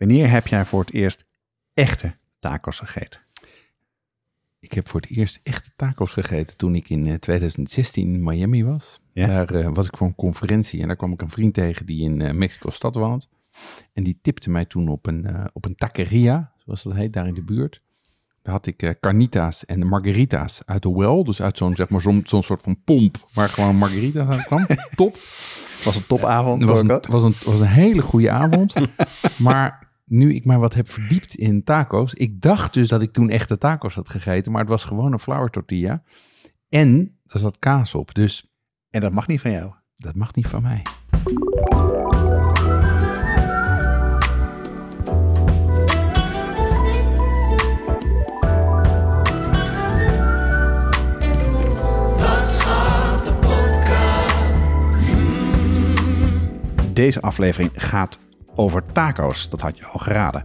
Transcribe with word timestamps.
wanneer 0.00 0.30
heb 0.30 0.46
jij 0.46 0.64
voor 0.64 0.80
het 0.80 0.92
eerst 0.92 1.24
echte 1.74 2.16
tacos 2.38 2.78
gegeten? 2.78 3.20
Ik 4.60 4.72
heb 4.72 4.88
voor 4.88 5.00
het 5.00 5.10
eerst 5.10 5.40
echte 5.42 5.70
tacos 5.76 6.12
gegeten 6.12 6.56
toen 6.56 6.74
ik 6.74 6.88
in 6.88 7.06
eh, 7.06 7.14
2016 7.14 8.14
in 8.14 8.22
Miami 8.22 8.64
was. 8.64 9.00
Ja? 9.12 9.26
Daar 9.26 9.54
eh, 9.54 9.70
was 9.72 9.86
ik 9.86 9.96
voor 9.96 10.06
een 10.06 10.14
conferentie 10.14 10.80
en 10.80 10.86
daar 10.86 10.96
kwam 10.96 11.12
ik 11.12 11.22
een 11.22 11.30
vriend 11.30 11.54
tegen 11.54 11.86
die 11.86 12.02
in 12.02 12.20
eh, 12.20 12.32
Mexico-stad 12.32 12.94
woont. 12.94 13.28
En 13.92 14.02
die 14.02 14.18
tipte 14.22 14.50
mij 14.50 14.64
toen 14.64 14.88
op 14.88 15.06
een, 15.06 15.26
eh, 15.26 15.44
op 15.52 15.64
een 15.64 15.74
taqueria, 15.74 16.52
zoals 16.64 16.82
dat 16.82 16.94
heet, 16.94 17.12
daar 17.12 17.26
in 17.26 17.34
de 17.34 17.42
buurt. 17.42 17.82
Daar 18.42 18.54
had 18.54 18.66
ik 18.66 18.82
eh, 18.82 18.90
carnitas 19.00 19.64
en 19.64 19.86
margarita's 19.86 20.62
uit 20.64 20.82
de 20.82 20.92
well. 20.92 21.22
Dus 21.22 21.42
uit 21.42 21.58
zo'n 21.58 21.74
zeg 21.74 21.88
maar, 21.88 22.00
zo'n 22.00 22.22
zo'n 22.24 22.42
soort 22.42 22.62
van 22.62 22.82
pomp 22.84 23.28
waar 23.32 23.48
gewoon 23.48 23.76
margarita's 23.76 24.28
uit 24.28 24.44
kwam. 24.44 24.66
Top. 24.94 25.18
Was 25.84 25.96
een 25.96 26.06
topavond. 26.06 26.60
Het 26.60 27.06
was, 27.06 27.22
een, 27.22 27.34
was 27.44 27.60
een 27.60 27.66
hele 27.66 28.02
goede 28.02 28.30
avond. 28.30 28.74
maar 29.38 29.89
nu 30.10 30.34
ik 30.34 30.44
maar 30.44 30.58
wat 30.58 30.74
heb 30.74 30.90
verdiept 30.90 31.34
in 31.34 31.64
tacos. 31.64 32.14
Ik 32.14 32.40
dacht 32.40 32.74
dus 32.74 32.88
dat 32.88 33.02
ik 33.02 33.12
toen 33.12 33.30
echte 33.30 33.58
tacos 33.58 33.94
had 33.94 34.08
gegeten. 34.08 34.52
Maar 34.52 34.60
het 34.60 34.70
was 34.70 34.84
gewoon 34.84 35.12
een 35.12 35.18
flour 35.18 35.50
tortilla. 35.50 36.02
En 36.68 37.18
er 37.26 37.38
zat 37.38 37.58
kaas 37.58 37.94
op. 37.94 38.14
Dus. 38.14 38.52
En 38.88 39.00
dat 39.00 39.12
mag 39.12 39.26
niet 39.26 39.40
van 39.40 39.50
jou. 39.50 39.72
dat 39.94 40.14
mag 40.14 40.34
niet 40.34 40.46
van 40.46 40.62
mij. 40.62 40.82
Deze 56.92 57.20
aflevering 57.20 57.70
gaat 57.74 58.18
over 58.60 58.82
taco's. 58.92 59.48
Dat 59.48 59.60
had 59.60 59.78
je 59.78 59.86
al 59.86 59.98
geraden. 59.98 60.44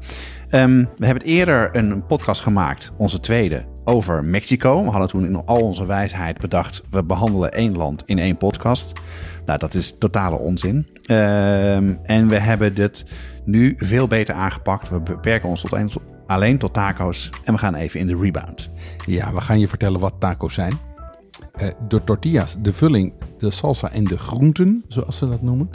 Ehm, 0.50 0.86
we 0.98 1.06
hebben 1.06 1.24
eerder 1.24 1.76
een 1.76 2.06
podcast 2.06 2.42
gemaakt, 2.42 2.92
onze 2.98 3.20
tweede, 3.20 3.66
over 3.84 4.24
Mexico. 4.24 4.84
We 4.84 4.90
hadden 4.90 5.10
toen 5.10 5.26
in 5.26 5.46
al 5.46 5.60
onze 5.60 5.86
wijsheid 5.86 6.40
bedacht, 6.40 6.82
we 6.90 7.04
behandelen 7.04 7.52
één 7.52 7.78
land 7.78 8.04
in 8.06 8.20
één 8.20 8.38
podcast. 8.38 9.00
Nou, 9.46 9.60
dat 9.60 9.74
is 9.74 9.98
totale 9.98 10.38
onzin. 10.38 10.88
Ehm, 11.06 11.96
en 12.04 12.28
we 12.28 12.40
hebben 12.40 12.74
dit 12.74 13.06
nu 13.44 13.74
veel 13.78 14.08
beter 14.08 14.36
aangepakt. 14.36 14.90
We 14.90 15.00
beperken 15.00 15.50
ons 15.50 15.62
tot 15.62 15.98
alleen 16.28 16.58
tot 16.58 16.74
taco's. 16.74 17.30
En 17.44 17.54
we 17.54 17.60
gaan 17.60 17.76
even 17.76 18.00
in 18.00 18.08
de 18.08 18.18
rebound. 18.18 18.70
Ja, 19.06 19.34
we 19.34 19.42
gaan 19.42 19.60
je 19.60 19.68
vertellen 19.68 20.00
wat 20.00 20.14
tacos 20.20 20.54
zijn. 20.54 20.74
Eh, 21.52 21.68
de 21.88 22.04
tortillas, 22.04 22.56
de 22.60 22.74
vulling, 22.74 23.14
de 23.38 23.52
salsa 23.52 23.92
en 23.92 24.04
de 24.04 24.18
groenten, 24.18 24.84
zoals 24.88 25.18
ze 25.18 25.30
dat 25.30 25.42
noemen. 25.42 25.70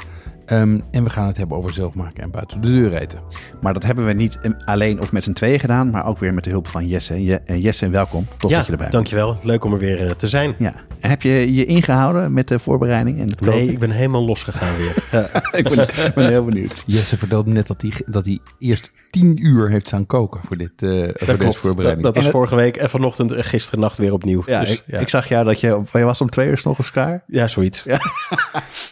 Ehm, 0.51 0.81
en 0.91 1.05
we 1.05 1.11
gaan 1.11 1.27
het 1.27 1.37
hebben 1.37 1.57
over 1.57 1.73
zelfmaken 1.73 2.23
en 2.23 2.31
buiten 2.31 2.61
de 2.61 2.69
deur 2.69 2.95
eten. 2.95 3.21
Maar 3.61 3.73
dat 3.73 3.83
hebben 3.83 4.07
we 4.07 4.13
niet 4.13 4.39
eh, 4.39 4.51
alleen 4.65 5.01
of 5.01 5.13
met 5.13 5.25
z'n 5.25 5.33
tweeën 5.33 5.61
gedaan, 5.61 5.91
maar 5.91 6.07
ook 6.07 6.19
weer 6.19 6.35
met 6.35 6.45
de 6.45 6.51
hulp 6.51 6.67
van 6.67 6.87
Jesse. 6.87 7.25
Je, 7.25 7.41
eh, 7.41 7.63
Jesse, 7.63 7.89
welkom. 7.89 8.27
Tof 8.39 8.51
ja, 8.51 8.57
dat 8.57 8.67
je 8.67 8.73
erbij 8.73 8.89
bent. 8.89 8.93
dankjewel. 8.93 9.39
Leuk 9.43 9.65
om 9.65 9.73
er 9.73 9.79
weer 9.79 10.07
eh, 10.07 10.11
te 10.11 10.27
zijn. 10.29 10.55
Ja. 10.59 10.75
En 11.01 11.11
heb 11.11 11.23
je 11.23 11.55
je 11.55 11.65
ingehouden 11.65 12.33
met 12.33 12.49
de 12.49 12.59
voorbereiding 12.59 13.19
en 13.21 13.29
het 13.31 13.41
Nee, 13.41 13.51
koken? 13.51 13.69
ik 13.71 13.79
ben 13.79 13.91
helemaal 13.91 14.25
losgegaan 14.25 14.77
weer. 14.77 14.95
ik 15.61 15.69
ben, 15.75 15.87
ben 16.15 16.29
heel 16.29 16.45
benieuwd. 16.45 16.83
Jesse 16.87 17.19
vertelde 17.19 17.51
net 17.51 17.67
dat 17.67 17.83
hij, 17.83 17.93
dat 18.07 18.25
hij 18.25 18.39
eerst 18.59 18.91
tien 19.11 19.47
uur 19.47 19.71
heeft 19.71 19.87
staan 19.87 20.07
koken 20.07 20.41
voor, 20.47 20.57
dit, 20.57 20.73
eh, 20.83 20.89
voor 20.91 21.27
deze 21.27 21.37
Dat, 21.37 21.57
voorbereiding. 21.57 22.05
dat 22.05 22.15
was 22.15 22.25
En 22.25 22.31
het- 22.31 22.39
vorige 22.39 22.55
week 22.55 22.77
en 22.77 22.91
vanochtend 22.91 23.33
en 23.33 23.45
gisteren 23.45 23.81
nacht 23.81 23.99
weer 23.99 24.13
opnieuw. 24.13 24.43
Ja, 24.47 24.61
Dus, 24.61 24.71
ik, 24.73 24.83
ja. 24.87 24.99
ik 24.99 25.09
zag 25.09 25.29
jou 25.29 25.45
dat 25.45 25.61
je, 25.61 25.81
je 25.93 26.05
was 26.05 26.21
om 26.21 26.31
twee 26.31 26.49
uur 26.49 26.59
's 26.59 26.67
ochtends 26.67 26.91
klaar. 26.91 27.23
ja, 27.27 27.49
zoiets. 27.49 27.85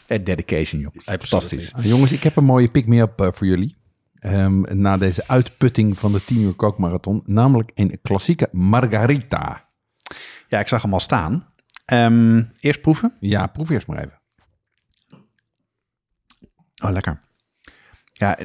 Eh, 0.06 0.18
dedication, 0.24 0.80
jongens. 0.80 1.06
Fantastisch. 1.48 1.72
Nou, 1.72 1.88
jongens, 1.88 2.12
ik 2.12 2.22
heb 2.22 2.36
een 2.36 2.44
mooie 2.44 2.68
pick-me-up 2.70 3.20
eh, 3.20 3.28
voor 3.32 3.46
jullie. 3.46 3.76
Ehm, 4.18 4.80
na 4.80 4.96
deze 4.96 5.28
uitputting 5.28 5.98
van 5.98 6.12
de 6.12 6.24
10 6.24 6.40
uur 6.40 6.52
kookmarathon. 6.54 7.22
Namelijk 7.24 7.70
een 7.74 7.98
klassieke 8.02 8.48
margarita. 8.52 9.68
Ja, 10.48 10.58
ik 10.60 10.68
zag 10.68 10.82
hem 10.82 10.92
al 10.92 11.00
staan. 11.00 11.52
Ehm, 11.84 12.42
eerst 12.60 12.80
proeven. 12.80 13.16
Ja, 13.20 13.46
proef 13.46 13.70
eerst 13.70 13.86
maar 13.86 13.98
even. 13.98 14.20
Oh, 16.84 16.90
lekker. 16.90 17.20
Ja, 18.12 18.38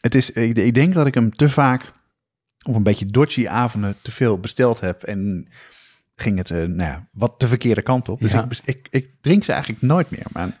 het- 0.00 0.14
is, 0.14 0.30
ik, 0.30 0.56
ik 0.56 0.74
denk 0.74 0.94
dat 0.94 1.06
ik 1.06 1.14
hem 1.14 1.30
te 1.30 1.50
vaak 1.50 1.90
op 2.62 2.74
een 2.74 2.82
beetje 2.82 3.06
dodgy 3.06 3.48
avonden 3.48 3.96
te 4.02 4.10
veel 4.10 4.38
besteld 4.38 4.80
heb. 4.80 5.02
En 5.02 5.48
ging 6.14 6.38
het, 6.38 6.50
eh, 6.50 6.56
nou 6.56 6.90
ja, 6.90 7.08
wat 7.12 7.40
de 7.40 7.48
verkeerde 7.48 7.82
kant 7.82 8.08
op. 8.08 8.20
Dus 8.20 8.32
Ja. 8.32 8.44
ik, 8.48 8.60
ik, 8.64 8.86
ik 8.90 9.10
drink 9.20 9.44
ze 9.44 9.52
eigenlijk 9.52 9.82
nooit 9.82 10.10
meer. 10.10 10.26
Maar 10.32 10.58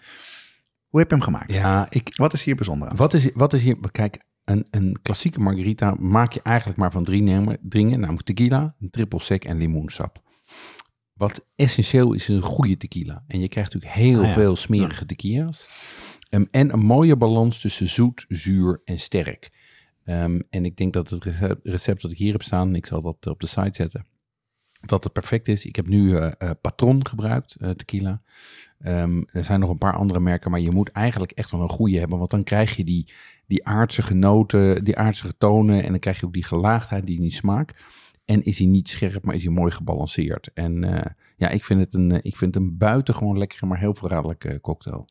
hoe 0.94 1.02
heb 1.02 1.10
je 1.12 1.16
hem 1.16 1.24
gemaakt? 1.24 1.52
Ja, 1.54 1.86
ik, 1.90 2.16
Wat 2.16 2.32
is 2.32 2.44
hier 2.44 2.54
bijzonder 2.54 2.88
aan? 2.88 2.96
Wat 2.96 3.14
is, 3.14 3.30
wat 3.32 3.52
is 3.52 3.62
hier? 3.62 3.76
Kijk, 3.90 4.24
een, 4.44 4.66
een 4.70 4.98
klassieke 5.02 5.40
margarita 5.40 5.94
maak 5.98 6.32
je 6.32 6.42
eigenlijk 6.42 6.78
maar 6.78 6.92
van 6.92 7.04
drie 7.04 7.22
nemen- 7.22 7.58
dingen. 7.60 8.00
Namelijk 8.00 8.26
tequila, 8.26 8.74
een 8.80 8.90
triple 8.90 9.20
sec 9.20 9.44
en 9.44 9.56
limoensap. 9.56 10.22
Wat 11.12 11.46
essentieel 11.56 12.12
is, 12.12 12.22
is 12.28 12.28
een 12.36 12.42
goede 12.42 12.76
tequila. 12.76 13.24
En 13.26 13.40
je 13.40 13.48
krijgt 13.48 13.72
natuurlijk 13.72 14.00
heel 14.00 14.20
Ah 14.20 14.26
ja. 14.26 14.32
veel 14.32 14.56
smerige 14.56 15.06
tequila's. 15.06 15.68
Ehm, 16.28 16.44
en 16.50 16.72
een 16.72 16.84
mooie 16.84 17.16
balans 17.16 17.60
tussen 17.60 17.88
zoet, 17.88 18.24
zuur 18.28 18.80
en 18.84 18.98
sterk. 19.00 19.52
Ehm, 20.04 20.40
en 20.50 20.64
ik 20.64 20.76
denk 20.76 20.92
dat 20.92 21.10
het 21.10 21.24
recept, 21.24 21.60
recept 21.66 22.02
dat 22.02 22.10
ik 22.10 22.18
hier 22.18 22.32
heb 22.32 22.42
staan, 22.42 22.74
ik 22.74 22.86
zal 22.86 23.02
dat 23.02 23.26
op 23.26 23.40
de 23.40 23.46
site 23.46 23.70
zetten, 23.72 24.06
dat 24.86 25.04
het 25.04 25.12
perfect 25.12 25.48
is. 25.48 25.64
Ik 25.64 25.76
heb 25.76 25.88
nu 25.88 26.16
eh, 26.16 26.50
Patron 26.60 27.06
gebruikt, 27.06 27.54
eh, 27.54 27.70
tequila. 27.70 28.22
Ehm, 28.84 29.22
er 29.32 29.44
zijn 29.44 29.60
nog 29.60 29.70
een 29.70 29.78
paar 29.78 29.96
andere 29.96 30.20
merken, 30.20 30.50
maar 30.50 30.60
je 30.60 30.70
moet 30.70 30.88
eigenlijk 30.88 31.32
echt 31.32 31.50
wel 31.50 31.60
een 31.60 31.68
goede 31.68 31.98
hebben. 31.98 32.18
Want 32.18 32.30
dan 32.30 32.44
krijg 32.44 32.76
je 32.76 32.84
die, 32.84 33.12
die 33.46 33.66
aardse 33.66 34.02
genoten, 34.02 34.84
die 34.84 34.96
aardse 34.96 35.36
tonen. 35.38 35.82
En 35.82 35.90
dan 35.90 35.98
krijg 35.98 36.20
je 36.20 36.26
ook 36.26 36.32
die 36.32 36.44
gelaagdheid, 36.44 37.06
die, 37.06 37.20
die 37.20 37.32
smaak. 37.32 37.74
En 38.24 38.44
is 38.44 38.58
hij 38.58 38.66
niet 38.66 38.88
scherp, 38.88 39.24
maar 39.24 39.34
is 39.34 39.44
hij 39.44 39.52
mooi 39.52 39.70
gebalanceerd. 39.70 40.50
En 40.54 40.84
eh, 40.84 41.10
ja, 41.36 41.48
ik 41.48 41.64
vind 41.64 41.80
het 41.80 41.94
een, 41.94 42.12
eh, 42.12 42.18
ik 42.22 42.36
vind 42.36 42.54
het 42.54 42.64
een 42.64 42.78
buitengewoon 42.78 43.38
lekkere, 43.38 43.66
maar 43.66 43.78
heel 43.78 43.94
verraderlijke 43.94 44.60
cocktail. 44.60 45.06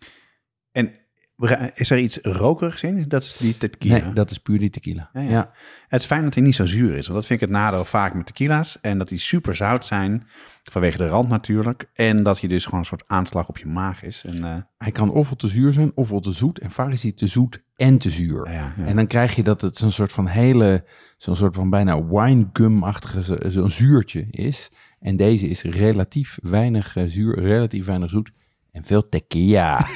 Is 1.76 1.90
er 1.90 2.00
iets 2.00 2.20
rokerigs 2.22 2.84
in? 2.84 3.06
Dat 3.08 3.24
is 3.24 3.36
die 3.38 3.58
tequila. 3.58 3.98
Nee, 4.04 4.14
dat 4.14 4.32
is 4.32 4.38
puur 4.38 4.60
die 4.60 4.70
tequila. 4.70 5.10
Ja, 5.14 5.22
Ja, 5.22 5.30
ja. 5.30 5.52
Het 5.88 6.02
is 6.02 6.08
fijn 6.08 6.24
dat 6.24 6.34
hij 6.34 6.44
niet 6.44 6.56
zo 6.56 6.66
zuur 6.66 6.90
is. 6.96 7.08
Want 7.08 7.20
dat 7.20 7.26
vind 7.26 7.42
ik 7.42 7.48
het 7.48 7.58
nadeel 7.58 7.86
vaak 7.86 8.14
met 8.14 8.26
tequila's. 8.26 8.80
En 8.82 8.98
dat 8.98 9.08
die 9.08 9.18
super 9.20 9.56
zout 9.56 9.86
zijn. 9.86 10.28
Vanwege 10.64 10.98
de 10.98 11.08
rand 11.08 11.30
natuurlijk. 11.30 11.90
En 11.94 12.24
dat 12.24 12.40
hij 12.40 12.50
dus 12.50 12.64
gewoon 12.66 12.80
een 12.80 12.86
soort 12.86 13.04
aanslag 13.08 13.48
op 13.50 13.58
je 13.58 13.66
maag 13.68 14.04
is. 14.04 14.24
En, 14.26 14.44
eh, 14.44 14.56
Hij 14.78 14.92
kan 14.92 15.12
ofwel 15.12 15.36
te 15.36 15.48
zuur 15.48 15.74
zijn, 15.74 15.92
ofwel 15.96 16.20
te 16.20 16.32
zoet. 16.32 16.60
En 16.60 16.72
vaak 16.72 16.92
is 16.92 17.04
hij 17.04 17.12
te 17.12 17.28
zoet 17.28 17.64
en 17.76 17.98
te 17.98 18.10
zuur. 18.10 18.52
ja. 18.52 18.74
En 18.86 18.96
dan 18.96 19.08
krijg 19.08 19.36
je 19.36 19.44
dat 19.44 19.62
het 19.62 19.78
zo'n 19.78 19.92
soort 19.92 20.12
van 20.12 20.28
hele, 20.28 20.86
zo'n 21.18 21.36
soort 21.36 21.56
van 21.56 21.70
bijna 21.70 22.06
winegum-achtige 22.06 23.24
zo- 23.24 23.38
zo'n 23.50 23.70
zuurtje 23.70 24.26
is. 24.30 24.72
En 25.00 25.18
deze 25.18 25.48
is 25.48 25.62
relatief 25.62 26.38
weinig 26.42 26.96
eh, 26.96 27.04
zuur, 27.08 27.40
relatief 27.40 27.86
weinig 27.86 28.10
zoet 28.10 28.32
en 28.74 28.84
veel 28.86 29.10
tequila. 29.10 29.86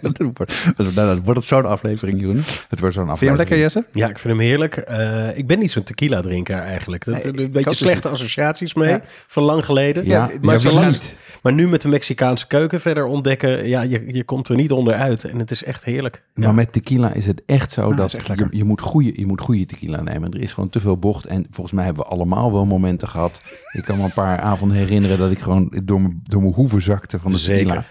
dat 0.00 0.16
wordt, 0.34 0.94
dat 0.94 1.18
wordt 1.24 1.38
het 1.38 1.44
zo'n 1.44 1.64
aflevering, 1.64 2.20
Jeroen. 2.20 2.42
Vind 2.42 2.66
Het 2.68 2.80
wordt 2.80 2.94
zo'n 2.94 3.04
je 3.04 3.10
hem 3.10 3.18
lekker, 3.36 3.56
aflevering. 3.56 3.60
Jesse? 3.60 3.84
Ja, 3.92 4.08
ik 4.08 4.18
vind 4.18 4.34
hem 4.38 4.42
heerlijk. 4.46 4.76
Eh, 4.76 5.38
ik 5.38 5.46
ben 5.46 5.58
niet 5.58 5.70
zo'n 5.70 5.82
tequila 5.82 6.20
drinker 6.20 6.56
eigenlijk. 6.56 7.04
Dat, 7.04 7.14
Nee, 7.24 7.44
een 7.44 7.50
beetje 7.50 7.74
slechte 7.74 8.08
associaties 8.08 8.74
mee, 8.74 8.88
Ja. 8.88 9.00
van 9.26 9.42
lang 9.42 9.64
geleden. 9.64 10.06
Ja, 10.06 10.30
maar, 10.40 10.60
ja, 10.62 10.88
niet? 10.88 11.14
maar 11.42 11.52
nu 11.52 11.68
met 11.68 11.82
de 11.82 11.88
Mexicaanse 11.88 12.46
keuken 12.46 12.80
verder 12.80 13.04
ontdekken, 13.04 13.68
ja, 13.68 13.82
je, 13.82 14.04
je 14.14 14.24
komt 14.24 14.48
er 14.48 14.56
niet 14.56 14.72
onderuit. 14.72 15.24
En 15.24 15.38
het 15.38 15.50
is 15.50 15.64
echt 15.64 15.84
heerlijk. 15.84 16.22
Maar 16.34 16.54
met 16.54 16.72
tequila 16.72 17.12
is 17.12 17.26
het 17.26 17.42
echt 17.46 17.72
zo 17.72 17.88
dat 17.88 17.96
dat 17.96 18.12
echt 18.14 18.38
je, 18.38 18.46
je, 18.50 18.64
moet 18.64 18.80
goede, 18.80 19.12
je 19.14 19.26
moet 19.26 19.40
goede 19.40 19.66
tequila 19.66 20.02
nemen. 20.02 20.32
Er 20.32 20.40
is 20.40 20.52
gewoon 20.52 20.70
te 20.70 20.80
veel 20.80 20.96
bocht. 20.96 21.24
En 21.26 21.46
volgens 21.50 21.74
mij 21.74 21.84
hebben 21.84 22.04
we 22.04 22.10
allemaal 22.10 22.52
wel 22.52 22.66
momenten 22.66 23.08
gehad. 23.08 23.40
Ik 23.72 23.82
kan 23.84 23.96
me 23.96 24.04
een 24.04 24.12
paar 24.12 24.38
avonden 24.40 24.76
herinneren 24.76 25.18
dat 25.18 25.30
ik 25.30 25.38
gewoon 25.38 25.80
door 25.84 26.00
mijn, 26.00 26.20
door 26.22 26.40
mijn 26.42 26.54
hoeven 26.54 26.82
zakte 26.82 27.18
van 27.18 27.32
de 27.32 27.38
Zeker. 27.56 27.86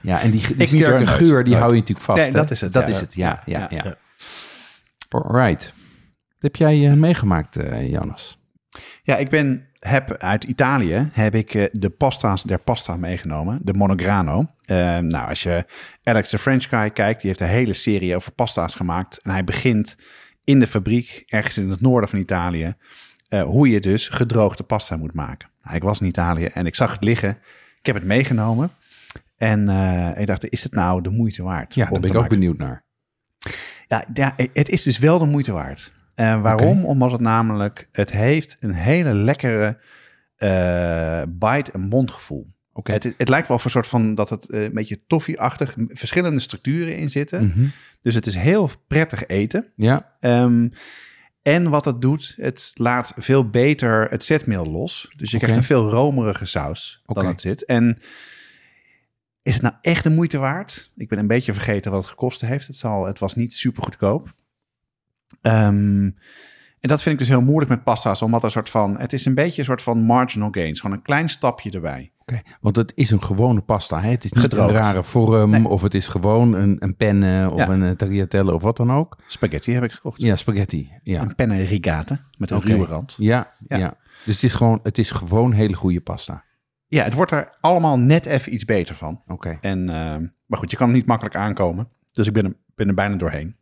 Ja, 0.00 0.20
en 0.20 0.30
die, 0.30 0.56
die 0.56 0.66
sterke 0.66 1.06
geur, 1.06 1.44
die 1.44 1.56
hou 1.56 1.68
je 1.68 1.78
natuurlijk 1.78 2.06
vast. 2.06 2.22
Nee, 2.22 2.32
dat 2.32 2.50
is 2.50 2.60
het, 2.60 2.72
Dat 2.72 2.86
ja. 2.86 2.88
is 2.88 3.00
het, 3.00 3.14
ja. 3.14 3.42
ja, 3.46 3.58
Ja, 3.58 3.66
ja, 3.70 3.82
ja. 3.84 3.96
Alright. 5.08 5.72
Wat 6.28 6.52
heb 6.52 6.56
jij 6.56 6.90
eh, 6.90 6.92
meegemaakt, 6.92 7.56
eh, 7.56 7.90
Jonas? 7.90 8.38
Ja, 9.02 9.16
ik 9.16 9.28
ben, 9.28 9.68
heb 9.78 10.16
uit 10.16 10.44
Italië 10.44 11.08
heb 11.12 11.34
ik 11.34 11.54
eh, 11.54 11.64
de 11.72 11.90
pasta's 11.90 12.42
der 12.42 12.58
pasta 12.58 12.96
meegenomen, 12.96 13.58
de 13.62 13.74
Monograno. 13.74 14.46
Nou, 14.66 15.28
als 15.28 15.42
je 15.42 15.64
Alex 16.02 16.28
the 16.28 16.38
French 16.38 16.68
Guy 16.68 16.90
kijkt, 16.90 17.20
die 17.20 17.28
heeft 17.30 17.40
een 17.40 17.46
hele 17.46 17.74
serie 17.74 18.16
over 18.16 18.32
pasta's 18.32 18.74
gemaakt. 18.74 19.18
En 19.22 19.30
hij 19.30 19.44
begint 19.44 19.96
in 20.44 20.60
de 20.60 20.66
fabriek, 20.66 21.24
ergens 21.26 21.58
in 21.58 21.70
het 21.70 21.80
noorden 21.80 22.08
van 22.08 22.18
Italië, 22.18 22.74
eh, 23.28 23.42
hoe 23.42 23.68
je 23.68 23.80
dus 23.80 24.08
gedroogde 24.08 24.62
pasta 24.62 24.96
moet 24.96 25.14
maken. 25.14 25.48
Nou, 25.62 25.76
ik 25.76 25.82
was 25.82 26.00
in 26.00 26.06
Italië 26.06 26.44
en 26.44 26.66
ik 26.66 26.74
zag 26.74 26.92
het 26.92 27.04
liggen. 27.04 27.30
Ik 27.78 27.86
heb 27.86 27.94
het 27.94 28.04
meegenomen. 28.04 28.70
En 29.36 29.68
eh, 29.68 30.20
ik 30.20 30.26
dacht, 30.26 30.48
is 30.48 30.62
het 30.62 30.72
nou 30.72 31.02
de 31.02 31.10
moeite 31.10 31.42
waard? 31.42 31.74
Ja, 31.74 31.90
daar 31.90 32.00
ben 32.00 32.10
ik 32.10 32.16
ook 32.16 32.28
benieuwd 32.28 32.58
naar. 32.58 32.84
Ja, 33.88 34.04
ja, 34.12 34.34
het 34.52 34.68
is 34.68 34.82
dus 34.82 34.98
wel 34.98 35.18
de 35.18 35.24
moeite 35.24 35.52
waard. 35.52 35.92
En 36.14 36.40
waarom? 36.40 36.84
Omdat 36.84 37.12
het 37.12 37.20
namelijk, 37.20 37.88
het 37.90 38.10
heeft 38.10 38.56
een 38.60 38.74
hele 38.74 39.14
lekkere 39.14 39.78
eh 40.36 41.22
bite- 41.28 41.72
en 41.72 41.80
mondgevoel. 41.80 42.52
Oké. 42.72 42.92
Het, 42.92 43.14
het 43.16 43.28
lijkt 43.28 43.48
wel 43.48 43.56
voor 43.56 43.66
een 43.66 43.72
soort 43.72 43.86
van 43.86 44.14
dat 44.14 44.30
het 44.30 44.50
eh, 44.50 44.62
een 44.62 44.74
beetje 44.74 45.06
toffieachtig, 45.06 45.74
verschillende 45.88 46.40
structuren 46.40 46.96
in 46.96 47.10
zitten. 47.10 47.46
Mhm. 47.46 47.66
Dus 48.02 48.14
het 48.14 48.26
is 48.26 48.34
heel 48.34 48.70
prettig 48.86 49.26
eten. 49.26 49.72
Ja, 49.76 50.16
Ehm, 50.20 50.68
en 51.42 51.70
wat 51.70 51.84
het 51.84 52.00
doet, 52.00 52.34
het 52.36 52.70
laat 52.74 53.12
veel 53.16 53.50
beter 53.50 54.10
het 54.10 54.24
zetmeel 54.24 54.66
los. 54.66 55.12
Dus 55.16 55.30
je 55.30 55.38
krijgt 55.38 55.56
een 55.56 55.64
veel 55.64 55.90
romerige 55.90 56.46
saus 56.46 57.02
dan 57.06 57.26
het 57.26 57.40
zit. 57.40 57.64
En 57.64 57.98
is 59.44 59.52
het 59.54 59.62
nou 59.62 59.74
echt 59.80 60.02
de 60.04 60.10
moeite 60.10 60.38
waard? 60.38 60.92
Ik 60.96 61.08
ben 61.08 61.18
een 61.18 61.26
beetje 61.26 61.52
vergeten 61.52 61.90
wat 61.90 62.00
het 62.00 62.10
gekost 62.10 62.40
heeft. 62.40 62.66
Het, 62.66 62.76
zal, 62.76 63.04
het 63.06 63.18
was 63.18 63.34
niet 63.34 63.52
super 63.52 63.82
goedkoop. 63.82 64.32
Ehm, 65.40 66.10
en 66.80 66.90
dat 66.90 67.02
vind 67.02 67.14
ik 67.14 67.18
dus 67.20 67.28
heel 67.28 67.42
moeilijk 67.42 67.70
met 67.70 67.84
pasta's, 67.84 68.22
omdat 68.22 68.38
er 68.40 68.44
een 68.46 68.50
soort 68.50 68.70
van, 68.70 68.98
het 68.98 69.12
is 69.12 69.24
een 69.24 69.34
beetje 69.34 69.58
een 69.58 69.64
soort 69.66 69.82
van 69.82 69.98
marginal 69.98 70.48
gains, 70.50 70.80
gewoon 70.80 70.96
een 70.96 71.02
klein 71.02 71.28
stapje 71.28 71.70
erbij. 71.70 72.12
oké. 72.18 72.42
Want 72.60 72.76
het 72.76 72.92
is 72.94 73.10
een 73.10 73.22
gewone 73.22 73.60
pasta. 73.60 74.00
Hè? 74.00 74.10
Het 74.10 74.24
is 74.24 74.32
niet 74.32 74.42
Gedroogd. 74.44 74.70
een 74.74 74.76
rare 74.80 75.04
vorm 75.04 75.50
Nee. 75.50 75.68
of 75.68 75.82
het 75.82 75.94
is 75.94 76.08
gewoon 76.08 76.52
een, 76.54 76.76
een 76.78 76.96
penne 76.96 77.50
of 77.50 77.58
Ja. 77.58 77.68
een 77.68 77.82
eh, 77.84 77.90
tagliatelle 77.90 78.54
of 78.54 78.62
wat 78.62 78.76
dan 78.76 78.92
ook. 78.92 79.18
Spaghetti 79.26 79.72
heb 79.72 79.82
ik 79.84 79.92
gekocht. 79.92 80.20
Ja, 80.22 80.36
spaghetti. 80.36 80.90
Ja, 81.02 81.22
Een 81.22 81.34
penne 81.34 81.62
rigate 81.62 82.20
met 82.38 82.50
een 82.50 82.56
Oké. 82.56 82.66
ruwe 82.66 82.86
rand. 82.86 83.14
ja, 83.18 83.52
Ja. 83.68 83.76
ja. 83.76 83.96
Dus 84.24 84.34
het 84.34 84.44
is, 84.44 84.52
gewoon, 84.54 84.80
het 84.82 84.98
is 84.98 85.10
gewoon 85.10 85.52
hele 85.52 85.74
goede 85.76 86.00
pasta. 86.00 86.44
Ja, 86.94 87.04
het 87.04 87.14
wordt 87.14 87.30
er 87.30 87.48
allemaal 87.60 87.98
net 87.98 88.26
even 88.26 88.54
iets 88.54 88.64
beter 88.64 88.94
van. 88.94 89.22
Oké. 89.26 89.58
En, 89.60 89.88
ehm, 89.88 90.26
maar 90.46 90.58
goed, 90.58 90.70
je 90.70 90.76
kan 90.76 90.92
niet 90.92 91.06
makkelijk 91.06 91.36
aankomen. 91.36 91.88
Dus 92.12 92.26
ik 92.26 92.32
ben 92.32 92.44
er, 92.44 92.54
ben 92.74 92.88
er 92.88 92.94
bijna 92.94 93.16
doorheen. 93.16 93.56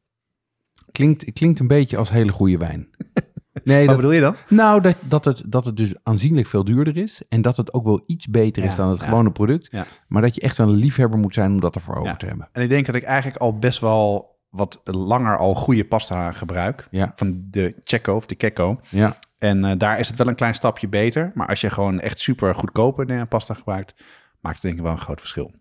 Klinkt, 0.93 1.33
klinkt 1.33 1.61
een 1.61 1.67
beetje 1.67 1.97
als 1.97 2.11
hele 2.11 2.33
goede 2.33 2.59
wijn. 2.59 2.89
Nee, 3.65 3.79
Wat 3.79 3.87
dat, 3.87 3.97
bedoel 3.97 4.13
je 4.13 4.21
dan? 4.21 4.35
nou, 4.49 4.81
dat, 4.81 4.97
dat, 5.09 5.25
het, 5.25 5.43
dat 5.47 5.65
het 5.65 5.77
dus 5.77 5.95
aanzienlijk 6.03 6.47
veel 6.47 6.65
duurder 6.65 6.97
is. 6.97 7.23
En 7.29 7.43
dat 7.43 7.57
het 7.57 7.73
ook 7.73 7.85
wel 7.85 8.03
iets 8.07 8.27
beter 8.27 8.65
is 8.65 8.77
dan 8.77 8.89
het 8.89 9.01
ja. 9.01 9.05
gewone 9.05 9.31
product. 9.31 9.69
Ja. 9.71 9.87
Maar 10.09 10.23
dat 10.23 10.35
je 10.35 10.41
echt 10.41 10.57
wel 10.57 10.69
een 10.69 10.75
liefhebber 10.75 11.19
moet 11.19 11.35
zijn 11.35 11.53
om 11.53 11.61
dat 11.61 11.75
ervoor 11.75 11.97
over 11.97 12.17
te 12.17 12.27
hebben. 12.27 12.49
En 12.53 12.63
ik 12.63 12.69
denk 12.69 12.87
dat 12.87 12.95
ik 12.95 13.03
eigenlijk 13.03 13.37
al 13.37 13.59
best 13.59 13.81
wel 13.81 14.32
wat 14.53 14.81
langer 14.85 15.37
al 15.37 15.55
goede 15.55 15.85
pasta 15.85 16.33
gebruik. 16.33 16.87
Ja. 16.91 17.13
Van 17.17 17.45
de 17.51 17.75
Checo 17.85 18.17
of 18.17 18.27
de 18.27 18.35
Kekko. 18.35 18.81
Ja, 18.89 19.17
En 19.39 19.65
eh, 19.65 19.79
daar 19.79 19.99
is 19.99 20.09
het 20.09 20.19
wel 20.19 20.27
een 20.29 20.35
klein 20.35 20.55
stapje 20.55 20.89
beter. 20.89 21.31
Maar 21.35 21.47
als 21.49 21.61
je 21.61 21.71
gewoon 21.71 22.01
echt 22.01 22.19
super 22.19 22.55
goedkope 22.55 23.27
pasta 23.29 23.55
gebruikt, 23.55 23.95
maakt 24.41 24.55
het 24.55 24.65
denk 24.65 24.77
ik 24.77 24.83
wel 24.83 24.93
een 24.93 24.99
groot 24.99 25.21
verschil. 25.21 25.53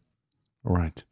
alright. 0.63 1.07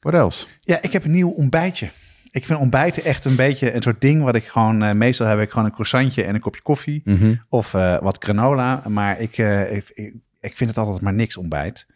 What 0.00 0.14
else? 0.14 0.46
Ja, 0.60 0.82
ik 0.82 0.92
heb 0.92 1.04
een 1.04 1.10
nieuw 1.10 1.30
ontbijtje. 1.30 1.90
Ik 2.30 2.46
vind 2.46 2.58
ontbijten 2.58 3.04
echt 3.04 3.24
een 3.24 3.36
beetje 3.36 3.72
een 3.74 3.82
soort 3.82 4.00
ding 4.00 4.22
wat 4.22 4.34
ik 4.34 4.44
gewoon... 4.46 4.82
eh, 4.82 4.92
meestal 4.94 5.26
heb 5.26 5.40
ik 5.40 5.50
gewoon 5.50 5.64
een 5.64 5.72
croissantje 5.72 6.24
en 6.24 6.34
een 6.34 6.40
kopje 6.40 6.62
koffie. 6.62 7.00
Mhm. 7.04 7.34
Of 7.48 7.74
eh, 7.74 8.00
wat 8.00 8.24
granola. 8.24 8.82
Maar 8.88 9.20
ik, 9.20 9.38
ik, 9.38 9.90
ik, 9.94 10.14
ik 10.40 10.56
vind 10.56 10.70
het 10.70 10.78
altijd 10.78 11.00
maar 11.00 11.14
niks 11.14 11.36
ontbijt. 11.36 11.86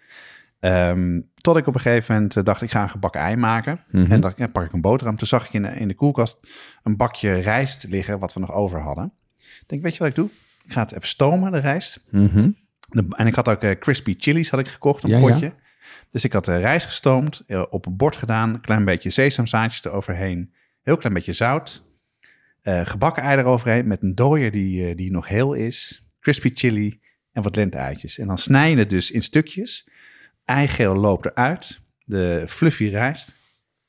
Ehm, 0.61 1.21
tot 1.35 1.57
ik 1.57 1.67
op 1.67 1.75
een 1.75 1.81
gegeven 1.81 2.15
moment 2.15 2.37
eh, 2.37 2.45
dacht, 2.45 2.63
ik 2.63 2.71
ga 2.71 2.83
een 2.83 2.91
gebakken 2.91 3.21
ei 3.21 3.37
maken. 3.37 3.85
Mhm. 3.91 4.13
En 4.13 4.21
dan 4.21 4.33
ja, 4.37 4.47
pak 4.47 4.65
ik 4.65 4.73
een 4.73 4.81
boterham. 4.81 5.17
Toen 5.17 5.27
zag 5.27 5.47
ik 5.47 5.53
in 5.53 5.63
de, 5.63 5.69
in 5.69 5.89
de 5.89 5.95
koelkast 5.95 6.39
een 6.83 6.97
bakje 6.97 7.35
rijst 7.35 7.85
liggen, 7.89 8.19
wat 8.19 8.33
we 8.33 8.41
nog 8.41 8.53
over 8.53 8.81
hadden. 8.81 9.13
Ik 9.37 9.65
denk, 9.67 9.83
weet 9.83 9.93
je 9.93 9.99
wat 9.99 10.09
ik 10.09 10.15
doe? 10.15 10.29
Ik 10.67 10.73
ga 10.73 10.81
het 10.83 10.93
even 10.93 11.09
stomen, 11.09 11.53
de 11.53 11.59
rijst. 11.59 12.05
Mhm. 12.11 12.51
De- 12.89 13.07
en 13.17 13.27
ik 13.27 13.35
had 13.35 13.49
ook 13.49 13.63
eh, 13.63 13.79
crispy 13.79 14.15
chilies 14.19 14.51
had 14.51 14.61
ik 14.61 14.69
gekocht, 14.69 15.03
een 15.03 15.11
Ja, 15.11 15.19
ja. 15.19 15.27
potje. 15.27 15.53
Dus 16.11 16.25
ik 16.25 16.33
had 16.33 16.45
de 16.45 16.57
rijst 16.57 16.87
gestoomd, 16.87 17.43
eh, 17.47 17.63
op 17.71 17.87
een 17.87 17.97
bord 17.97 18.17
gedaan, 18.17 18.55
een 18.55 18.61
klein 18.61 18.85
beetje 18.85 19.11
sesamzaadjes 19.11 19.85
eroverheen, 19.85 20.53
heel 20.83 20.97
klein 20.97 21.15
beetje 21.15 21.33
zout, 21.33 21.85
eh, 22.63 22.87
gebakken 22.87 23.23
ei 23.23 23.39
eroverheen 23.39 23.87
met 23.87 24.03
een 24.03 24.15
dooier 24.15 24.51
die, 24.51 24.89
eh, 24.89 24.97
die 24.97 25.11
nog 25.11 25.29
heel 25.29 25.53
is, 25.53 26.05
crispy 26.21 26.51
chili 26.55 27.01
en 27.33 27.43
wat 27.43 27.57
lenteuitjes. 27.57 28.19
En 28.19 28.27
dan 28.27 28.39
snij 28.39 28.71
je 28.71 28.77
het 28.77 28.91
dus 28.91 29.11
in 29.11 29.23
stukjes. 29.23 29.89
Eigeel 30.49 30.95
loopt 30.95 31.27
eruit, 31.27 31.81
de 32.05 32.45
fluffy 32.49 32.85
rijst, 32.89 33.37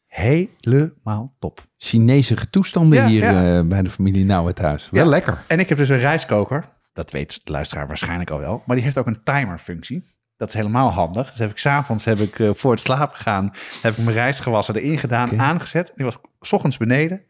helemaal 0.07 1.35
top. 1.39 1.65
Chinese 1.77 2.35
toestanden 2.49 2.99
Ja, 2.99 3.07
hier 3.07 3.21
ja. 3.31 3.57
eh, 3.59 3.65
bij 3.67 3.81
de 3.81 3.89
familie 3.89 4.25
Nou 4.25 4.47
het 4.47 4.59
huis. 4.59 4.89
Wel 4.91 5.03
Ja. 5.03 5.09
lekker. 5.09 5.43
En 5.47 5.59
ik 5.59 5.69
heb 5.69 5.77
dus 5.77 5.89
een 5.89 5.99
rijstkoker. 5.99 6.65
Dat 6.93 7.11
weet 7.11 7.41
de 7.45 7.51
luisteraar 7.51 7.87
waarschijnlijk 7.87 8.29
al 8.29 8.39
wel. 8.39 8.63
Maar 8.65 8.75
die 8.75 8.85
heeft 8.85 8.97
ook 8.97 9.07
een 9.07 9.23
timerfunctie. 9.23 10.05
Dat 10.37 10.47
is 10.47 10.53
helemaal 10.53 10.91
handig. 10.91 11.29
Dus 11.29 11.39
heb 11.39 11.49
ik 11.49 11.57
s'avonds, 11.57 12.05
heb 12.05 12.19
ik 12.19 12.39
eh, 12.39 12.49
voor 12.53 12.71
het 12.71 12.79
slapen 12.79 13.17
gaan, 13.17 13.53
heb 13.81 13.91
ik 13.97 14.03
mijn 14.03 14.15
rijst 14.15 14.39
gewassen 14.39 14.75
erin 14.75 14.97
gedaan, 14.97 15.29
Oké. 15.31 15.41
aangezet. 15.41 15.91
Die 15.95 16.05
was 16.05 16.17
's 16.41 16.51
ochtends 16.51 16.77
beneden. 16.77 17.21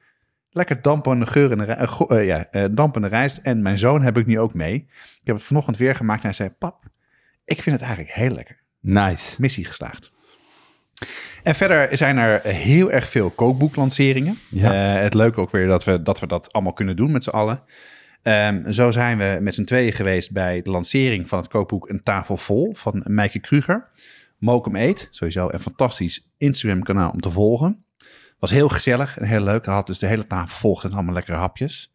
Lekker 0.50 0.82
dampende 0.82 1.26
geur 1.26 1.52
in 1.52 1.58
de 1.58 1.64
rij- 1.64 1.88
eh, 2.08 2.26
ja, 2.52 2.68
dampende 2.68 3.08
rijst. 3.08 3.38
En 3.38 3.62
mijn 3.62 3.78
zoon 3.78 4.02
heb 4.02 4.18
ik 4.18 4.26
nu 4.26 4.40
ook 4.40 4.54
mee. 4.54 4.74
Ik 5.22 5.22
heb 5.28 5.36
het 5.36 5.46
vanochtend 5.46 5.78
weer 5.78 5.96
gemaakt 5.96 6.20
en 6.22 6.26
hij 6.28 6.34
zei, 6.36 6.50
pap, 6.50 6.84
ik 7.46 7.62
vind 7.62 7.76
het 7.76 7.86
eigenlijk 7.86 8.16
heel 8.16 8.32
lekker. 8.32 8.62
Nice. 8.80 9.42
Missie 9.42 9.66
geslaagd. 9.66 10.12
En 11.44 11.56
verder 11.56 11.98
zijn 11.98 12.18
er 12.18 12.42
heel 12.44 12.92
erg 12.92 13.10
veel 13.10 13.30
kookboeklanceringen. 13.30 14.40
Ja. 14.50 14.74
Eh, 14.74 15.02
het 15.02 15.14
leuke 15.14 15.40
ook 15.40 15.52
weer 15.52 15.68
dat 15.68 15.84
we, 15.84 16.02
dat 16.02 16.20
we 16.20 16.28
dat 16.28 16.54
allemaal 16.54 16.74
kunnen 16.74 16.96
doen 16.96 17.12
met 17.12 17.24
z'n 17.24 17.30
allen. 17.30 17.64
Ehm, 18.22 18.72
zo 18.72 18.92
zijn 18.92 19.18
we 19.18 19.38
met 19.42 19.56
z'n 19.56 19.64
tweeën 19.64 19.94
geweest 19.94 20.32
bij 20.32 20.62
de 20.62 20.70
lancering 20.70 21.30
van 21.30 21.40
het 21.40 21.48
kookboek 21.48 21.90
Een 21.90 22.04
Tafel 22.04 22.38
Vol 22.38 22.74
van 22.74 23.04
Meike 23.06 23.40
Kruger. 23.40 23.90
Mokum 24.38 24.76
Eet, 24.76 25.08
sowieso 25.12 25.50
een 25.52 25.60
fantastisch 25.60 26.30
Instagram 26.38 26.84
kanaal 26.84 27.12
om 27.12 27.22
te 27.22 27.32
volgen. 27.32 27.84
Was 28.40 28.52
heel 28.52 28.70
gezellig 28.70 29.18
en 29.18 29.26
heel 29.26 29.44
leuk. 29.44 29.66
Hij 29.66 29.74
had 29.74 29.88
dus 29.88 30.00
de 30.00 30.08
hele 30.08 30.28
tafel 30.28 30.58
vol 30.58 30.82
en 30.84 30.94
allemaal 30.94 31.14
lekkere 31.14 31.38
hapjes. 31.38 31.94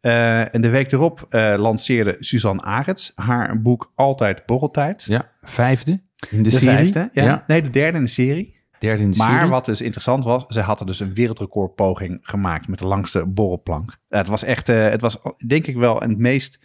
Eh, 0.00 0.54
en 0.54 0.60
de 0.60 0.68
week 0.68 0.92
erop 0.92 1.26
eh, 1.30 1.54
lanceerde 1.58 2.16
Suzanne 2.20 2.62
Arets 2.62 3.12
haar 3.14 3.62
boek 3.62 3.92
Altijd 3.94 4.46
Borreltijd. 4.46 5.02
Ja, 5.02 5.30
vijfde 5.42 5.90
in 6.30 6.42
de, 6.42 6.50
De 6.50 6.50
serie. 6.56 6.68
vijfde, 6.92 7.10
ja. 7.12 7.44
Nee, 7.46 7.62
de 7.62 7.70
derde 7.70 7.98
in 7.98 8.04
de 8.04 8.10
serie. 8.10 8.58
Derde 8.78 9.02
in 9.02 9.10
de 9.10 9.16
Maar 9.16 9.32
serie. 9.34 9.48
wat 9.50 9.64
dus 9.64 9.80
interessant 9.80 10.24
was, 10.24 10.44
ze 10.46 10.60
hadden 10.60 10.86
dus 10.86 11.00
een 11.00 11.14
wereldrecordpoging 11.14 12.18
gemaakt 12.22 12.68
met 12.68 12.78
de 12.78 12.86
langste 12.86 13.26
borrelplank. 13.26 13.96
Ja, 14.08 14.18
het 14.18 14.26
was 14.26 14.42
echt, 14.42 14.68
eh, 14.68 14.88
het 14.88 15.00
was 15.00 15.18
denk 15.46 15.66
ik 15.66 15.76
wel 15.76 16.02
een 16.02 16.14
meest 16.18 16.58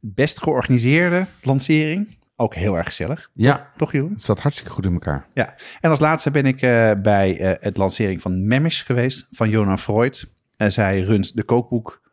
best 0.00 0.42
georganiseerde 0.42 1.26
lancering. 1.40 2.18
Ook 2.36 2.54
heel 2.54 2.76
erg 2.76 2.86
gezellig, 2.86 3.30
Ja, 3.34 3.70
toch 3.76 3.92
Jeroen? 3.92 4.12
het 4.12 4.22
zat 4.22 4.40
hartstikke 4.40 4.72
goed 4.72 4.84
in 4.86 4.92
elkaar. 4.92 5.26
Ja. 5.34 5.54
En 5.80 5.90
als 5.90 6.00
laatste 6.00 6.30
ben 6.30 6.46
ik 6.46 6.60
bij 7.02 7.56
het 7.60 7.76
lancering 7.76 8.20
van 8.22 8.46
Memmish 8.46 8.84
geweest 8.84 9.26
van 9.30 9.48
Jona 9.48 9.78
Freud. 9.78 10.30
En 10.56 10.72
zij 10.72 11.00
runt 11.00 11.36
de 11.36 11.42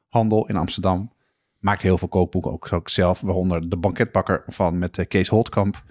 kookboekhandel 0.09 0.47
in 0.47 0.55
Amsterdam. 0.55 1.11
Maakt 1.59 1.81
heel 1.81 1.97
veel 1.97 2.07
kookboeken, 2.07 2.51
ook, 2.51 2.73
ook 2.73 2.89
zelf, 2.89 3.21
waaronder 3.21 3.69
de 3.69 3.77
banketbakker 3.77 4.43
van 4.47 4.79
met 4.79 4.97
eh, 4.97 5.07
Kees 5.07 5.27
Holtkamp. 5.27 5.83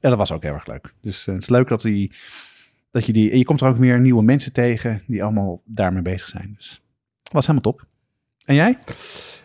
Ja, 0.00 0.08
dat 0.08 0.18
was 0.18 0.32
ook 0.32 0.42
heel 0.42 0.54
erg 0.54 0.66
leuk. 0.66 0.94
Dus 1.00 1.26
eh, 1.26 1.34
het 1.34 1.42
is 1.42 1.48
leuk 1.48 1.68
dat, 1.68 1.82
die, 1.82 2.12
dat 2.90 3.06
je 3.06 3.12
die... 3.12 3.30
en 3.30 3.38
Je 3.38 3.44
komt 3.44 3.60
er 3.60 3.68
ook 3.68 3.78
meer 3.78 4.00
nieuwe 4.00 4.22
mensen 4.22 4.52
tegen 4.52 5.02
die 5.06 5.22
allemaal 5.22 5.62
daarmee 5.64 6.02
bezig 6.02 6.28
zijn. 6.28 6.54
Dus 6.56 6.82
het 7.22 7.32
was 7.32 7.46
helemaal 7.46 7.72
top. 7.72 7.86
En 8.44 8.54
jij? 8.54 8.78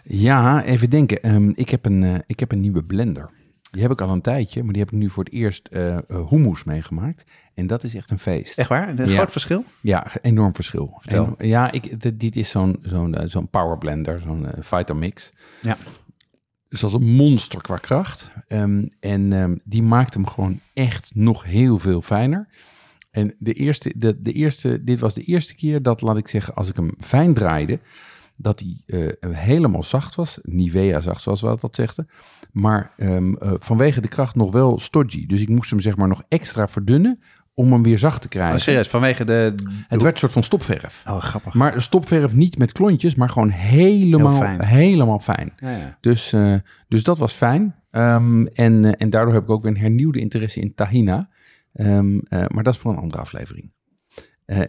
Ja, 0.03 0.63
even 0.63 0.89
denken. 0.89 1.21
Ehm, 1.21 1.51
ik, 1.55 1.69
heb 1.69 1.85
een, 1.85 2.03
eh, 2.03 2.15
ik 2.27 2.39
heb 2.39 2.51
een 2.51 2.59
nieuwe 2.59 2.83
blender. 2.83 3.29
Die 3.71 3.81
heb 3.81 3.91
ik 3.91 4.01
al 4.01 4.09
een 4.09 4.21
tijdje, 4.21 4.63
maar 4.63 4.73
die 4.73 4.81
heb 4.81 4.91
ik 4.91 4.97
nu 4.97 5.09
voor 5.09 5.23
het 5.23 5.33
eerst 5.33 5.67
eh, 5.67 5.97
hummus 6.29 6.63
meegemaakt. 6.63 7.23
En 7.55 7.67
dat 7.67 7.83
is 7.83 7.95
echt 7.95 8.11
een 8.11 8.19
feest. 8.19 8.57
Echt 8.57 8.69
waar? 8.69 8.89
Een 8.99 9.09
Ja. 9.09 9.15
groot 9.15 9.31
verschil? 9.31 9.63
Ja, 9.81 10.07
enorm 10.21 10.55
verschil. 10.55 10.97
Vertel. 10.99 11.35
En, 11.37 11.47
ja, 11.47 11.71
ik, 11.71 12.01
dit, 12.01 12.19
dit 12.19 12.35
is 12.35 12.49
zo'n 12.49 12.77
zo'n 12.81 13.15
eh, 13.15 13.27
zo'n 13.27 13.47
power 13.49 13.77
blender, 13.77 14.19
zo'n 14.19 14.45
eh, 14.45 14.53
Vitamix. 14.59 15.33
Ja. 15.61 15.77
Dus 16.69 16.83
is 16.83 16.93
een 16.93 17.15
monster 17.15 17.61
qua 17.61 17.77
kracht. 17.77 18.31
Ehm, 18.47 18.87
en 18.99 19.33
ehm, 19.33 19.55
die 19.63 19.83
maakt 19.83 20.13
hem 20.13 20.27
gewoon 20.27 20.59
echt 20.73 21.11
nog 21.13 21.43
heel 21.43 21.79
veel 21.79 22.01
fijner. 22.01 22.47
En 23.11 23.35
de 23.39 23.53
eerste, 23.53 23.93
de, 23.95 24.21
de 24.21 24.31
eerste, 24.31 24.83
dit 24.83 24.99
was 24.99 25.13
de 25.13 25.23
eerste 25.23 25.55
keer 25.55 25.81
dat, 25.81 26.01
laat 26.01 26.17
ik 26.17 26.27
zeggen, 26.27 26.55
als 26.55 26.69
ik 26.69 26.75
hem 26.75 26.91
fijn 26.99 27.33
draaide, 27.33 27.79
dat 28.35 28.59
hij 28.59 28.81
eh, 29.19 29.35
helemaal 29.37 29.83
zacht 29.83 30.15
was. 30.15 30.39
Nivea 30.41 31.01
zacht, 31.01 31.21
zoals 31.21 31.41
we 31.41 31.57
dat 31.59 31.75
zegden. 31.75 32.09
Maar 32.51 32.91
ehm, 32.97 33.33
eh, 33.35 33.53
vanwege 33.59 34.01
de 34.01 34.07
kracht 34.07 34.35
nog 34.35 34.51
wel 34.51 34.79
stodgy. 34.79 35.25
Dus 35.25 35.41
ik 35.41 35.49
moest 35.49 35.69
hem 35.69 35.79
zeg 35.79 35.95
maar 35.97 36.07
nog 36.07 36.23
extra 36.27 36.67
verdunnen 36.67 37.19
om 37.55 37.71
hem 37.71 37.83
weer 37.83 37.99
zacht 37.99 38.21
te 38.21 38.27
krijgen. 38.27 38.53
Oh, 38.53 38.59
serieus, 38.59 38.87
vanwege 38.87 39.25
de... 39.25 39.53
Het 39.87 40.01
werd 40.01 40.13
een 40.13 40.19
soort 40.19 40.31
van 40.31 40.43
stopverf. 40.43 41.03
Oh, 41.07 41.17
grappig. 41.21 41.53
Maar 41.53 41.81
stopverf 41.81 42.33
niet 42.33 42.57
met 42.57 42.71
klontjes, 42.71 43.15
maar 43.15 43.29
gewoon 43.29 43.49
helemaal, 43.49 44.37
fijn. 44.37 44.63
helemaal 44.63 45.19
fijn. 45.19 45.53
Ja, 45.57 45.69
ja. 45.71 45.97
Dus, 46.01 46.33
eh, 46.33 46.55
dus 46.87 47.03
dat 47.03 47.17
was 47.17 47.33
fijn. 47.33 47.75
Ehm, 47.91 48.45
en, 48.45 48.85
eh, 48.85 48.91
en 48.97 49.09
daardoor 49.09 49.33
heb 49.33 49.43
ik 49.43 49.49
ook 49.49 49.63
weer 49.63 49.71
een 49.71 49.77
hernieuwde 49.77 50.19
interesse 50.19 50.59
in 50.61 50.73
tahina. 50.75 51.29
Ehm, 51.73 52.17
eh, 52.17 52.45
maar 52.47 52.63
dat 52.63 52.73
is 52.73 52.79
voor 52.79 52.91
een 52.91 52.99
andere 52.99 53.21
aflevering. 53.21 53.73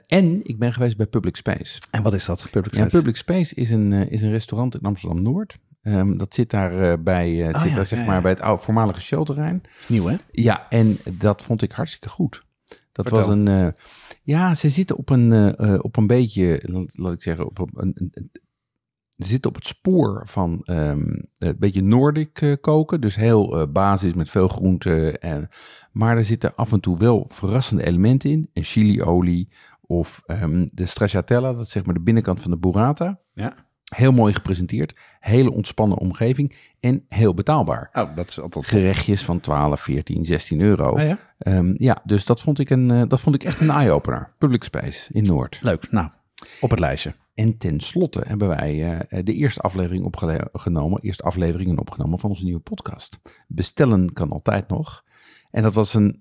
En 0.06 0.40
ik 0.44 0.58
ben 0.58 0.72
geweest 0.72 0.96
bij 0.96 1.06
Public 1.06 1.36
Space. 1.36 1.78
En 1.90 2.02
wat 2.02 2.14
is 2.14 2.24
dat? 2.24 2.48
Public 2.50 2.74
Ja, 2.74 2.80
Space? 2.80 2.96
Public 2.96 3.16
Space 3.16 3.54
is 3.54 3.70
een, 3.70 3.92
is 3.92 4.22
een 4.22 4.30
restaurant 4.30 4.74
in 4.74 4.80
Amsterdam-Noord. 4.80 5.56
Ehm, 5.82 6.16
dat 6.16 6.34
zit 6.34 6.50
daar, 6.50 7.02
bij, 7.02 7.30
het 7.30 7.54
Oh, 7.54 7.60
zit 7.60 7.70
ja, 7.70 7.76
daar 7.76 7.86
zeg 7.86 7.98
ja, 7.98 8.04
maar 8.06 8.20
bij 8.20 8.30
het 8.30 8.40
oude, 8.40 8.62
voormalige 8.62 9.00
Shell-terrein. 9.00 9.62
nieuw, 9.88 10.06
hè? 10.06 10.16
Ja, 10.30 10.66
en 10.68 10.98
dat 11.12 11.42
vond 11.42 11.62
ik 11.62 11.72
hartstikke 11.72 12.08
goed. 12.08 12.44
Dat 12.96 13.08
Vertel. 13.08 13.26
was 13.28 13.36
een. 13.36 13.48
eh, 13.48 13.68
ja, 14.22 14.54
ze 14.54 14.68
zitten 14.68 14.96
op 14.96 15.10
een, 15.10 15.32
eh, 15.32 15.74
eh, 15.74 15.78
op 15.82 15.96
een 15.96 16.06
beetje, 16.06 16.62
laat- 16.92 17.12
ik 17.14 17.22
zeggen, 17.22 17.46
op, 17.46 17.68
een, 17.74 17.94
ze 19.16 19.26
zitten 19.26 19.50
op 19.50 19.56
het 19.56 19.66
spoor 19.66 20.22
van 20.28 20.60
ehm, 20.64 21.04
een 21.38 21.56
beetje 21.58 21.82
Noordic 21.82 22.58
koken. 22.60 23.00
Dus 23.00 23.16
heel 23.16 23.72
basis 23.72 24.14
met 24.14 24.30
veel 24.30 24.48
groenten. 24.48 25.20
En, 25.20 25.48
maar 25.92 26.16
er 26.16 26.24
zitten 26.24 26.54
af 26.54 26.72
en 26.72 26.80
toe 26.80 26.98
wel 26.98 27.24
verrassende 27.28 27.84
elementen 27.84 28.30
in. 28.30 28.50
Een 28.52 28.62
chiliolie 28.64 29.48
of 29.80 30.22
ehm, 30.26 30.66
de 30.72 30.86
stracciatella, 30.86 31.52
dat 31.52 31.64
is 31.66 31.70
zeg 31.70 31.84
maar 31.84 31.94
de 31.94 32.00
binnenkant 32.00 32.40
van 32.40 32.50
de 32.50 32.58
burrata. 32.58 33.20
Ja. 33.34 33.65
Heel 33.96 34.12
mooi 34.12 34.34
gepresenteerd. 34.34 34.94
Hele 35.20 35.52
ontspannen 35.52 35.98
omgeving 35.98 36.56
en 36.80 37.04
heel 37.08 37.34
betaalbaar. 37.34 37.90
Oh, 37.92 38.16
dat 38.16 38.28
is 38.28 38.40
altijd... 38.40 38.66
Gerechtjes 38.66 39.24
van 39.24 39.40
12, 39.40 39.80
14, 39.80 40.24
16 40.24 40.60
euro. 40.60 40.96
Ah, 40.96 41.08
ja? 41.08 41.18
Ehm, 41.38 41.74
ja, 41.76 42.02
dus 42.04 42.24
dat 42.24 42.40
vond 42.40 42.58
ik, 42.58 42.70
een, 42.70 42.90
eh, 42.90 43.02
dat 43.08 43.20
vond 43.20 43.34
ik 43.34 43.44
echt 43.44 43.60
een 43.60 43.70
eye-opener. 43.70 44.32
Public 44.38 44.64
Space 44.64 45.12
in 45.12 45.22
Noord. 45.22 45.58
Leuk. 45.62 45.90
Nou, 45.90 46.08
op 46.60 46.70
het 46.70 46.78
lijstje. 46.78 47.14
En 47.34 47.58
tenslotte 47.58 48.24
hebben 48.26 48.48
wij 48.48 48.98
eh, 49.08 49.24
de 49.24 49.34
eerste 49.34 49.60
aflevering 49.60 50.04
opgenomen, 50.04 51.00
eerste 51.02 51.22
afleveringen 51.22 51.78
opgenomen 51.78 52.18
van 52.18 52.30
onze 52.30 52.44
nieuwe 52.44 52.60
podcast. 52.60 53.18
Bestellen 53.48 54.12
kan 54.12 54.30
altijd 54.30 54.68
nog. 54.68 55.04
En 55.50 55.62
dat 55.62 55.74
was 55.74 55.94
een, 55.94 56.16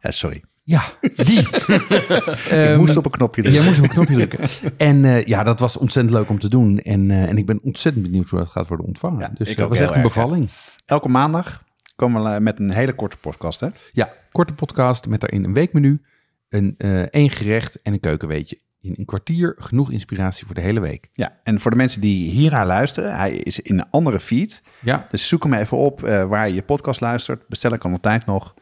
Ja, 0.00 0.10
sorry. 0.10 0.42
Ja, 0.68 0.82
die. 1.16 1.38
ik 1.48 2.46
Ehm, 2.50 2.78
moest 2.78 2.96
op 2.96 3.04
een 3.04 3.10
knopje 3.10 3.42
drukken. 3.42 3.64
moest 3.64 3.78
op 3.78 3.84
een 3.84 3.90
knopje 3.90 4.14
drukken. 4.14 4.38
En 4.76 5.04
eh, 5.04 5.24
ja, 5.24 5.42
dat 5.42 5.60
was 5.60 5.76
ontzettend 5.76 6.14
leuk 6.16 6.28
om 6.28 6.38
te 6.38 6.48
doen. 6.48 6.78
En, 6.78 7.10
eh, 7.10 7.22
en 7.22 7.38
ik 7.38 7.46
ben 7.46 7.60
ontzettend 7.62 8.04
benieuwd 8.04 8.28
hoe 8.28 8.38
dat 8.38 8.48
gaat 8.48 8.68
worden 8.68 8.86
ontvangen. 8.86 9.20
Ja, 9.20 9.30
dus 9.34 9.50
ik 9.50 9.60
ook 9.60 9.68
was 9.68 9.78
echt 9.78 9.90
een 9.90 9.96
ja. 9.96 10.02
bevalling. 10.02 10.48
Elke 10.86 11.08
maandag 11.08 11.62
komen 11.96 12.22
we 12.22 12.28
eh, 12.28 12.40
met 12.40 12.58
een 12.58 12.70
hele 12.70 12.92
korte 12.92 13.16
podcast, 13.16 13.60
hè? 13.60 13.68
Ja, 13.92 14.12
korte 14.32 14.54
podcast 14.54 15.06
met 15.06 15.20
daarin 15.20 15.44
een 15.44 15.54
weekmenu, 15.54 16.02
een 16.48 16.74
eh, 16.78 17.00
één 17.02 17.30
gerecht 17.30 17.82
en 17.82 17.92
een 17.92 18.00
keukenweetje. 18.00 18.60
In 18.80 18.94
een 18.96 19.04
kwartier 19.04 19.54
genoeg 19.58 19.90
inspiratie 19.90 20.46
voor 20.46 20.54
de 20.54 20.60
hele 20.60 20.80
week. 20.80 21.08
Ja, 21.12 21.40
en 21.42 21.60
voor 21.60 21.70
de 21.70 21.76
mensen 21.76 22.00
die 22.00 22.30
hiernaar 22.30 22.66
luisteren, 22.66 23.16
hij 23.16 23.32
is 23.32 23.60
in 23.60 23.78
een 23.78 23.90
andere 23.90 24.20
feed. 24.20 24.62
Ja, 24.80 25.06
Dus 25.10 25.28
zoek 25.28 25.42
hem 25.42 25.52
even 25.54 25.76
op 25.76 26.00
waar 26.00 26.48
je 26.48 26.54
je 26.54 26.62
podcast 26.62 27.00
luistert. 27.00 27.48
Bestellen 27.48 27.78
kan 27.78 27.92
altijd 27.92 28.26
nog. 28.26 28.54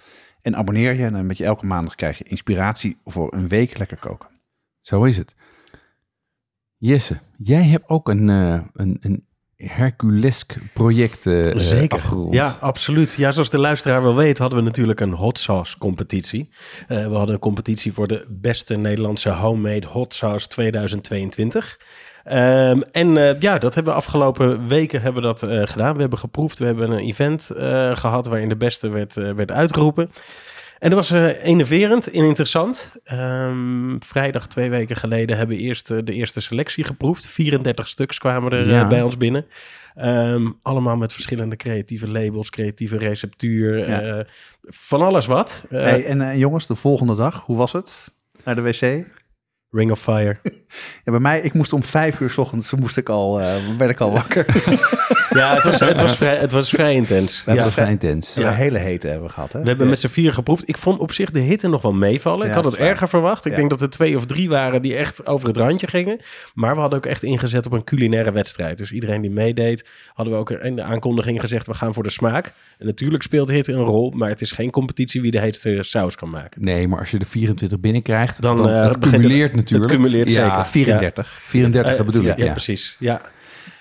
En 0.46 0.56
abonneer 0.56 0.94
je. 0.94 1.04
En 1.04 1.12
dan 1.12 1.26
met 1.26 1.38
je 1.38 1.44
elke 1.44 1.66
maandag 1.66 1.94
krijg 1.94 2.18
je 2.18 2.24
inspiratie 2.24 2.96
voor 3.04 3.32
een 3.34 3.48
week 3.48 3.78
lekker 3.78 3.96
koken. 3.96 4.28
zo 4.80 5.04
is 5.04 5.16
het. 5.16 5.34
Jesse, 6.76 7.18
jij 7.36 7.62
hebt 7.62 7.88
ook 7.88 8.08
een, 8.08 8.30
eh, 8.30 8.60
een, 8.72 8.96
een 9.00 9.26
Herculesk 9.56 10.56
project 10.72 11.26
eh, 11.26 11.50
eh, 11.50 11.58
Zeker. 11.58 11.98
afgerond. 11.98 12.34
Ja, 12.34 12.56
absoluut. 12.60 13.14
Ja, 13.14 13.32
zoals 13.32 13.50
de 13.50 13.58
luisteraar 13.58 14.02
wel 14.02 14.14
weet, 14.14 14.38
hadden 14.38 14.58
we 14.58 14.64
natuurlijk 14.64 15.00
een 15.00 15.12
hot 15.12 15.38
sauce 15.38 15.78
competitie. 15.78 16.48
Eh, 16.88 17.06
we 17.06 17.14
hadden 17.14 17.34
een 17.34 17.40
competitie 17.40 17.92
voor 17.92 18.06
de 18.06 18.26
beste 18.28 18.76
Nederlandse 18.76 19.30
homemade 19.30 19.86
hot 19.86 20.14
sauce 20.14 20.48
2022. 20.48 21.80
Ehm, 22.26 22.80
en 22.92 23.16
eh, 23.16 23.40
ja, 23.40 23.58
dat 23.58 23.74
hebben 23.74 23.92
we 23.92 23.98
afgelopen 23.98 24.68
weken 24.68 25.02
hebben 25.02 25.22
we 25.22 25.28
dat 25.28 25.42
eh, 25.42 25.62
gedaan. 25.64 25.94
We 25.94 26.00
hebben 26.00 26.18
geproefd, 26.18 26.58
we 26.58 26.64
hebben 26.64 26.90
een 26.90 26.98
event 26.98 27.50
eh, 27.50 27.96
gehad 27.96 28.26
waarin 28.26 28.48
de 28.48 28.56
beste 28.56 28.88
werd, 28.88 29.14
werd 29.14 29.50
uitgeroepen. 29.50 30.10
En 30.78 30.90
dat 30.90 31.08
was 31.08 31.10
enerverend 31.42 32.10
en 32.10 32.24
interessant. 32.24 32.92
Ehm, 33.04 33.96
vrijdag 33.98 34.46
twee 34.46 34.70
weken 34.70 34.96
geleden 34.96 35.36
hebben 35.36 35.56
we 35.56 35.62
eerst 35.62 35.88
de 35.88 36.12
eerste 36.12 36.40
selectie 36.40 36.84
geproefd. 36.84 37.26
34 37.26 37.88
stuks 37.88 38.18
kwamen 38.18 38.52
er 38.52 38.68
Ja. 38.68 38.86
bij 38.86 39.02
ons 39.02 39.16
binnen. 39.16 39.46
Ehm, 39.94 40.46
allemaal 40.62 40.96
met 40.96 41.12
verschillende 41.12 41.56
creatieve 41.56 42.08
labels, 42.08 42.50
creatieve 42.50 42.98
receptuur, 42.98 43.88
Ja. 43.88 44.24
van 44.62 45.00
alles 45.02 45.26
wat. 45.26 45.64
Hey, 45.68 46.04
en 46.04 46.38
jongens, 46.38 46.66
de 46.66 46.76
volgende 46.76 47.14
dag, 47.16 47.40
hoe 47.44 47.56
was 47.56 47.72
het? 47.72 48.12
Naar 48.44 48.54
de 48.54 48.62
wc? 48.62 49.04
Ring 49.70 49.90
of 49.90 50.00
Fire. 50.00 50.36
Ja, 51.04 51.10
bij 51.12 51.20
mij, 51.20 51.40
ik 51.40 51.52
moest 51.52 51.72
om 51.72 51.82
vijf 51.84 52.20
uur 52.20 52.30
s 52.30 52.38
ochtends, 52.38 52.74
moest 52.74 52.96
ik 52.96 53.08
al, 53.08 53.40
eh, 53.40 53.54
werd 53.78 53.90
ik 53.90 54.00
al 54.00 54.10
wakker. 54.12 54.46
Ja, 55.30 55.54
het 55.54 55.62
was, 55.64 55.78
het, 55.80 56.00
was 56.00 56.16
vrij, 56.16 56.36
het 56.36 56.52
was 56.52 56.70
vrij 56.70 56.94
intens. 56.94 57.42
Ja. 57.46 57.54
was 57.54 57.72
vrij 57.74 57.90
intens. 57.90 58.34
hebben 58.34 58.52
een 58.52 58.58
hele 58.58 58.78
hete 58.78 59.06
hebben 59.08 59.26
we 59.26 59.32
gehad, 59.32 59.52
hè? 59.52 59.60
We 59.62 59.68
hebben 59.68 59.88
met 59.88 60.00
z'n 60.00 60.06
vier 60.08 60.32
geproefd. 60.32 60.68
Ik 60.68 60.76
vond 60.76 60.98
op 60.98 61.12
zich 61.12 61.30
de 61.30 61.40
hitte 61.40 61.68
nog 61.68 61.82
wel 61.82 61.92
meevallen. 61.92 62.42
Ja, 62.44 62.48
ik 62.48 62.54
had 62.54 62.64
het 62.64 62.76
erger 62.76 63.08
verwacht. 63.08 63.44
Ik 63.44 63.50
Ja. 63.50 63.56
denk 63.58 63.70
dat 63.70 63.80
er 63.80 63.90
twee 63.90 64.16
of 64.16 64.26
drie 64.26 64.48
waren 64.48 64.82
die 64.82 64.94
echt 64.96 65.26
over 65.26 65.48
het 65.48 65.56
randje 65.56 65.86
gingen. 65.86 66.20
Maar 66.54 66.74
we 66.74 66.80
hadden 66.80 66.98
ook 66.98 67.06
echt 67.06 67.22
ingezet 67.22 67.66
op 67.66 67.72
een 67.72 67.84
culinaire 67.84 68.32
wedstrijd. 68.32 68.78
Dus 68.78 68.92
iedereen 68.92 69.20
die 69.20 69.30
meedeed, 69.30 69.88
hadden 70.14 70.34
we 70.34 70.40
ook 70.40 70.50
in 70.50 70.76
de 70.76 70.82
aankondiging 70.82 71.40
gezegd... 71.40 71.66
we 71.66 71.74
gaan 71.74 71.94
voor 71.94 72.02
de 72.02 72.10
smaak. 72.10 72.52
En 72.78 72.86
natuurlijk 72.86 73.22
speelt 73.22 73.48
hitte 73.50 73.72
een 73.72 73.84
rol, 73.84 74.10
maar 74.10 74.28
het 74.28 74.40
is 74.40 74.52
geen 74.52 74.70
competitie 74.70 75.20
wie 75.20 75.30
de 75.30 75.40
heetste 75.40 75.78
saus 75.80 76.16
kan 76.16 76.30
maken. 76.30 76.64
Nee, 76.64 76.88
maar 76.88 76.98
als 76.98 77.10
je 77.10 77.18
de 77.18 77.26
24 77.26 77.80
binnenkrijgt, 77.80 78.42
Dan, 78.42 78.56
dan, 78.56 78.68
eh, 78.68 78.82
het 78.84 78.98
cumuleert 78.98 79.50
het- 79.50 79.56
natuurlijk. 79.60 79.90
het 79.90 80.00
cumuleert 80.00 80.30
ja, 80.30 80.46
zeker. 80.46 80.64
34. 80.66 81.26
34, 81.44 81.90
dat 81.90 82.00
Eh, 82.00 82.06
bedoel 82.06 82.22
ja, 82.26 82.32
ik. 82.32 82.38
Ja, 82.38 82.44
Ja, 82.44 82.50
precies. 82.50 82.96
Ja. 82.98 83.20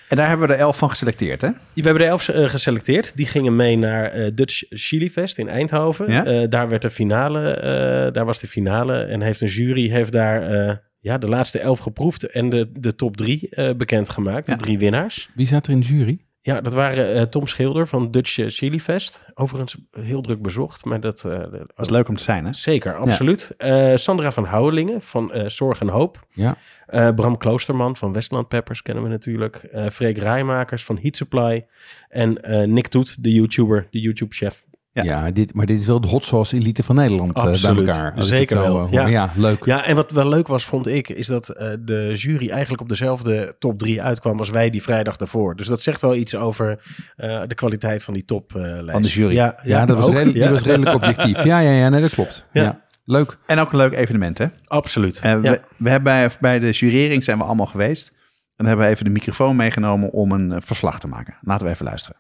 En 0.10 0.18
daar 0.18 0.28
hebben 0.28 0.48
we 0.48 0.54
er 0.54 0.60
elf 0.60 0.78
van 0.78 0.90
geselecteerd, 0.90 1.42
hè? 1.42 1.50
We 1.74 1.82
hebben 1.82 2.02
er 2.04 2.08
elf 2.10 2.28
eh, 2.30 2.50
geselecteerd. 2.50 3.16
Die 3.16 3.28
gingen 3.28 3.56
mee 3.56 3.78
naar 3.78 4.12
eh, 4.12 4.32
Dutch 4.34 4.64
Chili 4.70 5.10
Fest 5.12 5.38
in 5.38 5.50
Eindhoven. 5.50 6.12
Ja? 6.12 6.26
Eh, 6.26 6.50
daar 6.50 6.70
werd 6.70 6.82
de 6.82 6.90
finale, 6.90 7.50
eh, 7.50 8.14
daar 8.14 8.26
was 8.26 8.40
de 8.40 8.48
finale. 8.48 8.98
En 9.04 9.22
heeft 9.22 9.42
een 9.42 9.48
jury 9.48 9.90
heeft 9.90 10.12
daar 10.12 10.68
eh, 10.68 10.76
ja, 11.00 11.18
de 11.18 11.28
laatste 11.28 11.60
elf 11.60 11.80
geproefd 11.80 12.24
en 12.24 12.50
de, 12.50 12.70
de 12.80 12.96
top 12.96 13.18
drie 13.18 13.50
eh, 13.50 13.76
bekendgemaakt. 13.76 14.48
Ja. 14.48 14.56
De 14.56 14.64
drie 14.64 14.78
winnaars. 14.78 15.30
Wie 15.36 15.48
zat 15.48 15.66
er 15.68 15.72
in 15.74 15.80
de 15.80 15.86
jury? 15.88 16.18
Ja, 16.46 16.62
dat 16.62 16.74
waren 16.74 17.14
eh, 17.14 17.22
Tom 17.22 17.48
Schilder 17.48 17.88
van 17.88 18.12
Dutch 18.12 18.38
eh, 18.40 18.46
Chili 18.50 18.80
Fest. 18.80 19.26
Overigens 19.34 19.78
heel 19.92 20.22
druk 20.22 20.42
bezocht, 20.42 20.86
maar 20.86 21.00
dat... 21.00 21.24
eh, 21.26 21.40
Dat 21.52 21.72
is 21.78 21.90
leuk 21.90 22.08
om 22.08 22.16
te 22.16 22.24
zijn, 22.24 22.46
hè? 22.46 22.54
Zeker, 22.54 22.96
absoluut. 22.98 23.54
Eh, 23.58 23.92
Sandra 23.96 24.32
van 24.32 24.46
Houwelingen 24.46 25.02
van 25.02 25.34
eh, 25.34 25.48
Zorg 25.48 25.80
en 25.82 25.88
Hoop. 25.90 26.26
Ja. 26.30 26.56
Eh, 26.86 27.10
Bram 27.16 27.38
Kloosterman 27.38 27.96
van 27.96 28.14
Westland 28.14 28.48
Peppers 28.48 28.82
kennen 28.82 29.04
we 29.04 29.10
natuurlijk. 29.10 29.56
Eh 29.56 29.90
Freek 29.90 30.18
Rijmakers 30.18 30.84
van 30.84 30.98
Heat 31.02 31.16
Supply. 31.16 31.66
En 32.10 32.42
eh, 32.44 32.68
Nick 32.68 32.88
Toet, 32.88 33.24
de 33.24 33.32
YouTuber, 33.32 33.88
de 33.92 34.00
YouTube-chef. 34.00 34.64
Ja. 34.96 35.04
Ja, 35.04 35.32
dit, 35.32 35.54
maar 35.54 35.66
dit 35.66 35.80
is 35.80 35.86
wel 35.86 36.02
de 36.02 36.08
hot 36.08 36.24
sauce 36.24 36.56
elite 36.56 36.84
van 36.84 36.96
Nederland 36.96 37.36
eh, 37.36 37.62
bij 37.62 37.76
elkaar. 37.76 38.14
Zeker 38.24 38.58
wel, 38.58 38.88
ja. 38.92 39.30
leuk. 39.36 39.66
Ja, 39.66 39.86
en 39.86 39.96
wat 39.96 40.12
wel 40.12 40.30
leuk 40.30 40.48
was, 40.48 40.66
vond 40.66 40.88
ik, 40.88 41.10
is 41.10 41.28
dat 41.28 41.50
eh, 41.50 41.70
de 41.80 42.12
jury 42.14 42.50
eigenlijk 42.50 42.82
op 42.82 42.90
dezelfde 42.90 43.56
top 43.60 43.80
3 43.80 44.02
uitkwam 44.02 44.40
als 44.40 44.50
wij 44.50 44.70
die 44.70 44.82
vrijdag 44.84 45.18
daarvoor. 45.18 45.56
Dus 45.56 45.68
dat 45.68 45.82
zegt 45.82 46.02
wel 46.02 46.16
iets 46.16 46.36
over 46.36 46.80
eh, 47.16 47.42
de 47.48 47.56
kwaliteit 47.56 48.04
van 48.04 48.14
die 48.14 48.26
toplijst. 48.26 48.92
Van 48.92 49.02
de 49.02 49.08
jury. 49.08 49.34
Ja, 49.34 49.56
Ja, 49.64 49.86
dat, 49.86 49.98
was 49.98 50.10
redelijk, 50.10 50.38
Ja. 50.38 50.44
die 50.44 50.52
was 50.52 50.64
redelijk 50.64 50.96
objectief. 50.96 51.44
Ja, 51.44 51.60
ja, 51.60 51.72
ja, 51.72 51.90
nee, 51.90 52.02
dat 52.02 52.12
klopt. 52.12 52.46
Ja. 52.52 52.64
Ja. 52.64 52.82
Leuk. 53.06 53.38
En 53.46 53.60
ook 53.60 53.72
een 53.72 53.78
leuk 53.78 53.94
evenement, 53.94 54.38
hè? 54.38 54.48
Absoluut. 54.68 55.20
Eh, 55.20 55.32
ja. 55.32 55.40
we, 55.40 55.62
we 55.78 55.90
hebben 55.90 56.14
bij, 56.14 56.30
bij 56.40 56.60
de 56.60 56.70
jurering 56.72 57.24
zijn 57.24 57.38
we 57.38 57.44
allemaal 57.44 57.66
geweest. 57.66 58.08
En 58.08 58.16
dan 58.56 58.68
hebben 58.68 58.86
we 58.86 58.92
even 58.92 59.06
de 59.06 59.12
microfoon 59.12 59.56
meegenomen 59.56 60.12
om 60.12 60.32
een 60.32 60.62
verslag 60.62 61.00
te 61.00 61.08
maken. 61.08 61.38
Laten 61.42 61.66
we 61.66 61.74
even 61.74 61.86
luisteren. 61.86 62.18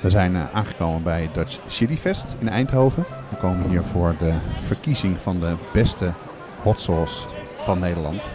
We 0.00 0.10
zijn 0.10 0.36
eh, 0.36 0.42
aangekomen 0.52 1.02
bij 1.02 1.28
Dutch 1.32 1.58
Chili 1.68 1.98
Fest 1.98 2.36
in 2.38 2.48
Eindhoven. 2.48 3.04
We 3.28 3.36
komen 3.36 3.68
hier 3.68 3.82
voor 3.82 4.14
de 4.18 4.32
verkiezing 4.60 5.20
van 5.20 5.40
de 5.40 5.54
beste 5.72 6.12
hot 6.62 6.80
sauce 6.80 7.28
van 7.62 7.78
Nederland. 7.78 8.30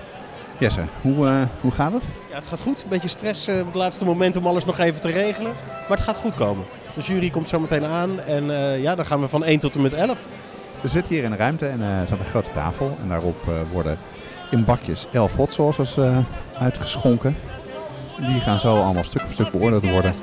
Jesse, 0.60 0.82
hoe, 1.02 1.28
eh, 1.28 1.36
hoe 1.62 1.72
gaat 1.72 1.94
het? 1.94 2.08
Ja, 2.30 2.36
het 2.36 2.48
gaat 2.48 2.60
goed. 2.60 2.84
Een 2.84 2.90
beetje 2.90 3.08
stress 3.08 3.48
eh, 3.48 3.60
op 3.60 3.66
het 3.66 3.76
laatste 3.76 4.06
moment 4.06 4.36
om 4.36 4.48
alles 4.48 4.66
nog 4.66 4.80
even 4.80 5.02
te 5.02 5.10
regelen. 5.10 5.52
Maar 5.88 5.98
het 5.98 6.06
gaat 6.06 6.18
goed 6.18 6.36
komen. 6.36 6.66
De 6.96 7.02
jury 7.02 7.30
komt 7.30 7.50
zo 7.50 7.60
meteen 7.60 7.86
aan. 7.86 8.20
En 8.20 8.46
ja, 8.82 8.96
dan 8.96 9.06
gaan 9.06 9.20
we 9.20 9.28
van 9.28 9.44
1 9.44 9.60
tot 9.60 9.76
en 9.76 9.82
met 9.82 9.94
11. 9.94 10.28
We 10.82 10.88
zitten 10.88 11.14
hier 11.14 11.24
in 11.24 11.32
een 11.32 11.38
ruimte 11.38 11.68
en 11.68 11.82
er 11.82 12.08
staat 12.08 12.20
een 12.20 12.26
grote 12.26 12.52
tafel. 12.52 12.98
En 13.02 13.08
daarop 13.10 13.52
worden 13.72 13.98
in 14.52 14.66
bakjes 14.66 15.08
elf 15.12 15.36
hot 15.36 15.54
sauces 15.54 15.98
uitgeschonken. 16.58 17.36
Die 18.18 18.40
gaan 18.40 18.60
zo 18.60 18.82
allemaal 18.82 19.04
stuk 19.04 19.22
voor 19.22 19.34
stuk 19.34 19.52
beoordeeld 19.52 19.90
worden. 19.90 20.14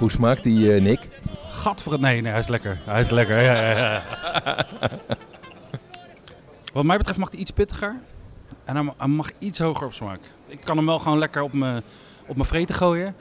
Hoe 0.00 0.10
smaakt 0.10 0.44
die, 0.44 0.74
eh, 0.74 0.80
Nick? 0.82 1.08
Gat 1.48 1.82
voor 1.82 1.92
het... 1.92 2.00
Nee, 2.00 2.20
nee, 2.20 2.30
hij 2.30 2.40
is 2.40 2.48
lekker. 2.48 2.78
Hij 2.84 3.00
is 3.00 3.10
lekker, 3.10 3.42
ja, 3.42 3.54
ja, 3.54 3.76
ja. 3.78 4.02
Wat 6.72 6.84
mij 6.84 6.96
betreft 6.96 7.18
mag 7.18 7.30
hij 7.30 7.38
iets 7.40 7.50
pittiger. 7.50 7.96
En 8.64 8.74
hij 8.74 8.84
ma- 8.84 8.94
hij 8.96 9.06
mag 9.08 9.30
iets 9.38 9.58
hoger 9.58 9.86
op 9.86 9.92
smaak. 9.92 10.20
Ik 10.46 10.60
kan 10.64 10.76
hem 10.76 10.86
wel 10.86 10.98
gewoon 10.98 11.18
lekker 11.18 11.42
op 11.42 11.52
mijn 11.52 11.82
op 12.26 12.36
mijn 12.36 12.48
vreten 12.48 12.74
gooien. 12.74 13.14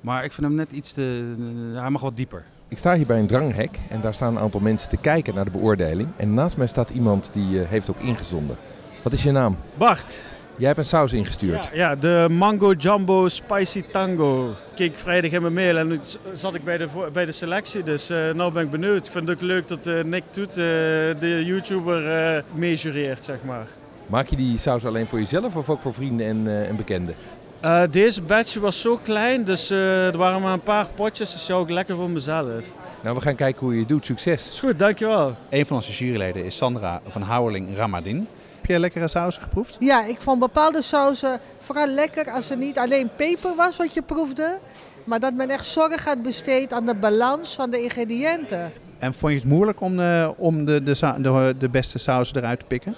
Maar 0.00 0.24
ik 0.24 0.32
vind 0.32 0.46
hem 0.46 0.56
net 0.56 0.72
iets 0.72 0.92
te... 0.92 1.34
Hij 1.74 1.90
mag 1.90 2.00
wat 2.02 2.16
dieper. 2.16 2.44
Ik 2.68 2.78
sta 2.78 2.94
hier 2.94 3.06
bij 3.06 3.18
een 3.18 3.26
dranghek 3.26 3.78
en 3.88 4.00
daar 4.00 4.14
staan 4.14 4.36
een 4.36 4.42
aantal 4.42 4.60
mensen 4.60 4.88
te 4.88 4.96
kijken 4.96 5.34
naar 5.34 5.44
de 5.44 5.50
beoordeling. 5.50 6.08
En 6.16 6.34
naast 6.34 6.56
mij 6.56 6.66
staat 6.66 6.90
iemand 6.90 7.30
die 7.32 7.60
eh, 7.62 7.68
heeft 7.68 7.90
ook 7.90 8.00
ingezonden. 8.00 8.56
Wat 9.02 9.12
is 9.12 9.22
je 9.22 9.30
naam? 9.32 9.56
Bart. 9.74 10.26
Jij 10.56 10.66
hebt 10.66 10.78
een 10.78 10.84
saus 10.84 11.12
ingestuurd. 11.12 11.64
Ja, 11.64 11.70
ja, 11.72 11.96
de 11.96 12.26
Mango 12.30 12.72
Jumbo 12.72 13.28
Spicy 13.28 13.82
Tango. 13.92 14.54
Keek 14.74 14.98
vrijdag 14.98 15.30
in 15.30 15.40
mijn 15.40 15.54
mail 15.54 15.76
en 15.76 15.88
toen 15.88 16.00
zat 16.32 16.54
ik 16.54 16.64
bij 16.64 16.78
de, 16.78 16.88
bij 17.12 17.24
de 17.24 17.32
selectie. 17.32 17.82
Dus 17.82 18.10
eh 18.10 18.30
nou 18.34 18.52
ben 18.52 18.62
ik 18.62 18.70
benieuwd. 18.70 19.06
Ik 19.06 19.12
vind 19.12 19.28
het 19.28 19.36
ook 19.36 19.42
leuk 19.42 19.68
dat 19.68 19.86
eh, 19.86 20.02
Nick 20.04 20.22
Toet, 20.30 20.48
eh, 20.48 20.54
de 20.54 21.42
YouTuber, 21.44 22.08
eh 22.36 22.42
meejureert, 22.54 23.22
zeg 23.24 23.36
maar. 23.44 23.66
Maak 24.06 24.28
je 24.28 24.36
die 24.36 24.58
saus 24.58 24.84
alleen 24.86 25.06
voor 25.06 25.18
jezelf 25.18 25.56
of 25.56 25.68
ook 25.68 25.80
voor 25.80 25.94
vrienden 25.94 26.26
en, 26.26 26.46
eh, 26.46 26.68
en 26.68 26.76
bekenden? 26.76 27.14
Eh, 27.60 27.82
deze 27.90 28.22
batch 28.22 28.54
was 28.54 28.80
zo 28.80 29.00
klein, 29.02 29.44
dus 29.44 29.70
eh, 29.70 30.06
er 30.06 30.16
waren 30.16 30.40
maar 30.42 30.52
een 30.52 30.60
paar 30.60 30.86
potjes. 30.94 31.32
Dus 31.32 31.44
zou 31.46 31.62
ik 31.62 31.70
lekker 31.70 31.96
voor 31.96 32.10
mezelf. 32.10 32.64
Nou, 33.02 33.16
we 33.16 33.20
gaan 33.22 33.34
kijken 33.34 33.60
hoe 33.60 33.72
je 33.72 33.78
het 33.78 33.88
doet. 33.88 34.06
Succes. 34.06 34.50
Is 34.50 34.60
goed, 34.60 34.78
dankjewel. 34.78 35.34
Een 35.50 35.66
van 35.66 35.76
onze 35.76 35.92
juryleden 36.04 36.44
is 36.44 36.56
Sandra 36.56 37.00
van 37.08 37.22
Houweling 37.22 37.76
Ramadin. 37.76 38.26
Heb 38.64 38.72
je 38.72 38.78
lekkere 38.78 39.08
sausen 39.08 39.42
geproefd? 39.42 39.76
Ja, 39.80 40.04
ik 40.04 40.20
vond 40.20 40.38
bepaalde 40.38 40.82
sauzen 40.82 41.40
vooral 41.58 41.86
lekker 41.86 42.30
als 42.30 42.48
het 42.48 42.58
niet 42.58 42.78
alleen 42.78 43.10
peper 43.16 43.54
was 43.54 43.76
wat 43.76 43.94
je 43.94 44.02
proefde. 44.02 44.58
Maar 45.04 45.20
dat 45.20 45.34
men 45.34 45.50
echt 45.50 45.66
zorg 45.66 46.04
had 46.04 46.22
besteed 46.22 46.72
aan 46.72 46.86
de 46.86 46.94
balans 46.94 47.54
van 47.54 47.70
de 47.70 47.82
ingrediënten. 47.82 48.72
En 48.98 49.14
vond 49.14 49.32
je 49.32 49.38
het 49.38 49.48
moeilijk 49.48 49.80
om 49.80 49.96
de, 49.96 50.34
om 50.36 50.64
de, 50.64 50.82
de, 50.82 51.54
de 51.58 51.68
beste 51.68 51.98
sausen 51.98 52.36
eruit 52.36 52.58
te 52.58 52.64
pikken? 52.64 52.96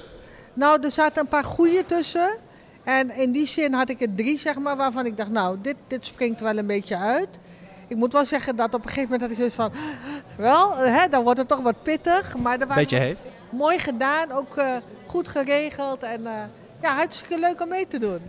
Nou, 0.55 0.83
er 0.83 0.91
zaten 0.93 1.23
een 1.23 1.29
paar 1.29 1.45
goede 1.45 1.85
tussen. 1.87 2.31
En 2.85 3.11
in 3.11 3.33
die 3.33 3.47
zin 3.47 3.73
had 3.73 3.89
ik 3.89 4.01
er 4.01 4.15
drie, 4.15 4.39
zeg 4.39 4.59
maar, 4.59 4.77
waarvan 4.77 5.07
ik 5.07 5.17
dacht, 5.17 5.31
nou, 5.31 5.57
dit, 5.63 5.77
dit 5.87 6.07
springt 6.07 6.41
wel 6.41 6.57
een 6.59 6.67
beetje 6.67 6.97
uit. 6.97 7.29
Ik 7.89 7.97
moet 7.97 8.13
wel 8.13 8.25
zeggen 8.25 8.57
dat 8.57 8.75
op 8.75 8.83
een 8.83 8.89
gegeven 8.89 9.11
moment 9.11 9.21
had 9.21 9.31
ik 9.31 9.37
zoiets 9.37 9.55
van, 9.55 9.73
wel, 10.37 10.77
hè, 10.77 11.09
dan 11.09 11.23
wordt 11.23 11.39
het 11.39 11.49
toch 11.49 11.61
wat 11.61 11.83
pittig. 11.83 12.37
Maar 12.37 12.53
er 12.53 12.67
waren 12.67 12.83
Beetje 12.83 12.99
heet. 12.99 13.19
mooi 13.51 13.79
gedaan, 13.79 14.33
ook 14.33 14.57
eh, 14.57 14.77
goed 15.17 15.29
geregeld 15.29 16.03
en 16.03 16.27
eh, 16.27 16.33
ja, 16.83 16.95
hartstikke 16.95 17.39
leuk 17.39 17.63
om 17.63 17.69
mee 17.69 17.87
te 17.89 17.99
doen. 17.99 18.21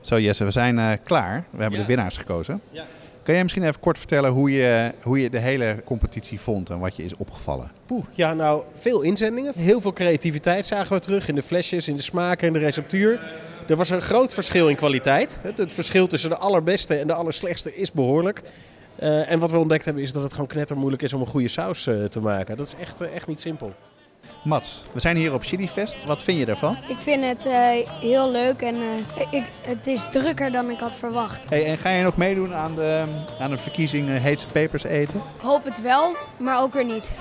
Zo 0.00 0.20
Jesse, 0.20 0.44
we 0.44 0.50
zijn 0.50 0.78
eh, 0.78 0.92
klaar. 1.02 1.44
We 1.50 1.62
hebben 1.62 1.80
de 1.80 1.86
winnaars 1.86 2.16
gekozen. 2.16 2.60
Kan 3.22 3.34
jij 3.34 3.42
misschien 3.42 3.64
even 3.64 3.80
kort 3.80 3.98
vertellen 3.98 4.30
hoe 4.30 4.50
je, 4.50 4.92
hoe 5.02 5.20
je 5.20 5.30
de 5.30 5.38
hele 5.38 5.76
competitie 5.84 6.40
vond 6.40 6.70
en 6.70 6.78
wat 6.78 6.96
je 6.96 7.04
is 7.04 7.16
opgevallen? 7.16 7.70
Poeh, 7.86 8.04
ja, 8.10 8.34
nou, 8.34 8.62
veel 8.78 9.00
inzendingen. 9.00 9.52
Heel 9.56 9.80
veel 9.80 9.92
creativiteit 9.92 10.66
zagen 10.66 10.96
we 10.96 11.02
terug 11.02 11.28
in 11.28 11.34
de 11.34 11.42
flesjes, 11.42 11.88
in 11.88 11.96
de 11.96 12.02
smaken 12.02 12.46
en 12.46 12.52
de 12.52 12.58
receptuur. 12.58 13.20
Er 13.68 13.76
was 13.76 13.90
een 13.90 14.00
groot 14.00 14.34
verschil 14.34 14.68
in 14.68 14.76
kwaliteit. 14.76 15.38
Het, 15.42 15.58
het 15.58 15.72
verschil 15.72 16.06
tussen 16.06 16.30
de 16.30 16.36
allerbeste 16.36 16.94
en 16.96 17.06
de 17.06 17.14
allerslechtste 17.14 17.74
is 17.74 17.92
behoorlijk. 17.92 18.42
Eh, 18.96 19.30
en 19.30 19.38
wat 19.38 19.50
we 19.50 19.58
ontdekt 19.58 19.84
hebben 19.84 20.02
is 20.02 20.12
dat 20.12 20.22
het 20.22 20.32
gewoon 20.32 20.46
knettermoeilijk 20.46 21.02
is 21.02 21.12
om 21.12 21.20
een 21.20 21.26
goede 21.26 21.48
saus 21.48 21.86
eh, 21.86 22.04
te 22.04 22.20
maken. 22.20 22.56
Dat 22.56 22.66
is 22.66 22.74
echt, 22.80 23.00
echt 23.00 23.26
niet 23.26 23.40
simpel. 23.40 23.72
Mats, 24.42 24.84
we 24.92 25.00
zijn 25.00 25.16
hier 25.16 25.32
op 25.32 25.42
Chili 25.42 25.68
Fest. 25.68 26.04
Wat 26.04 26.22
vind 26.22 26.38
je 26.38 26.46
ervan? 26.46 26.76
Ik 26.88 26.98
vind 26.98 27.24
het 27.24 27.46
eh, 27.46 27.52
heel 28.00 28.30
leuk 28.30 28.62
en 28.62 28.74
eh, 28.74 29.26
ik, 29.30 29.44
het 29.66 29.86
is 29.86 30.08
drukker 30.10 30.52
dan 30.52 30.70
ik 30.70 30.78
had 30.78 30.96
verwacht. 30.96 31.48
Hey, 31.48 31.66
en 31.66 31.78
ga 31.78 31.88
je 31.90 32.02
nog 32.02 32.16
meedoen 32.16 32.54
aan 32.54 32.74
de, 32.74 33.04
aan 33.40 33.50
de 33.50 33.56
verkiezing 33.58 34.08
eh, 34.08 34.20
Heetse 34.20 34.46
Pepers 34.46 34.84
eten? 34.84 35.22
Hoop 35.36 35.64
het 35.64 35.80
wel, 35.80 36.16
maar 36.36 36.60
ook 36.60 36.72
weer 36.72 36.84
niet. 36.84 37.16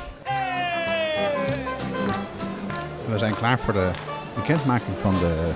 We 3.10 3.18
zijn 3.18 3.36
klaar 3.36 3.60
voor 3.60 3.74
de 3.74 3.90
bekendmaking 4.36 4.98
van 4.98 5.20
de 5.20 5.52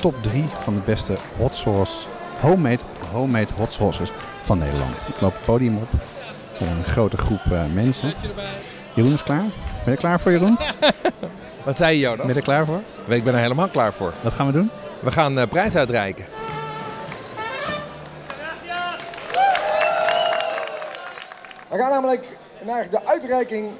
top 0.00 0.22
3 0.22 0.44
van 0.44 0.74
de 0.74 0.80
beste 0.80 1.16
hot 1.36 1.54
sauce, 1.54 2.06
homemade, 2.40 2.82
homemade 3.12 3.52
hot 3.56 3.72
sauces 3.72 4.10
van 4.42 4.58
Nederland. 4.58 5.08
Ik 5.08 5.20
loop 5.20 5.32
het 5.34 5.44
podium 5.44 5.76
op. 5.76 5.88
Met 6.60 6.68
een 6.70 6.84
grote 6.84 7.16
groep 7.16 7.40
eh, 7.50 7.64
mensen. 7.72 8.14
Jeroen 8.94 9.12
is 9.12 9.22
klaar. 9.22 9.44
Ben 9.86 9.94
je 9.94 10.00
er 10.00 10.06
klaar 10.06 10.20
voor, 10.20 10.32
Jeroen? 10.32 10.58
Wat 11.64 11.76
zei 11.76 11.94
je, 11.94 12.00
Jonas? 12.00 12.18
Ben 12.18 12.28
je 12.28 12.34
er 12.34 12.42
klaar 12.42 12.66
voor? 12.66 12.80
Ik 13.06 13.24
ben 13.24 13.34
er 13.34 13.40
helemaal 13.40 13.68
klaar 13.68 13.92
voor. 13.92 14.12
Wat 14.22 14.32
gaan 14.32 14.46
we 14.46 14.52
doen? 14.52 14.70
We 15.00 15.10
gaan 15.10 15.38
eh, 15.38 15.48
prijs 15.48 15.76
uitreiken. 15.76 16.24
We 21.68 21.76
gaan 21.76 21.90
namelijk 21.90 22.36
naar 22.64 22.90
de 22.90 23.06
uitreiking 23.06 23.70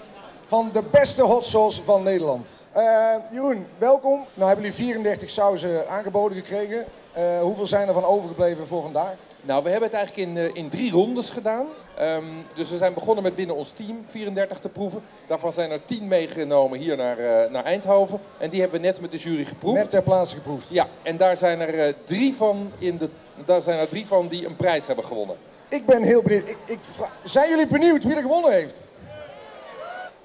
van 0.47 0.71
de 0.73 0.83
beste 0.91 1.23
hot 1.23 1.45
sauce 1.45 1.83
van 1.83 2.03
Nederland. 2.03 2.51
Eh, 2.73 3.15
Jeroen, 3.31 3.67
welkom. 3.79 4.25
Nou 4.35 4.47
hebben 4.47 4.65
jullie 4.65 4.79
34 4.79 5.31
sauzen 5.31 5.89
aangeboden 5.89 6.39
gekregen. 6.39 6.85
Eh, 7.13 7.41
hoeveel 7.41 7.67
zijn 7.67 7.89
er 7.89 7.95
van 7.95 8.05
overgebleven 8.05 8.67
voor 8.67 8.83
vandaag? 8.83 9.15
Nou, 9.47 9.63
we 9.63 9.71
hebben 9.71 9.89
het 9.89 9.99
eigenlijk 9.99 10.29
in, 10.29 10.37
eh, 10.37 10.55
in 10.55 10.69
drie 10.69 10.91
rondes 10.91 11.31
gedaan. 11.31 11.67
Ehm, 11.97 12.25
dus 12.55 12.71
we 12.71 12.77
zijn 12.77 12.95
begonnen 12.95 13.23
met 13.23 13.35
binnen 13.35 13.57
ons 13.57 13.71
team 13.71 14.03
34 14.07 14.59
te 14.59 14.69
proeven. 14.69 15.03
Daarvan 15.27 15.53
zijn 15.53 15.71
er 15.71 15.85
10 15.85 16.09
meegenomen 16.09 16.79
hier 16.79 16.97
naar, 16.97 17.19
eh, 17.19 17.51
naar 17.51 17.65
Eindhoven. 17.65 18.21
En 18.39 18.51
die 18.51 18.61
hebben 18.61 18.81
we 18.81 18.87
net 18.87 19.01
met 19.01 19.11
de 19.11 19.17
jury 19.17 19.45
geproefd. 19.45 19.77
Net 19.77 19.91
ter 19.91 20.03
plaatse 20.03 20.35
geproefd. 20.35 20.69
Ja, 20.69 20.89
en 21.03 21.17
daar 21.17 21.37
zijn, 21.37 21.61
er, 21.61 21.79
eh, 21.79 21.95
drie 22.05 22.35
van 22.35 22.71
in 22.79 22.99
de, 22.99 23.09
daar 23.45 23.63
zijn 23.63 23.79
er 23.79 23.89
drie 23.89 24.07
van 24.07 24.29
die 24.29 24.47
een 24.47 24.57
prijs 24.57 24.87
hebben 24.87 25.05
gewonnen. 25.05 25.37
Ik 25.69 25.87
ben 25.87 26.03
heel 26.03 26.23
benieuwd. 26.23 26.49
Ik, 26.49 26.59
ik 26.67 26.79
zijn 27.25 27.49
jullie 27.49 27.67
benieuwd 27.67 28.05
wie 28.05 28.15
er 28.15 28.23
gewonnen 28.23 28.53
heeft? 28.53 28.91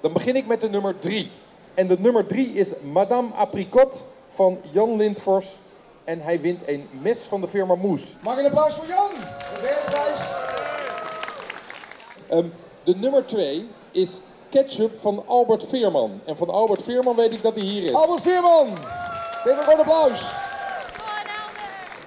Dan 0.00 0.12
begin 0.12 0.36
ik 0.36 0.46
met 0.46 0.60
de 0.60 0.68
nummer 0.68 0.98
drie. 0.98 1.30
En 1.74 1.86
de 1.86 1.96
nummer 1.98 2.26
drie 2.26 2.52
is 2.52 2.72
Madame 2.92 3.34
Apricot 3.34 4.04
van 4.28 4.58
Jan 4.70 4.96
Lindfors. 4.96 5.58
En 6.04 6.20
hij 6.20 6.40
wint 6.40 6.68
een 6.68 6.88
mes 7.02 7.18
van 7.18 7.40
de 7.40 7.48
firma 7.48 7.74
Moes. 7.74 8.16
Mag 8.20 8.38
een 8.38 8.44
applaus 8.44 8.74
voor 8.74 8.86
Jan? 8.86 9.10
De 9.60 9.82
prijs. 9.86 10.20
Ehm, 12.28 12.46
de 12.84 12.96
nummer 12.96 13.26
twee 13.26 13.68
is 13.90 14.20
ketchup 14.48 14.98
van 14.98 15.24
Albert 15.26 15.68
Veerman. 15.68 16.20
En 16.24 16.36
van 16.36 16.50
Albert 16.50 16.82
Veerman 16.82 17.16
weet 17.16 17.34
ik 17.34 17.42
dat 17.42 17.54
hij 17.54 17.64
hier 17.64 17.82
is. 17.84 17.92
Albert 17.92 18.20
Veerman. 18.20 18.68
Geef 19.42 19.56
een 19.56 19.62
groot 19.62 19.78
applaus. 19.78 20.32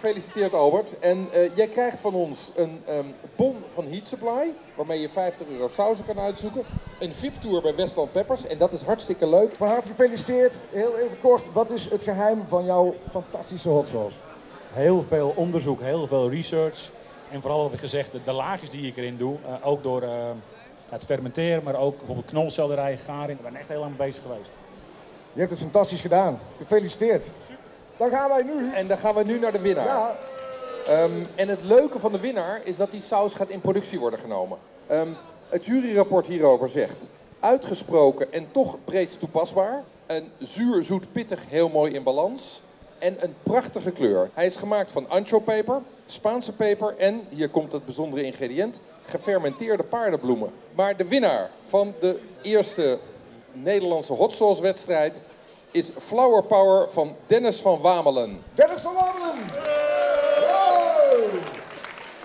Gefeliciteerd 0.05 0.53
Albert. 0.53 0.99
En 0.99 1.27
eh, 1.31 1.55
jij 1.55 1.67
krijgt 1.67 2.01
van 2.01 2.13
ons 2.13 2.51
een 2.55 2.81
ehm, 2.85 3.05
bon 3.35 3.55
van 3.69 3.87
Heat 3.87 4.07
Supply, 4.07 4.53
waarmee 4.75 5.01
je 5.01 5.09
50 5.09 5.47
euro 5.47 5.67
sauzen 5.67 6.05
kan 6.05 6.19
uitzoeken. 6.19 6.63
Een 6.99 7.13
VIP-tour 7.13 7.61
bij 7.61 7.75
Westland 7.75 8.11
Peppers 8.11 8.47
en 8.47 8.57
dat 8.57 8.73
is 8.73 8.81
hartstikke 8.81 9.29
leuk. 9.29 9.55
Van 9.55 9.67
harte 9.67 9.89
gefeliciteerd. 9.89 10.63
Heel 10.69 10.97
even 10.97 11.19
kort, 11.19 11.51
wat 11.53 11.71
is 11.71 11.89
het 11.89 12.03
geheim 12.03 12.47
van 12.47 12.65
jouw 12.65 12.95
fantastische 13.09 13.69
hot 13.69 13.87
sauce? 13.87 14.15
Heel 14.71 15.03
veel 15.03 15.33
onderzoek, 15.35 15.81
heel 15.81 16.07
veel 16.07 16.29
research. 16.29 16.91
En 17.31 17.41
vooral 17.41 17.63
wat 17.63 17.73
ik 17.73 17.79
gezegd, 17.79 18.11
de, 18.11 18.19
de 18.23 18.31
laagjes 18.31 18.69
die 18.69 18.87
ik 18.87 18.97
erin 18.97 19.17
doe, 19.17 19.35
eh, 19.45 19.67
ook 19.67 19.83
door 19.83 20.01
eh, 20.01 20.09
het 20.89 21.05
fermenteren, 21.05 21.63
maar 21.63 21.75
ook 21.75 21.97
bijvoorbeeld 21.97 22.29
knolselderij, 22.29 22.97
garing. 22.97 23.37
Ik 23.39 23.45
ben 23.45 23.55
echt 23.55 23.67
heel 23.67 23.79
lang 23.79 23.95
bezig 23.95 24.23
geweest. 24.23 24.51
Je 25.33 25.39
hebt 25.39 25.51
het 25.51 25.61
fantastisch 25.61 26.01
gedaan. 26.01 26.39
Gefeliciteerd. 26.57 27.29
Dan 27.97 28.09
gaan 28.09 28.29
wij 28.29 28.43
nu. 28.43 28.71
En 28.73 28.87
dan 28.87 28.97
gaan 28.97 29.15
we 29.15 29.23
nu 29.23 29.39
naar 29.39 29.51
de 29.51 29.61
winnaar. 29.61 29.85
Ja, 29.85 30.15
Ehm, 30.87 31.25
en 31.35 31.47
het 31.47 31.63
leuke 31.63 31.99
van 31.99 32.11
de 32.11 32.19
winnaar 32.19 32.61
is 32.63 32.77
dat 32.77 32.91
die 32.91 33.01
saus 33.01 33.33
gaat 33.33 33.49
in 33.49 33.61
productie 33.61 33.99
worden 33.99 34.19
genomen. 34.19 34.57
Ehm, 34.87 35.09
het 35.49 35.65
juryrapport 35.65 36.27
hierover 36.27 36.69
zegt, 36.69 37.05
uitgesproken 37.39 38.33
en 38.33 38.47
toch 38.51 38.77
breed 38.83 39.19
toepasbaar. 39.19 39.83
Een 40.05 40.31
zuur, 40.39 40.83
zoet, 40.83 41.11
pittig, 41.11 41.43
heel 41.49 41.69
mooi 41.69 41.93
in 41.93 42.03
balans. 42.03 42.61
En 42.99 43.17
een 43.19 43.35
prachtige 43.43 43.91
kleur. 43.91 44.29
Hij 44.33 44.45
is 44.45 44.55
gemaakt 44.55 44.91
van 44.91 45.09
anchopeper, 45.09 45.81
Spaanse 46.05 46.53
peper 46.53 46.97
en, 46.97 47.21
hier 47.29 47.49
komt 47.49 47.71
het 47.71 47.85
bijzondere 47.85 48.23
ingrediënt, 48.23 48.79
gefermenteerde 49.05 49.83
paardenbloemen. 49.83 50.51
Maar 50.75 50.97
de 50.97 51.07
winnaar 51.07 51.49
van 51.63 51.93
de 51.99 52.19
eerste 52.41 52.97
Nederlandse 53.51 54.13
hot 54.13 54.33
sauce 54.33 54.61
wedstrijd 54.61 55.21
is 55.75 55.89
Flower 55.97 56.43
Power 56.43 56.91
van 56.91 57.15
Dennis 57.27 57.61
van 57.61 57.79
Wamelen. 57.81 58.43
Dennis 58.53 58.81
van 58.81 58.93
Wandelen. 58.93 59.35
Wow. 60.39 61.33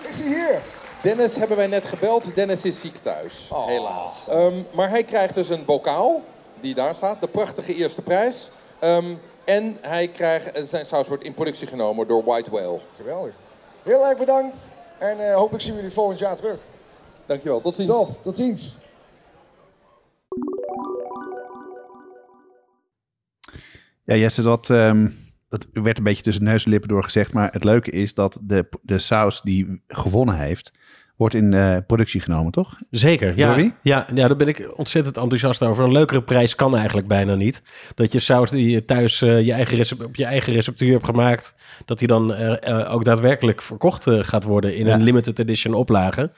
Is 0.07 0.19
hij 0.19 0.27
hier? 0.27 0.61
Dennis 1.01 1.35
hebben 1.35 1.57
wij 1.57 1.67
net 1.67 1.85
gebeld. 1.85 2.35
Dennis 2.35 2.65
is 2.65 2.79
ziek 2.79 2.97
thuis, 2.97 3.49
Oh. 3.53 3.65
helaas. 3.67 4.27
Ehm, 4.29 4.53
maar 4.71 4.89
hij 4.89 5.03
krijgt 5.03 5.33
dus 5.33 5.49
een 5.49 5.65
bokaal, 5.65 6.21
die 6.59 6.73
daar 6.75 6.95
staat, 6.95 7.21
de 7.21 7.27
prachtige 7.27 7.75
eerste 7.75 8.01
prijs. 8.01 8.49
Ehm, 8.79 9.13
en 9.43 9.77
hij 9.81 10.07
krijgt, 10.07 10.51
zijn 10.69 10.85
saus 10.85 11.07
wordt 11.07 11.23
in 11.23 11.33
productie 11.33 11.67
genomen 11.67 12.07
door 12.07 12.23
White 12.23 12.51
Whale. 12.51 12.79
Geweldig. 12.95 13.33
Heel 13.83 14.07
erg 14.07 14.17
bedankt. 14.17 14.55
En 14.97 15.29
eh, 15.29 15.35
hopelijk 15.35 15.63
zien 15.63 15.73
we 15.73 15.79
jullie 15.79 15.95
volgend 15.95 16.19
jaar 16.19 16.35
terug. 16.35 16.57
Dankjewel, 17.25 17.61
tot 17.61 17.75
ziens. 17.75 17.89
Top, 17.89 18.23
tot 18.23 18.35
ziens. 18.35 18.77
Ja, 24.03 24.15
Jesse, 24.15 24.41
dat, 24.41 24.69
ehm, 24.69 25.07
dat 25.49 25.67
werd 25.73 25.97
een 25.97 26.03
beetje 26.03 26.23
tussen 26.23 26.43
neus 26.43 26.63
en 26.63 26.71
lippen 26.71 26.89
door 26.89 27.03
gezegd. 27.03 27.33
Maar 27.33 27.51
het 27.51 27.63
leuke 27.63 27.91
is 27.91 28.13
dat 28.13 28.39
de, 28.41 28.69
de 28.81 28.99
saus 28.99 29.41
die 29.41 29.81
gewonnen 29.87 30.35
heeft, 30.35 30.71
wordt 31.21 31.35
in 31.35 31.53
eh, 31.53 31.77
productie 31.87 32.21
genomen, 32.21 32.51
toch? 32.51 32.77
Zeker, 32.89 33.37
ja. 33.37 33.57
Ja, 33.81 34.05
ja, 34.13 34.27
daar 34.27 34.35
ben 34.35 34.47
ik 34.47 34.77
ontzettend 34.77 35.17
enthousiast 35.17 35.63
over. 35.63 35.83
Een 35.83 35.91
leukere 35.91 36.23
prijs 36.23 36.55
kan 36.55 36.75
eigenlijk 36.75 37.07
bijna 37.07 37.35
niet. 37.35 37.61
Dat 37.95 38.11
je 38.11 38.19
saus 38.19 38.49
die 38.49 38.69
je 38.69 38.85
thuis 38.85 39.21
eh, 39.21 39.45
je 39.45 39.51
eigen 39.51 39.77
recept, 39.77 40.03
op 40.03 40.15
je 40.15 40.25
eigen 40.25 40.53
receptuur 40.53 40.91
hebt 40.91 41.05
gemaakt, 41.05 41.55
dat 41.85 41.99
die 41.99 42.07
dan 42.07 42.33
eh, 42.33 42.79
eh, 42.79 42.93
ook 42.93 43.03
daadwerkelijk 43.03 43.61
verkocht 43.61 44.07
eh, 44.07 44.17
gaat 44.21 44.43
worden 44.43 44.75
in 44.75 44.85
Ja. 44.85 44.93
een 44.93 45.03
limited 45.03 45.39
edition 45.39 45.73
oplage. 45.73 46.29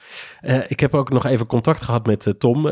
Ik 0.68 0.80
heb 0.80 0.94
ook 0.94 1.10
nog 1.10 1.26
even 1.26 1.46
contact 1.46 1.82
gehad 1.82 2.06
met 2.06 2.34
Tom 2.38 2.62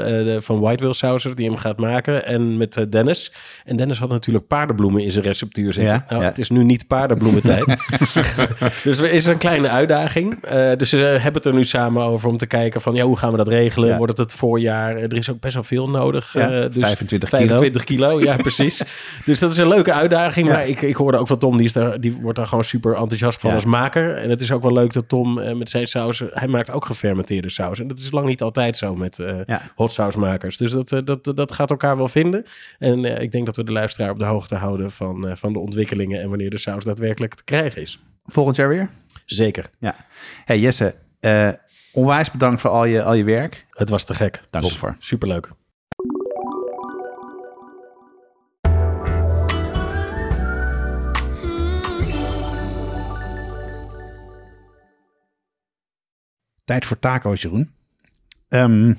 van 0.40 0.60
White 0.60 0.78
Whale 0.78 0.94
Sausers, 0.94 1.34
die 1.34 1.46
hem 1.46 1.56
gaat 1.56 1.78
maken, 1.78 2.26
en 2.26 2.56
met 2.56 2.86
Dennis. 2.90 3.32
En 3.64 3.76
Dennis 3.76 3.98
had 3.98 4.08
natuurlijk 4.08 4.46
paardenbloemen 4.46 5.02
in 5.02 5.10
zijn 5.10 5.24
receptuur 5.24 5.72
zitten. 5.72 5.94
Ja, 5.94 6.04
nou, 6.08 6.22
ja. 6.22 6.28
Het 6.28 6.38
is 6.38 6.50
nu 6.50 6.64
niet 6.64 6.86
paardenbloementijd. 6.86 7.76
dus 8.84 8.98
er 8.98 9.12
is 9.12 9.26
een 9.26 9.38
kleine 9.38 9.68
uitdaging. 9.68 10.40
Dus 10.76 10.90
we 10.90 10.96
hebben 10.98 11.32
het 11.32 11.46
er 11.46 11.54
nu 11.54 11.64
samen 11.64 12.02
over 12.02 12.28
om 12.28 12.36
te 12.36 12.46
kijken 12.46 12.80
van 12.80 12.94
ja, 12.94 13.04
hoe 13.04 13.16
gaan 13.16 13.30
we 13.30 13.36
dat 13.36 13.48
regelen? 13.48 13.96
Wordt 13.96 14.18
het 14.18 14.22
het 14.22 14.34
voorjaar? 14.34 14.96
Er 14.96 15.16
is 15.16 15.30
ook 15.30 15.40
best 15.40 15.54
wel 15.54 15.62
veel 15.62 15.88
nodig. 15.88 16.32
Ja, 16.32 16.48
dus 16.68 16.82
25 16.82 17.28
kilo. 17.28 17.46
25 17.46 17.84
kilo, 17.84 18.20
ja 18.20 18.36
precies. 18.36 18.82
dus 19.24 19.38
dat 19.38 19.50
is 19.50 19.56
een 19.56 19.68
leuke 19.68 19.92
uitdaging. 19.92 20.48
Maar 20.48 20.68
ik, 20.68 20.82
ik 20.82 20.96
hoorde 20.96 21.18
ook 21.18 21.26
van 21.26 21.38
Tom, 21.38 21.56
die, 21.56 21.66
is 21.66 21.72
daar, 21.72 22.00
die 22.00 22.18
wordt 22.20 22.38
daar 22.38 22.46
gewoon 22.52 22.64
super 22.64 22.94
enthousiast 22.96 23.40
van 23.40 23.50
Ja. 23.50 23.56
als 23.56 23.64
maker. 23.64 24.14
En 24.16 24.30
het 24.30 24.40
is 24.40 24.52
ook 24.52 24.62
wel 24.62 24.72
leuk 24.72 24.92
dat 24.92 25.08
Tom 25.08 25.38
eh, 25.38 25.54
met 25.54 25.70
zijn 25.70 25.86
sausen, 25.86 26.28
hij 26.32 26.48
maakt 26.48 26.70
ook 26.70 26.84
gefermenteerde 26.84 27.50
saus. 27.50 27.80
En 27.80 27.86
dat 27.86 27.98
is 27.98 28.10
lang 28.10 28.26
niet 28.26 28.42
altijd 28.42 28.76
zo 28.76 28.94
met 28.96 29.18
eh 29.18 29.36
Ja. 29.46 29.62
hot 29.74 29.92
sausmakers. 29.92 30.56
Dus 30.56 30.70
dat, 30.72 30.92
eh, 30.92 30.98
dat, 31.04 31.24
dat 31.36 31.52
gaat 31.52 31.70
elkaar 31.70 31.96
wel 31.96 32.08
vinden. 32.08 32.44
En 32.78 33.04
eh, 33.04 33.22
ik 33.22 33.32
denk 33.32 33.46
dat 33.46 33.56
we 33.56 33.64
de 33.64 33.72
luisteraar 33.72 34.10
op 34.10 34.18
de 34.18 34.24
hoogte 34.24 34.54
houden 34.54 34.90
van, 34.90 35.28
eh, 35.28 35.36
van 35.36 35.52
de 35.52 35.58
ontwikkelingen 35.58 36.20
en 36.20 36.28
wanneer 36.28 36.50
de 36.50 36.58
saus 36.58 36.84
daadwerkelijk 36.84 37.34
te 37.34 37.44
krijgen 37.44 37.82
is. 37.82 37.98
Volgend 38.24 38.56
jaar 38.56 38.68
weer? 38.68 38.88
Zeker. 39.24 39.64
Ja. 39.78 39.94
Hey 40.44 40.58
Jesse, 40.58 40.94
eh, 41.20 41.48
onwijs 41.92 42.30
bedankt 42.30 42.60
voor 42.60 42.70
al 42.70 42.84
je, 42.84 43.02
al 43.02 43.14
je 43.14 43.24
werk. 43.24 43.66
Het 43.70 43.88
was 43.88 44.04
te 44.04 44.14
gek. 44.14 44.40
Dank 44.50 44.64
Dus 44.64 44.72
ervoor. 44.72 44.96
Superleuk. 44.98 45.48
Tijd 56.64 56.86
voor 56.86 56.98
taco's, 56.98 57.42
Jeroen. 57.42 57.70
Ehm, 58.48 58.94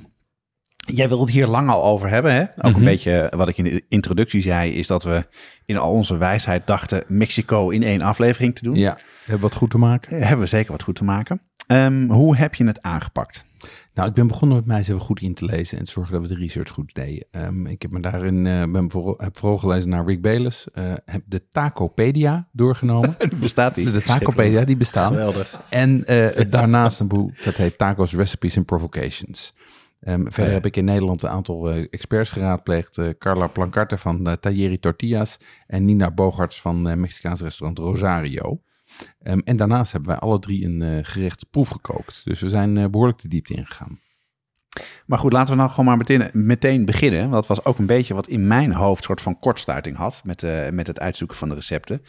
jij 0.75 1.07
wilde 1.07 1.23
het 1.23 1.33
hier 1.33 1.47
lang 1.47 1.69
al 1.69 1.83
over 1.83 2.09
hebben. 2.09 2.33
Hè? 2.33 2.41
Ook 2.41 2.63
Mhm. 2.71 2.75
een 2.77 2.83
beetje 2.83 3.31
wat 3.35 3.47
ik 3.47 3.57
in 3.57 3.63
de 3.63 3.85
introductie 3.89 4.41
zei, 4.41 4.71
is 4.71 4.87
dat 4.87 5.03
we 5.03 5.25
in 5.65 5.77
al 5.77 5.91
onze 5.91 6.17
wijsheid 6.17 6.67
dachten 6.67 7.03
Mexico 7.07 7.69
in 7.69 7.83
één 7.83 8.01
aflevering 8.01 8.55
te 8.55 8.63
doen. 8.63 8.75
Ja, 8.75 8.93
we 8.95 9.01
hebben 9.31 9.41
wat 9.49 9.55
goed 9.57 9.69
te 9.69 9.77
maken. 9.77 10.17
Hebben 10.19 10.39
we 10.39 10.45
zeker 10.45 10.71
wat 10.71 10.83
goed 10.83 10.95
te 10.95 11.03
maken. 11.03 11.41
Ehm, 11.67 12.07
hoe 12.09 12.35
heb 12.35 12.55
je 12.55 12.65
het 12.65 12.81
aangepakt? 12.81 13.45
Nou, 13.93 14.09
ik 14.09 14.13
ben 14.13 14.27
begonnen 14.27 14.57
met 14.57 14.65
mij 14.65 14.77
eens 14.77 14.87
even 14.87 15.01
goed 15.01 15.21
in 15.21 15.33
te 15.33 15.45
lezen 15.45 15.77
en 15.77 15.83
te 15.83 15.91
zorgen 15.91 16.13
dat 16.13 16.21
we 16.21 16.27
de 16.27 16.39
research 16.39 16.69
goed 16.69 16.93
deden. 16.93 17.25
Ehm, 17.31 17.65
ik 17.65 17.81
heb 17.81 17.91
me 17.91 17.99
daarin 17.99 18.47
eh, 18.47 18.71
ben 18.71 18.91
vooral, 18.91 19.15
heb 19.17 19.37
vooral 19.37 19.57
gelezen 19.57 19.89
naar 19.89 20.05
Rick 20.05 20.21
Bayless, 20.21 20.71
eh, 20.71 20.93
heb 21.05 21.21
de 21.25 21.41
Tacopedia 21.51 22.47
doorgenomen. 22.51 23.15
Bestaat 23.39 23.75
die? 23.75 23.91
De 23.91 24.01
Tacopedia, 24.01 24.63
die 24.63 24.77
bestaan. 24.77 25.11
Geweldig. 25.11 25.61
En 25.69 26.05
eh, 26.05 26.49
daarnaast 26.49 26.99
een 26.99 27.07
boek 27.07 27.43
dat 27.43 27.55
heet 27.55 27.77
Tacos, 27.77 28.13
Recipes 28.13 28.57
and 28.57 28.65
Provocations. 28.65 29.53
Ehm, 29.99 30.23
verder 30.23 30.47
ja. 30.47 30.51
heb 30.51 30.65
ik 30.65 30.75
in 30.75 30.85
Nederland 30.85 31.23
een 31.23 31.29
aantal 31.29 31.71
experts 31.71 32.29
geraadpleegd. 32.29 32.99
Carla 33.17 33.47
Plancarte 33.47 33.97
van 33.97 34.37
uh, 34.45 34.73
Tortillas 34.75 35.37
en 35.67 35.85
Nina 35.85 36.11
Bogarts 36.11 36.61
van 36.61 36.99
Mexicaans 36.99 37.41
restaurant 37.41 37.79
Rosario. 37.79 38.61
Ehm, 39.21 39.39
en 39.43 39.57
daarnaast 39.57 39.91
hebben 39.91 40.09
wij 40.09 40.19
alle 40.19 40.39
drie 40.39 40.65
een 40.65 40.81
eh, 40.81 40.99
gerecht 41.01 41.45
proefgekookt. 41.49 42.21
Dus 42.23 42.41
we 42.41 42.49
zijn 42.49 42.77
eh, 42.77 42.85
behoorlijk 42.87 43.21
de 43.21 43.27
diepte 43.27 43.53
ingegaan. 43.53 43.99
Maar 45.05 45.19
goed, 45.19 45.33
laten 45.33 45.53
we 45.53 45.59
nou 45.59 45.69
gewoon 45.69 45.85
maar 45.85 45.97
meteen, 45.97 46.29
meteen 46.33 46.85
beginnen. 46.85 47.19
Want 47.19 47.33
dat 47.33 47.47
was 47.47 47.65
ook 47.65 47.77
een 47.77 47.85
beetje 47.85 48.13
wat 48.13 48.27
in 48.27 48.47
mijn 48.47 48.73
hoofd 48.73 49.03
soort 49.03 49.21
van 49.21 49.39
kortsluiting 49.39 49.95
had 49.97 50.21
met, 50.23 50.43
eh, 50.43 50.69
met 50.69 50.87
het 50.87 50.99
uitzoeken 50.99 51.37
van 51.37 51.49
de 51.49 51.55
recepten. 51.55 52.01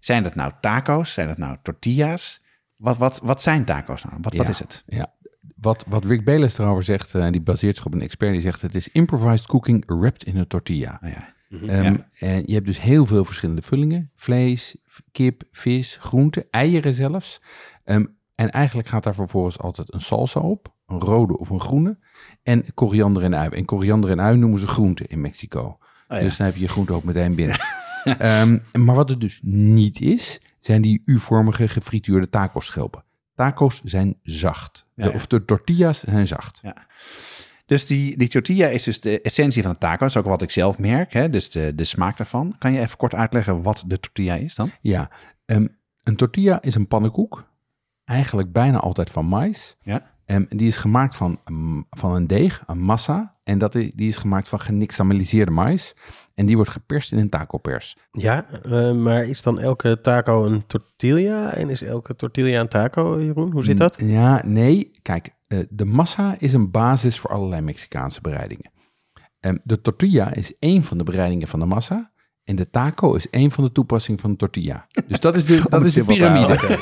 Zijn 0.00 0.22
dat 0.22 0.34
nou 0.34 0.52
taco's? 0.60 1.12
Zijn 1.12 1.28
dat 1.28 1.38
nou 1.38 1.56
tortillas? 1.62 2.42
Wat, 2.76 2.96
wat, 2.96 3.20
wat 3.22 3.42
zijn 3.42 3.64
taco's 3.64 4.04
nou? 4.04 4.16
Wat, 4.20 4.34
wat 4.34 4.48
is 4.48 4.58
het? 4.58 4.82
Ja, 4.86 5.12
wat, 5.56 5.84
wat 5.88 6.04
Rick 6.04 6.24
Bayless 6.24 6.58
erover 6.58 6.82
zegt, 6.82 7.14
eh, 7.14 7.30
die 7.30 7.40
baseert 7.40 7.76
zich 7.76 7.86
op 7.86 7.94
een 7.94 8.02
expert, 8.02 8.32
die 8.32 8.40
zegt 8.40 8.62
het 8.62 8.74
is 8.74 8.88
improvised 8.88 9.46
cooking 9.46 9.84
wrapped 9.86 10.24
in 10.24 10.38
a 10.38 10.44
tortilla. 10.44 10.98
Nou 11.00 11.14
ja. 11.14 11.34
Ehm, 11.52 11.82
Ja. 11.92 12.08
En 12.18 12.42
je 12.46 12.54
hebt 12.54 12.66
dus 12.66 12.80
heel 12.80 13.06
veel 13.06 13.24
verschillende 13.24 13.62
vullingen. 13.62 14.10
Vlees, 14.16 14.76
kip, 15.12 15.42
vis, 15.50 15.96
groenten, 16.00 16.46
eieren 16.50 16.92
zelfs. 16.92 17.40
Ehm, 17.84 18.04
en 18.34 18.50
eigenlijk 18.50 18.88
gaat 18.88 19.02
daar 19.02 19.14
vervolgens 19.14 19.58
altijd 19.58 19.94
een 19.94 20.00
salsa 20.00 20.40
op. 20.40 20.74
Een 20.86 21.00
rode 21.00 21.38
of 21.38 21.50
een 21.50 21.60
groene. 21.60 21.98
En 22.42 22.74
koriander 22.74 23.22
en 23.22 23.34
ui. 23.34 23.50
En 23.50 23.64
koriander 23.64 24.10
en 24.10 24.20
ui 24.20 24.36
noemen 24.36 24.58
ze 24.58 24.66
groenten 24.66 25.06
in 25.06 25.20
Mexico. 25.20 25.60
Oh 25.60 25.78
ja. 26.08 26.18
Dus 26.18 26.36
dan 26.36 26.46
heb 26.46 26.54
je 26.54 26.60
je 26.60 26.68
groente 26.68 26.92
ook 26.92 27.04
meteen 27.04 27.34
binnen. 27.34 27.58
Ehm, 28.04 28.58
maar 28.72 28.94
wat 28.94 29.08
het 29.08 29.20
dus 29.20 29.40
niet 29.42 30.00
is, 30.00 30.40
zijn 30.60 30.82
die 30.82 31.02
U-vormige 31.04 31.68
gefrituurde 31.68 32.28
tacoschelpen. 32.28 33.04
Taco's 33.34 33.80
zijn 33.84 34.18
zacht. 34.22 34.86
Ja, 34.94 35.04
ja. 35.06 35.10
Of 35.12 35.26
de 35.26 35.44
tortillas 35.44 36.00
zijn 36.00 36.26
zacht. 36.26 36.60
Ja. 36.62 36.86
Dus 37.72 37.86
die, 37.86 38.16
die 38.16 38.28
tortilla 38.28 38.66
is 38.66 38.82
dus 38.82 39.00
de 39.00 39.20
essentie 39.20 39.62
van 39.62 39.72
de 39.72 39.78
taco. 39.78 39.98
Dat 39.98 40.08
is 40.08 40.16
ook 40.16 40.24
wat 40.24 40.42
ik 40.42 40.50
zelf 40.50 40.78
merk, 40.78 41.12
hè? 41.12 41.30
dus 41.30 41.50
de, 41.50 41.74
de 41.74 41.84
smaak 41.84 42.16
daarvan. 42.16 42.54
Kan 42.58 42.72
je 42.72 42.80
even 42.80 42.96
kort 42.96 43.14
uitleggen 43.14 43.62
wat 43.62 43.84
de 43.86 44.00
tortilla 44.00 44.34
is 44.34 44.54
dan? 44.54 44.70
Ja, 44.80 45.10
ehm, 45.44 45.66
een 46.02 46.16
tortilla 46.16 46.62
is 46.62 46.74
een 46.74 46.86
pannenkoek. 46.86 47.50
Eigenlijk 48.04 48.52
bijna 48.52 48.78
altijd 48.78 49.10
van 49.10 49.26
mais. 49.26 49.76
Ja. 49.82 50.11
Ehm, 50.32 50.44
die 50.48 50.66
is 50.66 50.76
gemaakt 50.76 51.14
van, 51.14 51.38
mm, 51.44 51.86
van 51.90 52.14
een 52.14 52.26
deeg, 52.26 52.62
een 52.66 52.80
massa. 52.80 53.36
En 53.42 53.58
dat 53.58 53.74
is, 53.74 53.92
die 53.94 54.06
is 54.06 54.16
gemaakt 54.16 54.48
van 54.48 54.60
genixtamaliseerde 54.60 55.50
mais. 55.50 55.94
En 56.34 56.46
die 56.46 56.56
wordt 56.56 56.70
geperst 56.70 57.12
in 57.12 57.18
een 57.18 57.28
tacopers. 57.28 57.96
Ja, 58.12 58.46
eh, 58.50 58.92
maar 58.92 59.24
is 59.24 59.42
dan 59.42 59.60
elke 59.60 60.00
taco 60.00 60.44
een 60.44 60.66
tortilla? 60.66 61.54
En 61.54 61.70
is 61.70 61.82
elke 61.82 62.16
tortilla 62.16 62.60
een 62.60 62.68
taco, 62.68 63.22
Jeroen? 63.22 63.52
Hoe 63.52 63.64
zit 63.64 63.78
dat? 63.78 63.96
Ja, 64.00 64.42
nee. 64.44 64.90
Kijk, 65.02 65.30
eh, 65.46 65.58
de 65.70 65.84
massa 65.84 66.36
is 66.38 66.52
een 66.52 66.70
basis 66.70 67.18
voor 67.18 67.30
allerlei 67.30 67.60
Mexicaanse 67.60 68.20
bereidingen. 68.20 68.70
Ehm, 69.40 69.56
de 69.64 69.80
tortilla 69.80 70.34
is 70.34 70.58
één 70.58 70.84
van 70.84 70.98
de 70.98 71.04
bereidingen 71.04 71.48
van 71.48 71.60
de 71.60 71.66
massa. 71.66 72.11
En 72.44 72.56
de 72.56 72.70
taco 72.70 73.14
is 73.14 73.30
één 73.30 73.50
van 73.50 73.64
de 73.64 73.72
toepassingen 73.72 74.20
van 74.20 74.30
de 74.30 74.36
tortilla. 74.36 74.86
Dus 75.06 75.20
dat 75.20 75.36
is 75.36 75.44
de, 75.44 75.56
dat 75.68 75.72
het 75.72 75.84
is 75.84 75.92
de 75.92 76.04
piramide. 76.04 76.58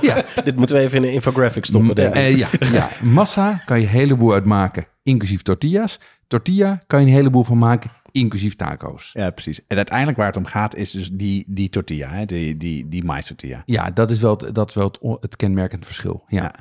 Ja, 0.00 0.24
Dit 0.44 0.56
moeten 0.56 0.76
we 0.76 0.82
even 0.82 0.98
in 0.98 1.04
een 1.04 1.12
infographic 1.12 1.64
stoppen, 1.64 1.94
denk 1.94 2.08
ik. 2.08 2.14
Eh, 2.14 2.36
ja, 2.36 2.48
ja, 2.72 2.90
massa 3.02 3.62
kan 3.64 3.80
je 3.80 3.86
een 3.86 3.92
heleboel 3.92 4.32
uitmaken, 4.32 4.86
inclusief 5.02 5.42
tortillas. 5.42 6.00
Tortilla 6.26 6.82
kan 6.86 7.00
je 7.00 7.06
een 7.06 7.12
heleboel 7.12 7.44
van 7.44 7.58
maken, 7.58 7.90
inclusief 8.10 8.56
taco's. 8.56 9.10
Ja, 9.12 9.30
precies. 9.30 9.66
En 9.66 9.76
uiteindelijk 9.76 10.16
waar 10.16 10.26
het 10.26 10.36
om 10.36 10.44
gaat 10.44 10.76
is 10.76 10.90
dus 10.90 11.10
die, 11.10 11.44
die 11.46 11.68
tortilla, 11.68 12.08
hè? 12.08 12.24
Die, 12.24 12.56
die, 12.56 12.88
die 12.88 13.04
mais 13.04 13.26
tortilla. 13.26 13.62
Ja, 13.66 13.90
dat 13.90 14.10
is 14.10 14.20
wel 14.20 14.36
het, 14.36 14.54
dat 14.54 14.68
is 14.68 14.74
wel 14.74 14.84
het, 14.84 15.16
het 15.20 15.36
kenmerkend 15.36 15.86
verschil. 15.86 16.24
Ja. 16.28 16.42
Ja. 16.42 16.54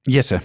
Jesse, 0.00 0.40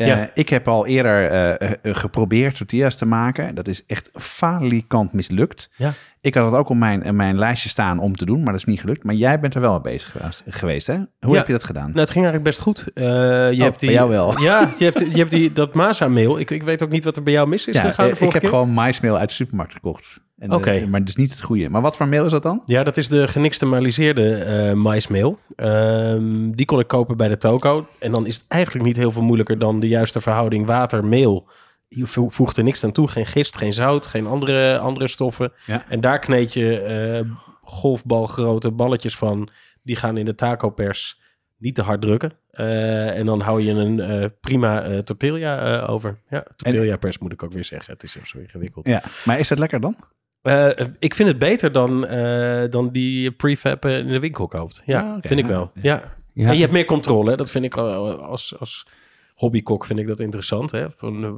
eh, 0.00 0.06
Ja. 0.06 0.30
ik 0.34 0.48
heb 0.48 0.68
al 0.68 0.86
eerder 0.86 1.26
eh, 1.30 1.50
eh, 1.68 1.94
geprobeerd 1.96 2.56
tortillas 2.56 2.96
te 2.96 3.06
maken. 3.06 3.54
Dat 3.54 3.68
is 3.68 3.82
echt 3.86 4.10
falikant 4.12 5.12
mislukt. 5.12 5.70
Ja. 5.76 5.92
Ik 6.22 6.34
had 6.34 6.44
het 6.44 6.54
ook 6.54 6.68
op 6.68 6.76
mijn, 6.76 7.16
mijn 7.16 7.38
lijstje 7.38 7.68
staan 7.68 7.98
om 7.98 8.16
te 8.16 8.24
doen, 8.24 8.36
maar 8.42 8.52
dat 8.52 8.60
is 8.60 8.64
niet 8.64 8.80
gelukt. 8.80 9.04
Maar 9.04 9.14
jij 9.14 9.40
bent 9.40 9.54
er 9.54 9.60
wel 9.60 9.72
mee 9.72 9.80
bezig 9.80 10.10
geweest, 10.10 10.42
geweest 10.48 10.86
hè? 10.86 10.94
Hoe 11.20 11.30
Ja. 11.32 11.36
heb 11.36 11.46
je 11.46 11.52
dat 11.52 11.64
gedaan? 11.64 11.86
Nou, 11.86 11.98
het 12.00 12.10
ging 12.10 12.24
eigenlijk 12.24 12.44
best 12.44 12.60
goed. 12.60 12.86
Eh, 12.94 13.04
je 13.50 13.56
Oh, 13.56 13.62
hebt 13.62 13.80
die, 13.80 13.88
bij 13.88 13.98
jou 13.98 14.10
wel. 14.10 14.38
Ja, 14.48 14.68
je 14.78 14.84
hebt, 14.84 14.98
je 14.98 15.16
hebt 15.18 15.30
die, 15.30 15.52
dat 15.52 15.74
Masa-meel. 15.74 16.38
Ik, 16.38 16.50
ik 16.50 16.62
weet 16.62 16.82
ook 16.82 16.90
niet 16.90 17.04
wat 17.04 17.16
er 17.16 17.22
bij 17.22 17.32
jou 17.32 17.48
mis 17.48 17.66
is. 17.66 17.74
ja, 17.74 17.80
gegaan 17.80 18.06
de 18.08 18.12
eh, 18.16 18.20
ik 18.26 18.32
heb 18.32 18.40
keer. 18.40 18.50
gewoon 18.50 18.70
maismeel 18.70 19.16
uit 19.18 19.28
de 19.28 19.34
supermarkt 19.34 19.72
gekocht. 19.72 20.20
Oké. 20.48 20.70
eh, 20.70 20.86
maar 20.86 21.04
dus 21.04 21.16
niet 21.16 21.30
het 21.30 21.42
goede. 21.42 21.68
Maar 21.68 21.82
wat 21.82 21.96
voor 21.96 22.08
meel 22.08 22.24
is 22.24 22.30
dat 22.30 22.42
dan? 22.42 22.62
Ja, 22.66 22.82
dat 22.82 22.96
is 22.96 23.08
de 23.08 23.28
genixtamaliseerde 23.28 24.72
maismeel. 24.74 25.38
Ehm, 25.56 26.50
die 26.50 26.66
kon 26.66 26.80
ik 26.80 26.86
kopen 26.88 27.16
bij 27.16 27.28
de 27.28 27.36
toko. 27.36 27.86
En 27.98 28.12
dan 28.12 28.26
is 28.26 28.34
het 28.36 28.44
eigenlijk 28.48 28.86
niet 28.86 28.96
heel 28.96 29.10
veel 29.10 29.22
moeilijker 29.22 29.58
dan 29.58 29.80
de 29.80 29.88
juiste 29.88 30.20
verhouding 30.20 30.66
water-meel. 30.66 31.48
Je 31.88 32.06
vo- 32.06 32.28
voegt 32.28 32.56
er 32.56 32.64
niks 32.64 32.84
aan 32.84 32.92
toe. 32.92 33.08
Geen 33.08 33.26
gist, 33.26 33.56
geen 33.56 33.72
zout, 33.72 34.06
geen 34.06 34.26
andere, 34.26 34.78
andere 34.78 35.08
stoffen. 35.08 35.52
Ja. 35.66 35.84
En 35.88 36.00
daar 36.00 36.18
kneed 36.18 36.54
je 36.54 36.80
eh, 36.80 37.30
golfbalgrote 37.62 38.70
balletjes 38.70 39.16
van. 39.16 39.48
Die 39.82 39.96
gaan 39.96 40.16
in 40.16 40.24
de 40.24 40.34
tacopers 40.34 41.20
niet 41.58 41.74
te 41.74 41.82
hard 41.82 42.00
drukken. 42.00 42.32
En 42.50 43.26
dan 43.26 43.40
hou 43.40 43.62
je 43.62 43.70
een 43.72 44.32
prima 44.40 44.82
eh, 44.82 44.98
tortilla 44.98 45.80
over. 45.86 46.18
Ja, 46.30 46.44
tortilla 46.56 46.96
pers 46.96 47.18
moet 47.18 47.32
ik 47.32 47.42
ook 47.42 47.52
weer 47.52 47.64
zeggen. 47.64 47.92
Het 47.92 48.02
is 48.02 48.16
zo 48.22 48.38
ingewikkeld. 48.38 48.86
Ja, 48.86 49.02
maar 49.24 49.38
is 49.38 49.48
dat 49.48 49.58
lekker 49.58 49.80
dan? 49.80 49.96
Eh, 50.42 50.68
ik 50.98 51.14
vind 51.14 51.28
het 51.28 51.38
beter 51.38 51.72
dan, 51.72 52.06
eh, 52.06 52.70
dan 52.70 52.90
die 52.92 53.30
prefab 53.32 53.84
eh, 53.84 53.98
in 53.98 54.06
de 54.08 54.18
winkel 54.18 54.46
koopt. 54.48 54.82
Ja, 54.84 55.00
Ah, 55.14 55.18
vind 55.20 55.40
ik 55.40 55.46
wel. 55.46 55.70
Ja. 55.74 55.80
Ja. 55.82 56.14
Ja. 56.32 56.48
En 56.48 56.54
je 56.54 56.60
hebt 56.60 56.72
meer 56.72 56.84
controle. 56.84 57.30
hè. 57.30 57.36
Dat 57.36 57.50
vind 57.50 57.64
ik 57.64 57.76
al- 57.76 58.20
als, 58.22 58.58
als 58.58 58.86
hobbykok 59.34 59.84
vind 59.84 59.98
ik 59.98 60.06
dat 60.06 60.20
interessant. 60.20 60.70
Hè? 60.70 60.86
Van, 60.96 61.24
eh, 61.24 61.32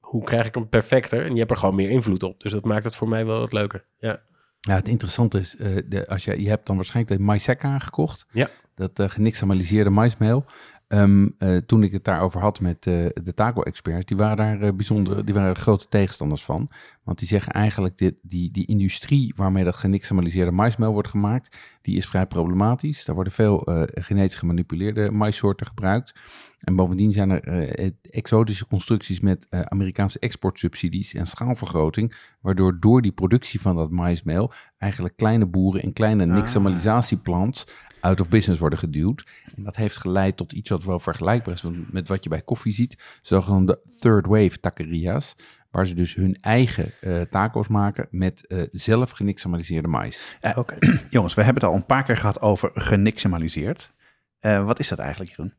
hoe 0.00 0.24
krijg 0.24 0.46
ik 0.46 0.54
hem 0.54 0.68
perfecter? 0.68 1.24
En 1.24 1.32
je 1.32 1.38
hebt 1.38 1.50
er 1.50 1.56
gewoon 1.56 1.74
meer 1.74 1.90
invloed 1.90 2.22
op. 2.22 2.40
Dus 2.40 2.52
dat 2.52 2.64
maakt 2.64 2.84
het 2.84 2.94
voor 2.96 3.08
mij 3.08 3.26
wel 3.26 3.38
wat 3.40 3.52
leuker. 3.52 3.84
Ja. 3.98 4.20
Ja, 4.60 4.74
het 4.74 4.88
interessante 4.88 5.38
is, 5.38 5.56
eh, 5.56 5.76
de, 5.86 6.08
als 6.08 6.24
je, 6.24 6.42
je 6.42 6.48
hebt 6.48 6.66
dan 6.66 6.76
waarschijnlijk 6.76 7.16
de 7.18 7.24
maïseka 7.24 7.78
gekocht. 7.78 8.26
Ja. 8.32 8.48
Dat 8.74 9.00
uh, 9.00 9.08
genixtamaliseerde 9.08 9.90
maismeel. 9.90 10.44
Ehm, 10.88 11.28
eh, 11.38 11.56
toen 11.56 11.82
ik 11.82 11.92
het 11.92 12.04
daarover 12.04 12.40
had 12.40 12.60
met 12.60 12.86
eh, 12.86 13.06
de 13.22 13.34
taco-experts, 13.34 14.06
die 14.06 14.16
waren 14.16 14.36
daar 14.36 14.60
eh, 14.60 14.72
bijzonder, 14.74 15.24
die 15.24 15.34
waren 15.34 15.56
grote 15.56 15.88
tegenstanders 15.88 16.44
van. 16.44 16.70
Want 17.04 17.18
die 17.18 17.28
zeggen 17.28 17.52
eigenlijk, 17.52 17.98
dit, 17.98 18.14
die, 18.22 18.50
die 18.50 18.66
industrie 18.66 19.32
waarmee 19.36 19.64
dat 19.64 19.76
genixamaliseerde 19.76 20.50
maismeel 20.50 20.92
wordt 20.92 21.08
gemaakt, 21.08 21.56
die 21.82 21.96
is 21.96 22.06
vrij 22.06 22.26
problematisch. 22.26 23.04
Daar 23.04 23.14
worden 23.14 23.32
veel 23.32 23.62
genetisch 23.94 24.36
gemanipuleerde 24.36 25.10
maissoorten 25.10 25.66
gebruikt. 25.66 26.14
En 26.58 26.76
bovendien 26.76 27.12
zijn 27.12 27.30
er 27.30 27.92
exotische 28.10 28.66
constructies 28.66 29.20
met 29.20 29.46
Amerikaanse 29.50 30.18
exportsubsidies 30.18 31.14
en 31.14 31.26
schaalvergroting, 31.26 32.14
waardoor 32.40 32.80
door 32.80 33.02
die 33.02 33.12
productie 33.12 33.60
van 33.60 33.76
dat 33.76 33.90
maismeel 33.90 34.52
eigenlijk 34.78 35.16
kleine 35.16 35.46
boeren 35.46 35.82
in 35.82 35.92
kleine 35.92 36.26
nixtamalisatieplants 36.26 37.66
out 38.00 38.20
of 38.20 38.28
business 38.28 38.60
worden 38.60 38.78
geduwd. 38.78 39.26
En 39.56 39.62
dat 39.62 39.76
heeft 39.76 39.96
geleid 39.96 40.36
tot 40.36 40.52
iets 40.52 40.70
wat 40.70 40.84
wel 40.84 41.00
vergelijkbaar 41.00 41.54
is 41.54 41.64
met 41.90 42.08
wat 42.08 42.22
je 42.22 42.28
bij 42.28 42.42
koffie 42.42 42.72
ziet, 42.72 43.18
zogenaamde 43.22 43.80
third 44.00 44.26
wave 44.26 44.60
taqueria's, 44.60 45.34
waar 45.70 45.86
ze 45.86 45.94
dus 45.94 46.14
hun 46.14 46.36
eigen 46.40 46.92
eh, 47.00 47.20
taco's 47.20 47.68
maken 47.68 48.08
met 48.10 48.46
eh, 48.46 48.62
zelf 48.72 49.10
genixtamaliseerde 49.10 49.88
mais. 49.88 50.36
Eh, 50.40 50.58
Jongens, 51.10 51.34
we 51.34 51.42
hebben 51.42 51.62
het 51.62 51.72
al 51.72 51.76
een 51.76 51.86
paar 51.86 52.04
keer 52.04 52.16
gehad 52.16 52.40
over 52.40 52.70
genixamaliseerd. 52.74 53.96
Wat 54.40 54.78
is 54.78 54.88
dat 54.88 54.98
eigenlijk, 54.98 55.30
Jeroen? 55.30 55.54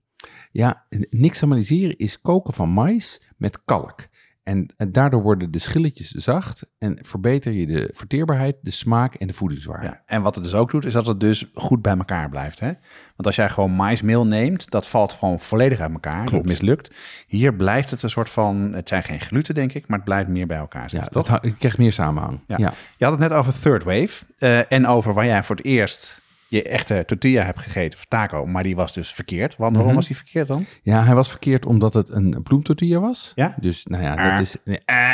Ja, 0.52 0.86
nixtamaliseren 1.10 1.97
is 1.97 2.21
koken 2.21 2.54
van 2.54 2.69
mais 2.69 3.21
met 3.38 3.63
kalk. 3.63 4.08
En, 4.43 4.73
en 4.78 4.91
daardoor 4.91 5.21
worden 5.21 5.52
de 5.52 5.60
schilletjes 5.60 6.10
zacht 6.12 6.71
en 6.78 6.99
verbeter 7.02 7.52
je 7.52 7.65
de 7.67 7.89
verteerbaarheid, 7.93 8.56
de 8.62 8.71
smaak 8.71 9.15
en 9.15 9.28
de 9.28 9.34
voedingswaarde. 9.34 9.86
Ja, 9.86 10.02
en 10.06 10.21
wat 10.21 10.36
het 10.36 10.43
dus 10.43 10.54
ook 10.54 10.71
doet, 10.71 10.86
is 10.86 10.93
dat 10.93 11.06
het 11.06 11.19
dus 11.19 11.45
goed 11.54 11.82
bij 11.82 11.97
elkaar 11.97 12.30
blijft. 12.30 12.60
Hè? 12.60 12.67
Want 13.15 13.25
als 13.25 13.36
jij 13.36 13.49
gewoon 13.49 13.71
maismeel 13.71 14.25
neemt, 14.28 14.69
dat 14.71 14.88
valt 14.88 15.13
gewoon 15.13 15.39
volledig 15.39 15.80
uit 15.80 15.91
elkaar. 15.93 16.25
Dat 16.32 16.45
mislukt. 16.45 16.91
Hier 17.28 17.54
blijft 17.56 17.91
het 17.91 18.04
een 18.04 18.10
soort 18.10 18.30
van, 18.30 18.73
het 18.73 18.88
zijn 18.88 19.04
geen 19.04 19.21
gluten 19.21 19.54
denk 19.56 19.73
ik, 19.73 19.88
maar 19.88 19.97
het 19.97 20.06
blijft 20.08 20.30
meer 20.30 20.47
bij 20.47 20.58
elkaar 20.58 20.82
Ja, 20.82 20.88
zitten. 20.89 21.12
dat 21.12 21.25
toch? 21.25 21.32
hou- 21.36 21.47
je 21.47 21.56
krijgt 21.58 21.78
meer 21.78 21.91
samenhang. 21.91 22.39
Ja. 22.47 22.56
Ja. 22.58 22.73
Je 22.97 23.04
had 23.06 23.19
het 23.19 23.30
net 23.30 23.38
over 23.38 23.60
third 23.60 23.84
wave 23.84 24.25
eh, 24.38 24.71
en 24.71 24.88
over 24.88 25.13
waar 25.13 25.25
jij 25.25 25.43
voor 25.43 25.56
het 25.56 25.65
eerst 25.65 26.21
je 26.49 26.63
echte 26.63 27.03
tortilla 27.07 27.43
hebt 27.43 27.59
gegeten, 27.59 27.99
of 27.99 28.05
taco, 28.05 28.45
maar 28.45 28.63
die 28.63 28.75
was 28.75 28.93
dus 28.93 29.13
verkeerd. 29.13 29.55
Want 29.57 29.71
waarom 29.71 29.85
Mhm. 29.85 29.95
was 29.95 30.07
die 30.07 30.15
verkeerd 30.15 30.47
dan? 30.47 30.65
Ja, 30.81 31.03
hij 31.03 31.15
was 31.15 31.29
verkeerd 31.29 31.65
omdat 31.65 31.93
het 31.93 32.09
een 32.09 32.39
bloemtortilla 32.43 32.99
was. 32.99 33.31
Ja? 33.35 33.55
Dus 33.59 33.85
nou 33.85 34.03
ja, 34.03 34.13
Ah. 34.15 34.29
dat 34.35 34.39
is, 34.45 34.55
nee, 34.65 34.79
eh, 34.85 35.12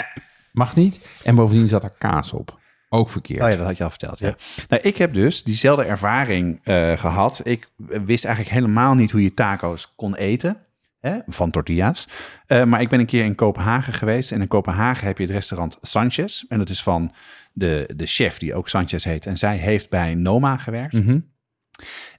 mag 0.51 0.75
niet. 0.75 1.07
En 1.23 1.35
bovendien 1.35 1.67
zat 1.67 1.83
er 1.83 1.93
kaas 1.97 2.33
op. 2.33 2.59
Ook 2.89 3.09
verkeerd. 3.09 3.41
Oh 3.41 3.49
ja, 3.49 3.55
dat 3.55 3.65
had 3.65 3.77
je 3.77 3.83
al 3.83 3.89
verteld. 3.89 4.19
Ja. 4.19 4.35
Nou, 4.69 4.81
ik 4.81 4.97
heb 4.97 5.13
dus 5.13 5.43
diezelfde 5.43 5.83
ervaring 5.85 6.59
eh, 6.63 6.91
gehad. 6.97 7.41
Ik 7.43 7.69
wist 8.05 8.25
eigenlijk 8.25 8.55
helemaal 8.55 8.93
niet 8.93 9.11
hoe 9.11 9.23
je 9.23 9.33
taco's 9.33 9.93
kon 9.95 10.15
eten. 10.15 10.57
Hè, 11.05 11.17
van 11.27 11.51
tortilla's. 11.51 12.07
Eh, 12.47 12.63
maar 12.63 12.81
ik 12.81 12.89
ben 12.89 12.99
een 12.99 13.05
keer 13.05 13.23
in 13.23 13.35
Kopenhagen 13.35 13.93
geweest. 13.93 14.31
En 14.31 14.41
in 14.41 14.47
Kopenhagen 14.47 15.07
heb 15.07 15.17
je 15.17 15.23
het 15.23 15.33
restaurant 15.33 15.77
Sanchez. 15.81 16.43
En 16.47 16.57
dat 16.57 16.69
is 16.69 16.83
van 16.83 17.11
de, 17.53 17.89
de 17.95 18.05
chef 18.05 18.37
die 18.37 18.55
ook 18.55 18.69
Sanchez 18.69 19.03
heet. 19.03 19.25
En 19.25 19.37
zij 19.37 19.57
heeft 19.57 19.89
bij 19.89 20.13
Noma 20.15 20.57
gewerkt. 20.57 20.93
Mhm. 20.93 21.19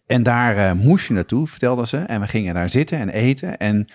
En 0.07 0.23
daar 0.23 0.57
eh, 0.57 0.73
moest 0.73 1.07
je 1.09 1.15
naartoe, 1.15 1.47
vertelde 1.47 1.87
ze. 1.87 1.97
En 1.97 2.21
we 2.21 2.27
gingen 2.27 2.55
daar 2.55 2.71
zitten 2.71 2.99
en 2.99 3.09
eten. 3.09 3.59
En 3.59 3.87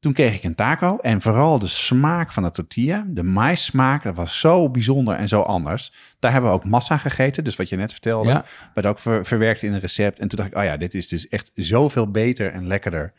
toen 0.00 0.12
kreeg 0.12 0.34
ik 0.34 0.42
een 0.44 0.54
taco. 0.54 0.98
En 0.98 1.20
vooral 1.20 1.58
de 1.58 1.66
smaak 1.68 2.32
van 2.32 2.42
de 2.42 2.50
tortilla, 2.50 3.04
de 3.08 3.22
maïssmaak, 3.22 4.02
dat 4.02 4.16
was 4.16 4.40
zo 4.40 4.70
bijzonder 4.70 5.14
en 5.16 5.28
zo 5.28 5.40
anders. 5.40 5.92
Daar 6.18 6.32
hebben 6.32 6.50
we 6.50 6.56
ook 6.56 6.64
massa 6.64 6.96
gegeten. 6.96 7.44
Dus 7.44 7.56
wat 7.56 7.68
je 7.68 7.76
net 7.76 7.92
vertelde, 7.92 8.28
Ja. 8.28 8.44
werd 8.74 8.86
ook 8.86 8.98
ver- 8.98 9.26
verwerkt 9.26 9.62
in 9.62 9.72
een 9.72 9.80
recept. 9.80 10.18
En 10.18 10.28
toen 10.28 10.38
dacht 10.38 10.50
ik, 10.50 10.56
oh 10.56 10.64
ja, 10.64 10.76
dit 10.76 10.94
is 10.94 11.08
dus 11.08 11.28
echt 11.28 11.50
zoveel 11.54 12.10
beter 12.10 12.52
en 12.52 12.66
lekkerder 12.66 13.12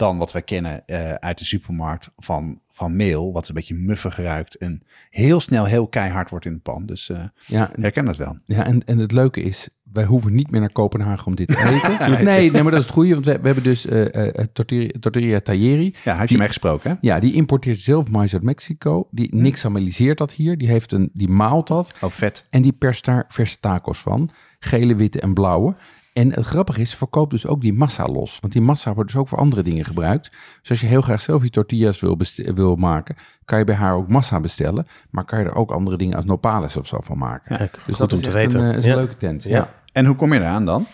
dan 0.00 0.18
wat 0.18 0.32
we 0.32 0.42
kennen 0.42 0.86
eh, 0.86 1.14
uit 1.14 1.38
de 1.38 1.44
supermarkt 1.44 2.10
van, 2.16 2.60
van 2.70 2.96
meel. 2.96 3.32
Wat 3.32 3.48
een 3.48 3.54
beetje 3.54 3.74
muffig 3.74 4.16
ruikt 4.16 4.54
en 4.56 4.82
heel 5.10 5.40
snel 5.40 5.64
heel 5.64 5.86
keihard 5.86 6.30
wordt 6.30 6.44
in 6.44 6.52
de 6.52 6.58
pan. 6.58 6.86
Dus 6.86 7.10
eh 7.10 7.22
Ja, 7.46 7.70
herken 7.80 8.04
dat 8.04 8.16
wel. 8.16 8.38
Ja, 8.46 8.64
en, 8.64 8.84
en 8.84 8.98
het 8.98 9.12
leuke 9.12 9.42
is, 9.42 9.68
wij 9.92 10.04
hoeven 10.04 10.34
niet 10.34 10.50
meer 10.50 10.60
naar 10.60 10.72
Kopenhagen 10.72 11.26
om 11.26 11.34
dit 11.34 11.48
te 11.48 11.64
eten. 11.98 12.24
nee, 12.24 12.50
nee, 12.50 12.62
maar 12.62 12.70
dat 12.70 12.80
is 12.80 12.86
het 12.86 12.94
goede, 12.94 13.12
want 13.12 13.26
we, 13.26 13.38
we 13.40 13.46
hebben 13.46 13.64
dus 13.64 13.86
eh, 13.86 14.44
tortilla, 14.52 14.90
tortilla 15.00 15.40
Tayeri. 15.40 15.94
Ja, 16.04 16.16
had 16.16 16.28
je 16.28 16.36
mij 16.36 16.46
gesproken, 16.46 16.90
hè? 16.90 16.96
Ja, 17.00 17.18
die 17.20 17.32
importeert 17.32 17.80
zelf 17.80 18.10
mais 18.10 18.32
uit 18.32 18.42
Mexico. 18.42 19.08
Die 19.10 19.34
nixtamaliseert 19.34 20.18
dat 20.18 20.32
hier. 20.32 20.58
Die, 20.58 20.68
heeft 20.68 20.92
een, 20.92 21.10
die 21.12 21.28
maalt 21.28 21.66
dat. 21.66 21.98
Oh, 22.00 22.10
vet. 22.10 22.46
En 22.50 22.62
die 22.62 22.72
perst 22.72 23.04
daar 23.04 23.24
verse 23.28 23.60
tacos 23.60 23.98
van. 23.98 24.30
Gele, 24.58 24.94
witte 24.94 25.20
en 25.20 25.34
blauwe. 25.34 25.74
En 26.12 26.32
het 26.32 26.44
grappige 26.46 26.80
is, 26.80 26.90
ze 26.90 26.96
verkoopt 26.96 27.30
dus 27.30 27.46
ook 27.46 27.60
die 27.60 27.72
massa 27.72 28.06
los. 28.06 28.40
Want 28.40 28.52
die 28.52 28.62
massa 28.62 28.94
wordt 28.94 29.10
dus 29.10 29.20
ook 29.20 29.28
voor 29.28 29.38
andere 29.38 29.62
dingen 29.62 29.84
gebruikt. 29.84 30.30
Dus 30.60 30.70
als 30.70 30.80
je 30.80 30.86
heel 30.86 31.00
graag 31.00 31.20
zelf 31.20 31.42
je 31.42 31.50
tortillas 31.50 32.00
wil, 32.00 32.18
wil 32.54 32.76
maken, 32.76 33.16
kan 33.44 33.58
je 33.58 33.64
bij 33.64 33.74
haar 33.74 33.94
ook 33.94 34.08
massa 34.08 34.40
bestellen. 34.40 34.86
Maar 35.10 35.24
kan 35.24 35.38
je 35.38 35.44
er 35.44 35.54
ook 35.54 35.70
andere 35.70 35.96
dingen 35.96 36.16
als 36.16 36.24
nopales 36.24 36.76
of 36.76 36.86
zo 36.86 37.00
van 37.00 37.18
maken. 37.18 37.56
Kijk, 37.56 37.78
dus 37.86 37.96
dat 37.96 38.12
om 38.12 38.18
is 38.18 38.24
te 38.24 38.30
weten. 38.32 38.60
Een, 38.60 38.70
eh, 38.70 38.76
is 38.78 38.84
Ja. 38.84 38.90
een 38.90 38.96
leuke 38.96 39.16
tent. 39.16 39.42
Ja. 39.42 39.50
Ja. 39.50 39.74
En 39.92 40.06
hoe 40.06 40.16
kom 40.16 40.32
je 40.32 40.38
eraan 40.40 40.64
dan? 40.64 40.86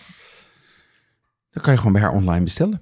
Dan 1.51 1.63
kan 1.63 1.71
je 1.73 1.77
gewoon 1.79 1.93
bij 1.93 2.01
haar 2.01 2.13
online 2.13 2.43
bestellen. 2.43 2.81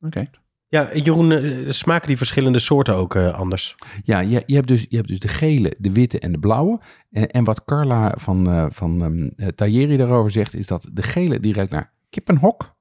Oké. 0.00 0.26
Ja, 0.74 0.88
Jeroen, 0.92 1.32
eh, 1.32 1.70
smaken 1.70 2.08
die 2.08 2.16
verschillende 2.16 2.58
soorten 2.58 2.94
ook 2.94 3.14
eh, 3.14 3.34
anders? 3.34 3.74
Ja, 4.04 4.20
je, 4.20 4.42
je, 4.46 4.54
hebt 4.54 4.68
dus, 4.68 4.86
je 4.88 4.96
hebt 4.96 5.08
dus 5.08 5.18
de 5.20 5.28
gele, 5.28 5.74
de 5.78 5.92
witte 5.92 6.18
en 6.18 6.32
de 6.32 6.38
blauwe. 6.38 6.80
En, 7.10 7.30
en 7.30 7.44
wat 7.44 7.64
Carla 7.64 8.14
van, 8.18 8.48
eh 8.50 8.66
van 8.70 9.32
Tayeri 9.54 9.96
daarover 9.96 10.30
zegt, 10.30 10.54
is 10.54 10.66
dat 10.66 10.88
de 10.92 11.02
gele 11.02 11.40
die 11.40 11.54
ruikt 11.54 11.70
naar 11.72 11.92
kippenhok. 12.10 12.74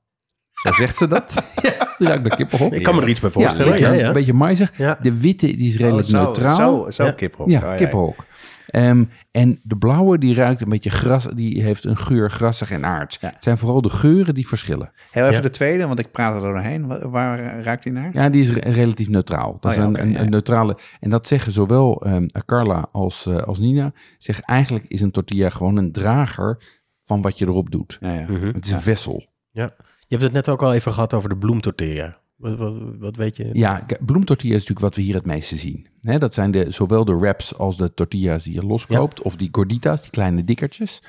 Zo 0.54 0.72
zegt 0.82 0.96
ze 0.96 1.08
dat. 1.08 1.52
ja, 1.62 1.96
die 1.98 2.08
ruikt 2.08 2.24
naar 2.28 2.38
kippenhok. 2.38 2.74
Ik 2.74 2.84
kan 2.84 2.96
me 2.96 3.02
er 3.02 3.08
iets 3.10 3.20
bij 3.20 3.30
Ja, 3.34 3.40
voorstellen. 3.40 3.68
een 3.74 3.80
beetje, 3.80 3.94
Ja, 3.96 4.00
ja. 4.02 4.08
een 4.08 4.14
beetje 4.14 4.34
maizig. 4.34 4.78
Ja. 4.78 4.98
De 5.02 5.20
witte 5.20 5.46
die 5.56 5.68
is 5.68 5.78
redelijk 5.78 6.08
Oh, 6.08 6.14
zo, 6.14 6.24
neutraal. 6.24 6.84
Zo, 6.84 6.90
zo 6.92 7.04
Ja. 7.04 7.12
kippenhok. 7.12 7.50
Ja, 7.50 7.58
Oh, 7.60 7.64
ja. 7.70 7.76
kippenhok. 7.76 8.26
Ehm, 8.74 9.04
en 9.32 9.60
de 9.64 9.76
blauwe 9.78 10.18
die 10.18 10.36
ruikt 10.36 10.62
een 10.62 10.70
beetje 10.70 10.90
gras, 10.90 11.28
die 11.36 11.62
heeft 11.64 11.84
een 11.86 11.98
geur 11.98 12.32
grassig 12.32 12.72
en 12.72 12.86
aards. 12.86 13.18
Ja. 13.22 13.30
Het 13.34 13.44
zijn 13.44 13.58
vooral 13.58 13.82
de 13.82 13.90
geuren 13.90 14.34
die 14.36 14.48
verschillen. 14.48 14.92
Heel 15.12 15.24
even 15.24 15.36
Ja. 15.36 15.42
de 15.42 15.50
tweede, 15.50 15.88
want 15.88 16.00
ik 16.00 16.12
praat 16.12 16.36
er 16.36 16.42
doorheen. 16.42 16.88
Wa- 16.88 17.10
Waar, 17.10 17.62
ruikt 17.64 17.84
die 17.84 17.92
naar? 17.92 18.10
Ja, 18.14 18.30
die 18.30 18.42
is 18.42 18.50
re- 18.50 18.72
relatief 18.72 19.10
neutraal. 19.10 19.58
Dat 19.60 19.66
Oh 19.66 19.72
is 19.72 19.78
ja, 19.78 19.84
een, 19.84 19.90
oké, 19.90 20.02
een, 20.02 20.12
ja, 20.12 20.18
een 20.18 20.24
ja. 20.24 20.30
neutrale. 20.30 20.78
En 21.00 21.10
dat 21.10 21.28
zeggen 21.28 21.52
zowel 21.52 22.02
ehm, 22.06 22.28
Carla 22.46 22.86
als, 22.92 23.26
eh, 23.26 23.36
als 23.38 23.60
Nina. 23.60 23.92
Zeggen 24.18 24.44
eigenlijk 24.44 24.86
is 24.88 25.02
een 25.02 25.12
tortilla 25.12 25.50
gewoon 25.50 25.78
een 25.78 25.92
drager 25.92 26.58
van 27.06 27.22
wat 27.22 27.40
je 27.40 27.46
erop 27.46 27.72
doet. 27.72 27.98
Ja, 28.02 28.14
ja. 28.14 28.26
Mhm. 28.30 28.46
Het 28.54 28.66
is 28.66 28.72
een 28.72 28.82
vessel. 28.82 29.26
Ja. 29.52 29.72
Je 30.08 30.20
hebt 30.20 30.22
het 30.24 30.32
net 30.34 30.50
ook 30.50 30.62
al 30.62 30.74
even 30.74 30.94
gehad 30.94 31.14
over 31.14 31.30
de 31.30 31.38
bloemtortilla. 31.38 32.18
Wat, 32.44 32.58
wat, 32.58 32.74
wat 33.00 33.16
weet 33.16 33.38
je? 33.38 33.50
Ja, 33.54 33.86
bloemtortilla 34.06 34.54
is 34.54 34.60
natuurlijk 34.60 34.86
wat 34.86 34.96
we 34.96 35.02
hier 35.02 35.14
het 35.14 35.26
meeste 35.26 35.58
zien. 35.58 35.88
Dat 36.02 36.34
zijn 36.34 36.52
de, 36.52 36.72
zowel 36.72 37.06
de 37.06 37.16
wraps 37.16 37.56
als 37.58 37.78
de 37.78 37.94
tortillas 37.94 38.44
die 38.44 38.54
je 38.54 38.66
loskoopt. 38.66 39.22
Of 39.22 39.36
die 39.36 39.50
gorditas, 39.52 40.02
die 40.02 40.10
kleine 40.10 40.44
dikkertjes. 40.44 41.04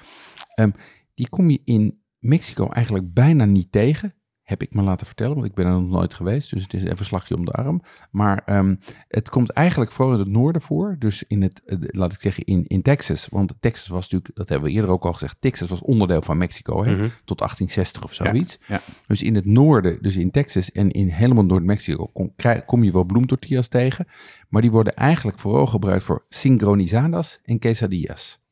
Ehm, 0.55 0.71
die 1.15 1.29
kom 1.29 1.51
je 1.51 1.61
in 1.65 2.01
Mexico 2.19 2.69
eigenlijk 2.69 3.15
bijna 3.15 3.45
niet 3.45 3.73
tegen. 3.73 4.15
Heb 4.45 4.63
ik 4.63 4.75
me 4.75 4.83
laten 4.83 5.07
vertellen, 5.07 5.35
want 5.35 5.47
ik 5.47 5.55
ben 5.55 5.67
er 5.67 5.73
nog 5.73 5.89
nooit 5.91 6.15
geweest. 6.15 6.51
Dus 6.51 6.63
het 6.63 6.75
is 6.75 6.83
even 6.83 6.99
een 6.99 7.05
slagje 7.05 7.37
om 7.37 7.45
de 7.45 7.51
arm. 7.53 7.83
Maar 8.11 8.43
ehm, 8.45 8.75
het 9.09 9.31
komt 9.31 9.51
eigenlijk 9.51 9.91
vooral 9.91 10.15
in 10.15 10.21
het 10.21 10.29
noorden 10.29 10.63
voor. 10.63 10.97
Dus 10.99 11.23
in 11.23 11.43
het, 11.43 11.63
eh, 11.65 11.79
laat 11.81 12.13
ik 12.13 12.21
zeggen, 12.21 12.45
in, 12.45 12.67
in 12.67 12.83
Texas. 12.83 13.27
Want 13.31 13.55
Texas 13.61 13.89
was 13.89 14.03
natuurlijk, 14.03 14.37
dat 14.37 14.49
hebben 14.49 14.69
we 14.69 14.75
eerder 14.75 14.91
ook 14.91 15.05
al 15.05 15.13
gezegd. 15.13 15.37
Texas 15.41 15.69
was 15.69 15.81
onderdeel 15.81 16.23
van 16.23 16.39
Mexico, 16.39 16.85
hè, 16.85 16.91
Mhm. 16.97 17.09
tot 17.25 17.41
1860 17.41 18.05
of 18.05 18.15
zoiets. 18.15 18.59
ja. 18.67 18.81
Dus 19.07 19.23
in 19.23 19.35
het 19.35 19.45
noorden, 19.47 20.03
dus 20.03 20.17
in 20.17 20.31
Texas 20.31 20.73
en 20.73 20.91
in 20.91 21.09
helemaal 21.09 21.45
Noord-Mexico, 21.45 22.07
kom, 22.07 22.35
kom 22.67 22.85
je 22.85 22.93
wel 22.93 23.05
bloemtortillas 23.05 23.69
tegen. 23.69 24.07
Maar 24.49 24.63
die 24.63 24.71
worden 24.71 24.95
eigenlijk 24.97 25.39
vooral 25.39 25.67
gebruikt 25.67 26.05
voor 26.05 26.25
sincronizadas 26.29 27.39
en 27.45 27.59
quesadillas. 27.59 28.43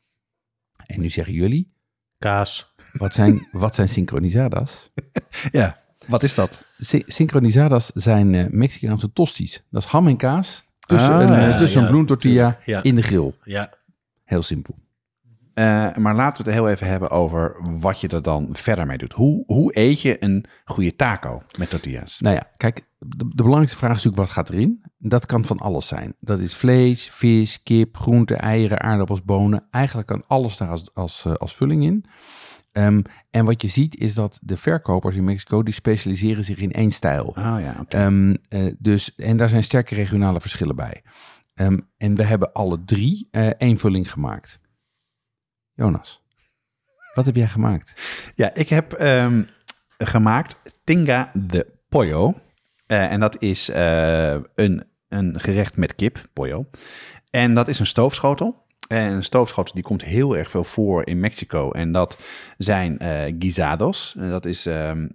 En 0.86 1.00
nu 1.00 1.10
zeggen 1.10 1.34
jullie, 1.34 1.72
Kaas. 2.18 2.74
wat 2.92 3.14
zijn, 3.14 3.48
wat 3.52 3.74
zijn 3.74 3.88
sincronizadas? 3.88 4.90
ja, 5.50 5.80
wat 6.06 6.22
is 6.22 6.34
dat? 6.34 6.62
Sincronizadas 7.06 7.90
zijn 7.94 8.34
eh, 8.34 8.46
Mexicaanse 8.50 9.12
tosties. 9.12 9.62
Dat 9.70 9.82
is 9.82 9.88
ham 9.88 10.06
en 10.06 10.16
kaas 10.16 10.64
tussen, 10.86 11.14
Ah, 11.14 11.20
een, 11.20 11.50
eh, 11.52 11.58
tussen 11.58 11.80
ja, 11.80 11.86
een 11.86 11.92
bloemtortilla 11.92 12.48
tuurlijk, 12.48 12.66
ja. 12.66 12.82
in 12.82 12.94
de 12.94 13.02
grill. 13.02 13.34
Ja. 13.44 13.72
Heel 14.24 14.42
simpel. 14.42 14.74
Eh, 15.54 15.96
maar 15.96 16.14
laten 16.14 16.44
we 16.44 16.50
het 16.50 16.60
heel 16.60 16.68
even 16.68 16.86
hebben 16.86 17.10
over 17.10 17.56
wat 17.80 18.00
je 18.00 18.08
er 18.08 18.22
dan 18.22 18.48
verder 18.52 18.86
mee 18.86 18.98
doet. 18.98 19.12
Hoe, 19.12 19.42
hoe 19.46 19.78
eet 19.78 20.00
je 20.00 20.24
een 20.24 20.44
goede 20.64 20.96
taco 20.96 21.42
met 21.58 21.70
tortillas? 21.70 22.20
Nou 22.20 22.34
ja, 22.34 22.50
kijk, 22.56 22.86
de, 22.98 23.16
de 23.16 23.34
belangrijkste 23.34 23.78
vraag 23.78 23.96
is 23.96 24.04
natuurlijk 24.04 24.22
wat 24.22 24.32
gaat 24.32 24.50
erin. 24.50 24.84
Dat 24.98 25.26
kan 25.26 25.44
van 25.44 25.58
alles 25.58 25.86
zijn. 25.86 26.14
Dat 26.20 26.40
is 26.40 26.54
vlees, 26.54 27.08
vis, 27.10 27.62
kip, 27.62 27.96
groenten, 27.96 28.38
eieren, 28.38 28.80
aardappels, 28.80 29.22
bonen. 29.22 29.66
Eigenlijk 29.70 30.08
kan 30.08 30.24
alles 30.26 30.56
daar 30.56 30.68
als, 30.68 30.94
als, 30.94 31.26
als 31.26 31.54
vulling 31.54 31.84
in. 31.84 32.04
Ehm, 32.72 33.02
en 33.30 33.44
wat 33.44 33.62
je 33.62 33.68
ziet 33.68 33.96
is 33.96 34.14
dat 34.14 34.38
de 34.42 34.56
verkopers 34.56 35.16
in 35.16 35.24
Mexico, 35.24 35.62
die 35.62 35.74
specialiseren 35.74 36.44
zich 36.44 36.58
in 36.58 36.72
één 36.72 36.90
stijl. 36.90 37.24
Oh 37.24 37.34
ja. 37.60 37.84
Ehm, 37.88 38.34
eh, 38.48 38.72
dus, 38.78 39.14
en 39.14 39.36
daar 39.36 39.48
zijn 39.48 39.62
sterke 39.64 39.94
regionale 39.94 40.40
verschillen 40.40 40.76
bij. 40.76 41.02
Ehm, 41.54 41.78
en 41.96 42.14
we 42.14 42.22
hebben 42.22 42.52
alle 42.52 42.84
drie 42.84 43.28
eh, 43.30 43.46
één 43.46 43.78
vulling 43.78 44.10
gemaakt. 44.10 44.60
Jonas, 45.74 46.22
wat 47.14 47.24
heb 47.24 47.36
jij 47.36 47.48
gemaakt? 47.48 47.92
Ja, 48.34 48.54
ik 48.54 48.68
heb 48.68 48.94
gemaakt 49.98 50.56
Tinga 50.84 51.30
de 51.32 51.74
Pollo. 51.88 52.34
en 52.86 53.20
dat 53.20 53.42
is 53.42 53.68
een, 54.54 54.84
een 55.08 55.40
gerecht 55.40 55.76
met 55.76 55.94
kip, 55.94 56.28
pollo. 56.32 56.68
En 57.30 57.54
dat 57.54 57.68
is 57.68 57.78
een 57.78 57.86
stoofschotel. 57.86 58.66
En 58.92 59.12
een 59.12 59.24
stoofschotel 59.24 59.74
die 59.74 59.82
komt 59.82 60.04
heel 60.04 60.36
erg 60.36 60.50
veel 60.50 60.64
voor 60.64 61.06
in 61.06 61.20
Mexico. 61.20 61.70
En 61.70 61.92
dat 61.92 62.18
zijn 62.56 62.96
guisados. 63.38 64.14
En 64.18 64.30
dat 64.30 64.44
is 64.44 64.66
ehm, 64.66 65.06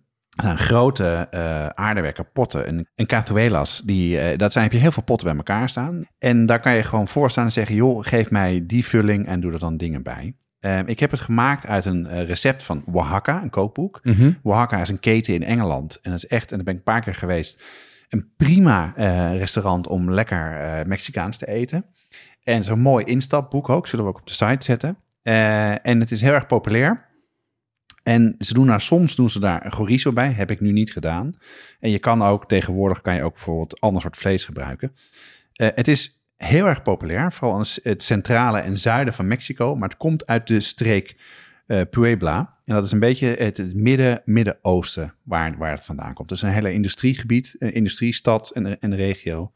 zijn 0.41 0.57
grote 0.57 1.27
uh, 1.31 1.67
aardewerken 1.67 2.31
potten. 2.31 2.65
En, 2.65 2.89
en 2.95 3.05
cazuelas, 3.05 3.81
die, 3.85 4.31
uh, 4.31 4.37
dat 4.37 4.51
zijn, 4.51 4.63
heb 4.63 4.73
je 4.73 4.79
heel 4.79 4.91
veel 4.91 5.03
potten 5.03 5.27
bij 5.27 5.37
elkaar 5.37 5.69
staan. 5.69 6.05
En 6.17 6.45
daar 6.45 6.59
kan 6.59 6.75
je 6.75 6.83
gewoon 6.83 7.07
voor 7.07 7.31
staan 7.31 7.45
en 7.45 7.51
zeggen, 7.51 7.75
joh, 7.75 8.05
geef 8.05 8.29
mij 8.29 8.65
die 8.65 8.85
vulling 8.85 9.27
en 9.27 9.39
doe 9.39 9.51
er 9.51 9.59
dan 9.59 9.77
dingen 9.77 10.03
bij. 10.03 10.35
Uh, 10.59 10.79
ik 10.85 10.99
heb 10.99 11.11
het 11.11 11.19
gemaakt 11.19 11.65
uit 11.65 11.85
een 11.85 12.25
recept 12.25 12.63
van 12.63 12.83
Oaxaca, 12.91 13.41
een 13.41 13.49
kookboek. 13.49 13.99
Mm 14.03 14.37
Oaxaca 14.43 14.81
is 14.81 14.89
een 14.89 14.99
keten 14.99 15.33
in 15.33 15.43
Engeland. 15.43 15.99
En 16.01 16.11
dat 16.11 16.23
is 16.23 16.27
echt, 16.27 16.49
en 16.51 16.55
daar 16.55 16.65
ben 16.65 16.73
ik 16.73 16.79
een 16.79 16.93
paar 16.93 17.01
keer 17.01 17.15
geweest, 17.15 17.63
een 18.09 18.33
prima 18.37 18.93
restaurant 19.37 19.87
om 19.87 20.11
lekker 20.11 20.57
Mexicaans 20.87 21.37
te 21.37 21.47
eten. 21.47 21.85
En 22.47 22.63
zo'n 22.63 22.79
mooi 22.79 23.05
instapboek 23.05 23.69
ook, 23.69 23.87
zullen 23.87 24.05
we 24.05 24.11
ook 24.11 24.19
op 24.19 24.27
de 24.27 24.33
site 24.33 24.65
zetten. 24.65 24.97
en 25.81 25.99
het 25.99 26.11
is 26.11 26.21
heel 26.21 26.33
erg 26.33 26.47
populair. 26.47 27.05
En 28.03 28.35
ze 28.39 28.53
doen 28.53 28.67
daar 28.67 28.81
soms 28.81 29.15
doen 29.15 29.29
ze 29.29 29.39
daar 29.39 29.65
een 29.65 29.71
chorizo 29.71 30.13
bij. 30.13 30.31
Heb 30.31 30.51
ik 30.51 30.59
nu 30.59 30.71
niet 30.71 30.91
gedaan. 30.91 31.37
En 31.79 31.89
je 31.89 31.99
kan 31.99 32.21
ook 32.21 32.47
tegenwoordig 32.47 33.01
kan 33.01 33.15
je 33.15 33.23
ook 33.23 33.33
bijvoorbeeld 33.33 33.79
ander 33.79 34.01
soort 34.01 34.17
vlees 34.17 34.45
gebruiken. 34.45 34.95
Uh, 35.55 35.67
het 35.75 35.87
is 35.87 36.21
heel 36.35 36.65
erg 36.65 36.81
populair, 36.81 37.33
vooral 37.33 37.59
in 37.59 37.65
het 37.83 38.03
centrale 38.03 38.59
en 38.59 38.77
zuiden 38.77 39.13
van 39.13 39.27
Mexico. 39.27 39.75
Maar 39.75 39.89
het 39.89 39.97
komt 39.97 40.25
uit 40.25 40.47
de 40.47 40.59
streek 40.59 41.15
uh, 41.67 41.81
Puebla. 41.89 42.57
En 42.65 42.75
dat 42.75 42.83
is 42.83 42.91
een 42.91 42.99
beetje 42.99 43.27
het, 43.27 43.73
midden, 43.73 44.21
Midden-Oosten 44.25 45.13
waar, 45.23 45.57
waar 45.57 45.71
het 45.71 45.85
vandaan 45.85 46.13
komt. 46.13 46.29
Dus 46.29 46.41
een 46.41 46.49
hele 46.49 46.73
industriegebied, 46.73 47.55
een 47.59 47.73
industriestad 47.73 48.49
en 48.49 48.77
een 48.79 48.95
regio. 48.95 49.51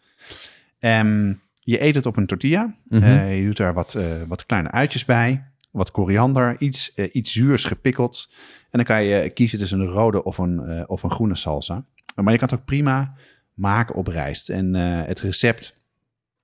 Um, 0.80 1.41
je 1.71 1.84
eet 1.84 1.95
het 1.95 2.05
op 2.05 2.17
een 2.17 2.27
tortilla. 2.27 2.63
Mm 2.63 2.99
-hmm. 2.99 3.03
uh, 3.03 3.39
je 3.39 3.45
doet 3.45 3.57
daar 3.57 3.73
wat, 3.73 3.97
wat 4.27 4.45
kleine 4.45 4.71
uitjes 4.71 5.05
bij 5.05 5.51
wat 5.71 5.91
koriander, 5.91 6.55
iets, 6.60 6.91
uh, 6.95 7.10
iets 7.12 7.31
zuurs 7.31 7.63
gepikkeld. 7.63 8.29
En 8.62 8.77
dan 8.77 8.84
kan 8.84 9.03
je 9.03 9.29
kiezen 9.29 9.60
tussen 9.60 9.79
een 9.79 9.88
rode 9.88 10.23
of 10.23 10.38
een, 10.38 10.62
uh, 10.65 10.84
of 10.88 11.03
een 11.03 11.12
groene 11.12 11.36
salsa. 11.36 11.86
Maar 12.15 12.31
je 12.31 12.39
kan 12.39 12.49
het 12.49 12.60
ook 12.60 12.65
prima 12.65 13.13
maken 13.53 13.95
op 13.95 14.07
rijst. 14.07 14.49
En 14.49 14.75
uh, 14.75 15.01
het 15.05 15.19
recept 15.19 15.79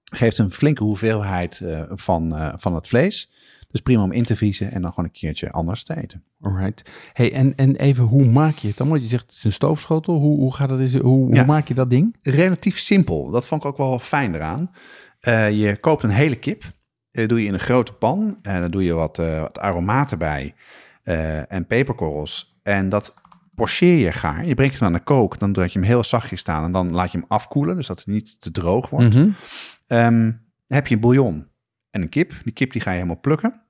geeft 0.03 0.37
een 0.37 0.51
flinke 0.51 0.83
hoeveelheid 0.83 1.61
van, 1.89 2.53
van 2.57 2.75
het 2.75 2.87
vlees. 2.87 3.31
Dus 3.71 3.81
prima 3.81 4.03
om 4.03 4.11
in 4.11 4.23
te 4.23 4.35
vriezen 4.35 4.71
en 4.71 4.81
dan 4.81 4.89
gewoon 4.89 5.05
een 5.05 5.11
keertje 5.11 5.51
anders 5.51 5.83
te 5.83 5.97
eten. 5.97 6.23
Alright. 6.41 6.91
Hey, 7.13 7.33
en, 7.33 7.55
en 7.55 7.75
even, 7.75 8.03
hoe 8.03 8.25
maak 8.25 8.55
je 8.55 8.67
het 8.67 8.77
dan? 8.77 8.87
Want 8.87 9.01
je 9.01 9.07
zegt 9.07 9.25
het 9.25 9.35
is 9.35 9.43
een 9.43 9.51
stoofschotel. 9.51 10.19
Hoe, 10.19 10.39
hoe, 10.39 10.55
gaat 10.55 10.69
het, 10.69 10.93
hoe, 10.93 11.33
ja, 11.33 11.37
hoe 11.37 11.45
maak 11.45 11.67
je 11.67 11.73
dat 11.73 11.89
ding? 11.89 12.15
Relatief 12.21 12.79
simpel. 12.79 13.29
Dat 13.29 13.47
vond 13.47 13.63
ik 13.63 13.67
ook 13.67 13.77
wel 13.77 13.99
fijn 13.99 14.35
eraan. 14.35 14.71
Je 15.51 15.77
koopt 15.81 16.03
een 16.03 16.09
hele 16.09 16.35
kip. 16.35 16.63
Dat 17.11 17.29
doe 17.29 17.41
je 17.41 17.47
in 17.47 17.53
een 17.53 17.59
grote 17.59 17.93
pan. 17.93 18.39
En 18.41 18.61
dan 18.61 18.71
doe 18.71 18.83
je 18.83 18.93
wat, 18.93 19.19
uh, 19.19 19.41
wat 19.41 19.59
aromaten 19.59 20.17
bij 20.17 20.55
uh, 21.03 21.51
en 21.51 21.65
peperkorrels. 21.65 22.59
En 22.63 22.89
dat 22.89 23.13
pocheer 23.55 23.97
je 23.97 24.11
gaar. 24.11 24.45
Je 24.45 24.53
brengt 24.53 24.73
het 24.73 24.83
aan 24.83 24.93
de 24.93 24.99
kook. 24.99 25.39
Dan 25.39 25.51
laat 25.53 25.73
je 25.73 25.79
hem 25.79 25.87
heel 25.87 26.03
zachtjes 26.03 26.39
staan. 26.39 26.63
En 26.63 26.71
dan 26.71 26.91
laat 26.91 27.11
je 27.11 27.17
hem 27.17 27.27
afkoelen. 27.27 27.75
Dus 27.75 27.87
dat 27.87 27.97
het 27.97 28.07
niet 28.07 28.41
te 28.41 28.51
droog 28.51 28.89
wordt. 28.89 29.15
Mm 29.15 29.35
-hmm. 29.87 29.97
um, 29.97 30.41
heb 30.67 30.87
je 30.87 30.95
een 30.95 31.01
bouillon 31.01 31.47
en 31.89 32.01
een 32.01 32.09
kip. 32.09 32.33
Die 32.43 32.53
kip 32.53 32.71
die 32.71 32.81
ga 32.81 32.89
je 32.89 32.95
helemaal 32.95 33.19
plukken. 33.19 33.61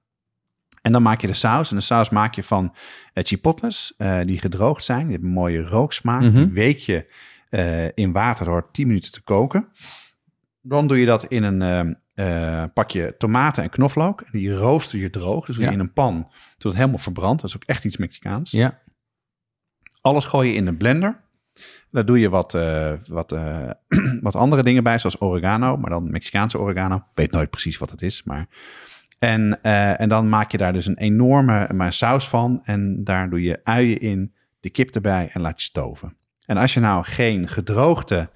En 0.81 0.91
dan 0.91 1.01
maak 1.01 1.21
je 1.21 1.27
de 1.27 1.33
saus. 1.33 1.69
En 1.69 1.75
de 1.75 1.81
saus 1.81 2.09
maak 2.09 2.35
je 2.35 2.43
van 2.43 2.63
uh, 3.13 3.23
chipotles 3.23 3.93
die 4.23 4.39
gedroogd 4.39 4.83
zijn. 4.83 5.01
Die 5.01 5.11
hebben 5.11 5.29
een 5.29 5.35
mooie 5.35 5.63
rooksmaak. 5.63 6.21
Mm 6.21 6.31
-hmm. 6.31 6.45
Die 6.45 6.53
week 6.53 6.77
je 6.77 7.05
in 7.95 8.11
water 8.11 8.45
door 8.45 8.71
10 8.71 8.87
minuten 8.87 9.11
te 9.11 9.21
koken. 9.21 9.67
Dan 10.67 10.87
doe 10.87 10.99
je 10.99 11.05
dat 11.05 11.23
in 11.23 11.43
een, 11.43 11.97
uh, 12.15 12.63
pak 12.73 12.91
je 12.91 13.15
tomaten 13.17 13.63
en 13.63 13.69
knoflook. 13.69 14.21
En 14.21 14.29
die 14.31 14.53
rooster 14.53 14.99
je 14.99 15.09
droog. 15.09 15.45
Dus 15.45 15.55
ja. 15.55 15.71
in 15.71 15.79
een 15.79 15.93
pan 15.93 16.23
tot 16.57 16.63
het 16.63 16.75
helemaal 16.75 16.97
verbrandt. 16.97 17.41
Dat 17.41 17.49
is 17.49 17.55
ook 17.55 17.63
echt 17.63 17.85
iets 17.85 17.97
Mexicaans. 17.97 18.51
Ja. 18.51 18.81
Alles 20.01 20.25
gooi 20.25 20.49
je 20.49 20.55
in 20.55 20.67
een 20.67 20.77
blender. 20.77 21.25
Daar 21.91 22.05
doe 22.05 22.19
je 22.19 22.29
wat, 22.29 22.53
uh, 22.53 22.93
wat, 23.07 23.31
uh, 23.31 23.69
wat 24.21 24.35
andere 24.35 24.63
dingen 24.63 24.83
bij, 24.83 24.99
zoals 24.99 25.21
oregano. 25.21 25.77
Maar 25.77 25.89
dan 25.89 26.11
Mexicaanse 26.11 26.59
oregano. 26.59 26.95
Ik 26.95 27.03
weet 27.13 27.31
nooit 27.31 27.49
precies 27.49 27.77
wat 27.77 27.91
het 27.91 28.01
is. 28.01 28.23
Maar... 28.23 28.47
En, 29.19 29.61
en 29.97 30.09
dan 30.09 30.29
maak 30.29 30.51
je 30.51 30.57
daar 30.57 30.73
dus 30.73 30.85
een 30.85 30.97
enorme 30.97 31.69
maar 31.73 31.93
saus 31.93 32.27
van. 32.27 32.61
En 32.63 33.03
daar 33.03 33.29
doe 33.29 33.41
je 33.41 33.59
uien 33.63 33.99
in, 33.99 34.33
de 34.59 34.69
kip 34.69 34.95
erbij 34.95 35.29
en 35.33 35.41
laat 35.41 35.61
je 35.61 35.65
stoven. 35.65 36.17
En 36.45 36.57
als 36.57 36.73
je 36.73 36.79
nou 36.79 37.03
geen 37.03 37.47
gedroogde 37.47 38.29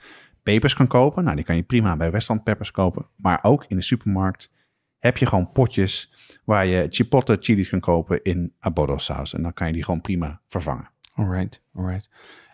pepers 0.43 0.73
kan 0.73 0.87
kopen. 0.87 1.23
Nou, 1.23 1.35
die 1.35 1.45
kan 1.45 1.55
je 1.55 1.63
prima 1.63 1.95
bij 1.95 2.11
Westland 2.11 2.43
peppers 2.43 2.71
kopen. 2.71 3.05
Maar 3.15 3.39
ook 3.41 3.65
in 3.67 3.75
de 3.75 3.83
supermarkt 3.83 4.51
heb 4.99 5.17
je 5.17 5.25
gewoon 5.25 5.51
potjes 5.51 6.13
waar 6.45 6.65
je 6.65 6.87
chipotle 6.89 7.37
chilies 7.39 7.69
kan 7.69 7.79
kopen 7.79 8.23
in 8.23 8.53
abodo 8.59 8.97
saus. 8.97 9.33
En 9.33 9.41
dan 9.41 9.53
kan 9.53 9.67
je 9.67 9.73
die 9.73 9.83
gewoon 9.83 10.01
prima 10.01 10.41
vervangen. 10.47 10.89
Alright, 11.13 11.61
alright. 11.73 12.09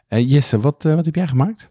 Uh, 0.09 0.29
Jesse, 0.29 0.59
wat, 0.59 0.85
uh, 0.85 0.95
wat 0.95 1.05
heb 1.05 1.15
jij 1.15 1.27
gemaakt? 1.27 1.69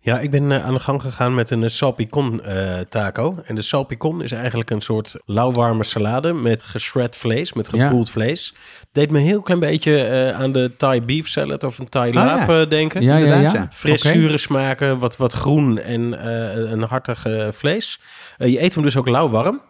Ja, 0.00 0.20
ik 0.20 0.30
ben 0.30 0.50
uh, 0.50 0.64
aan 0.64 0.74
de 0.74 0.80
gang 0.80 1.02
gegaan 1.02 1.34
met 1.34 1.50
een 1.50 1.70
salpicon 1.70 2.40
taco. 2.88 3.42
En 3.44 3.54
de 3.54 3.62
salpicon 3.62 4.22
is 4.22 4.32
eigenlijk 4.32 4.70
een 4.70 4.80
soort 4.80 5.16
lauwwarme 5.24 5.84
salade 5.84 6.32
met 6.32 6.62
geschred 6.62 7.16
vlees, 7.16 7.52
met 7.52 7.68
gepoeld 7.68 8.06
ja. 8.06 8.12
vlees. 8.12 8.54
Deed 8.92 9.10
me 9.10 9.18
een 9.18 9.24
heel 9.24 9.40
klein 9.40 9.60
beetje 9.60 10.32
aan 10.38 10.52
de 10.52 10.72
Thai 10.76 11.02
beef 11.02 11.28
salad 11.28 11.64
of 11.64 11.78
een 11.78 11.88
Thai 11.88 12.12
laap 12.12 12.48
ah, 12.48 12.56
ja. 12.56 12.64
denken. 12.64 13.02
Ja, 13.02 13.16
ja, 13.16 13.40
ja. 13.40 13.68
Fris 13.72 14.00
okay. 14.00 14.12
zure 14.12 14.38
smaken, 14.38 14.98
wat, 14.98 15.16
wat 15.16 15.32
groen 15.32 15.78
en 15.78 16.26
een 16.72 16.82
hartig 16.82 17.26
vlees. 17.50 18.00
je 18.38 18.62
eet 18.62 18.74
hem 18.74 18.82
dus 18.82 18.96
ook 18.96 19.08
lauwwarm. 19.08 19.60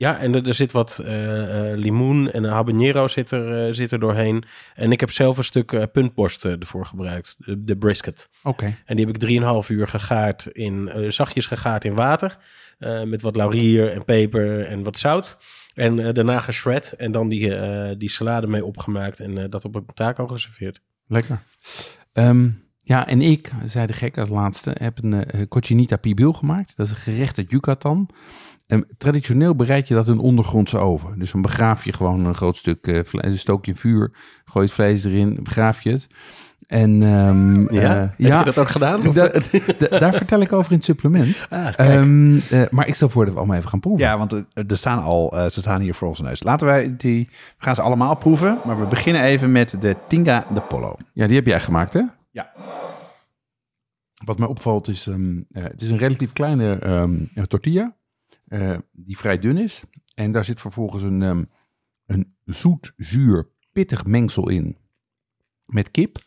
Ja, 0.00 0.18
en 0.18 0.34
er, 0.34 0.48
er 0.48 0.54
zit 0.54 0.72
wat 0.72 1.00
uh, 1.02 1.08
uh, 1.08 1.76
limoen 1.76 2.32
en 2.32 2.44
een 2.44 2.52
habanero 2.52 3.08
zit 3.08 3.30
er, 3.30 3.66
uh, 3.66 3.74
zit 3.74 3.92
er 3.92 4.00
doorheen. 4.00 4.44
En 4.74 4.92
ik 4.92 5.00
heb 5.00 5.10
zelf 5.10 5.38
een 5.38 5.44
stuk 5.44 5.92
puntborst 5.92 6.44
ervoor 6.44 6.86
gebruikt, 6.86 7.36
de, 7.38 7.64
de 7.64 7.76
brisket. 7.76 8.30
Oké. 8.42 8.48
Okay. 8.48 8.76
En 8.84 8.96
die 8.96 9.06
heb 9.06 9.22
ik 9.22 9.40
3,5 9.64 9.68
uur 9.68 9.88
gegaard 9.88 10.46
in, 10.46 10.90
zachtjes 11.08 11.46
gegaard 11.46 11.84
in 11.84 11.94
water. 11.94 12.36
met 13.04 13.22
wat 13.22 13.36
laurier 13.36 13.92
en 13.92 14.04
peper 14.04 14.66
en 14.66 14.82
wat 14.82 14.98
zout. 14.98 15.40
En 15.74 16.14
daarna 16.14 16.38
geschred 16.38 16.92
en 16.92 17.12
dan 17.12 17.28
die, 17.28 17.56
die 17.96 18.10
salade 18.10 18.46
mee 18.46 18.64
opgemaakt 18.64 19.20
en 19.20 19.50
dat 19.50 19.64
op 19.64 19.74
een 19.74 19.86
taco 19.94 20.26
geserveerd. 20.26 20.80
Lekker. 21.06 21.42
Um, 22.14 22.64
ja, 22.78 23.06
en 23.06 23.22
ik, 23.22 23.50
zei 23.64 23.86
de 23.86 23.92
gek 23.92 24.18
als 24.18 24.28
laatste, 24.28 24.76
heb 24.78 24.98
een 25.02 25.48
cochinita 25.48 25.96
pibil 25.96 26.32
gemaakt. 26.32 26.76
Dat 26.76 26.86
is 26.86 26.92
een 26.92 26.98
gerecht 26.98 27.38
uit 27.38 27.50
Yucatan. 27.50 28.08
En 28.70 28.86
traditioneel 28.98 29.54
bereid 29.54 29.88
je 29.88 29.94
dat 29.94 30.06
in 30.06 30.12
een 30.12 30.18
ondergrondse 30.18 30.78
oven. 30.78 31.18
Dus 31.18 31.32
dan 31.32 31.42
begraaf 31.42 31.84
je 31.84 31.92
gewoon 31.92 32.24
een 32.24 32.34
groot 32.34 32.56
stuk 32.56 32.86
uh, 32.86 33.04
vlees, 33.04 33.40
stook 33.40 33.64
je 33.64 33.74
vuur, 33.74 34.12
gooi 34.44 34.64
het 34.64 34.74
vlees 34.74 35.04
erin, 35.04 35.38
begraaf 35.42 35.82
je 35.82 35.90
het. 35.90 36.06
En 36.66 37.02
um, 37.02 37.72
ja, 37.72 37.94
uh, 37.94 38.00
heb 38.00 38.14
ja, 38.16 38.38
je 38.38 38.44
dat 38.44 38.58
ook 38.58 38.68
gedaan? 38.68 39.12
Da, 39.12 39.28
da, 39.78 39.98
daar 39.98 40.14
vertel 40.14 40.40
ik 40.40 40.52
over 40.52 40.70
in 40.70 40.76
het 40.76 40.86
supplement. 40.86 41.46
Ah, 41.50 41.94
um, 41.94 42.34
uh, 42.34 42.62
maar 42.70 42.86
ik 42.86 42.94
stel 42.94 43.08
voor 43.08 43.24
dat 43.24 43.32
we 43.32 43.38
allemaal 43.38 43.56
even 43.56 43.68
gaan 43.68 43.80
proeven. 43.80 44.04
Ja, 44.04 44.18
want 44.18 44.32
er 44.52 44.78
staan 44.78 45.02
al, 45.02 45.34
uh, 45.34 45.46
ze 45.46 45.60
staan 45.60 45.80
hier 45.80 45.94
voor 45.94 46.08
onze 46.08 46.22
neus. 46.22 46.42
Laten 46.42 46.66
wij 46.66 46.94
die, 46.96 47.28
we 47.58 47.64
gaan 47.64 47.74
ze 47.74 47.82
allemaal 47.82 48.16
proeven, 48.16 48.58
maar 48.64 48.80
we 48.80 48.86
beginnen 48.86 49.22
even 49.22 49.52
met 49.52 49.76
de 49.80 49.96
Tinga 50.08 50.46
de 50.54 50.60
Polo. 50.60 50.96
Ja, 51.12 51.26
die 51.26 51.36
heb 51.36 51.46
jij 51.46 51.60
gemaakt, 51.60 51.92
hè? 51.92 52.02
Ja. 52.30 52.50
Wat 54.24 54.38
mij 54.38 54.48
opvalt 54.48 54.88
is, 54.88 55.06
um, 55.06 55.46
het 55.52 55.80
is 55.80 55.90
een 55.90 55.98
relatief 55.98 56.32
kleine 56.32 56.78
tortilla. 57.48 57.98
Uh, 58.50 58.78
die 58.92 59.18
vrij 59.18 59.38
dun 59.38 59.58
is. 59.58 59.82
En 60.14 60.32
daar 60.32 60.44
zit 60.44 60.60
vervolgens 60.60 61.02
een, 61.02 61.22
um, 61.22 61.50
een 62.06 62.34
zoet, 62.44 62.92
zuur, 62.96 63.48
pittig 63.72 64.04
mengsel 64.04 64.48
in. 64.48 64.76
Met 65.66 65.90
kip. 65.90 66.18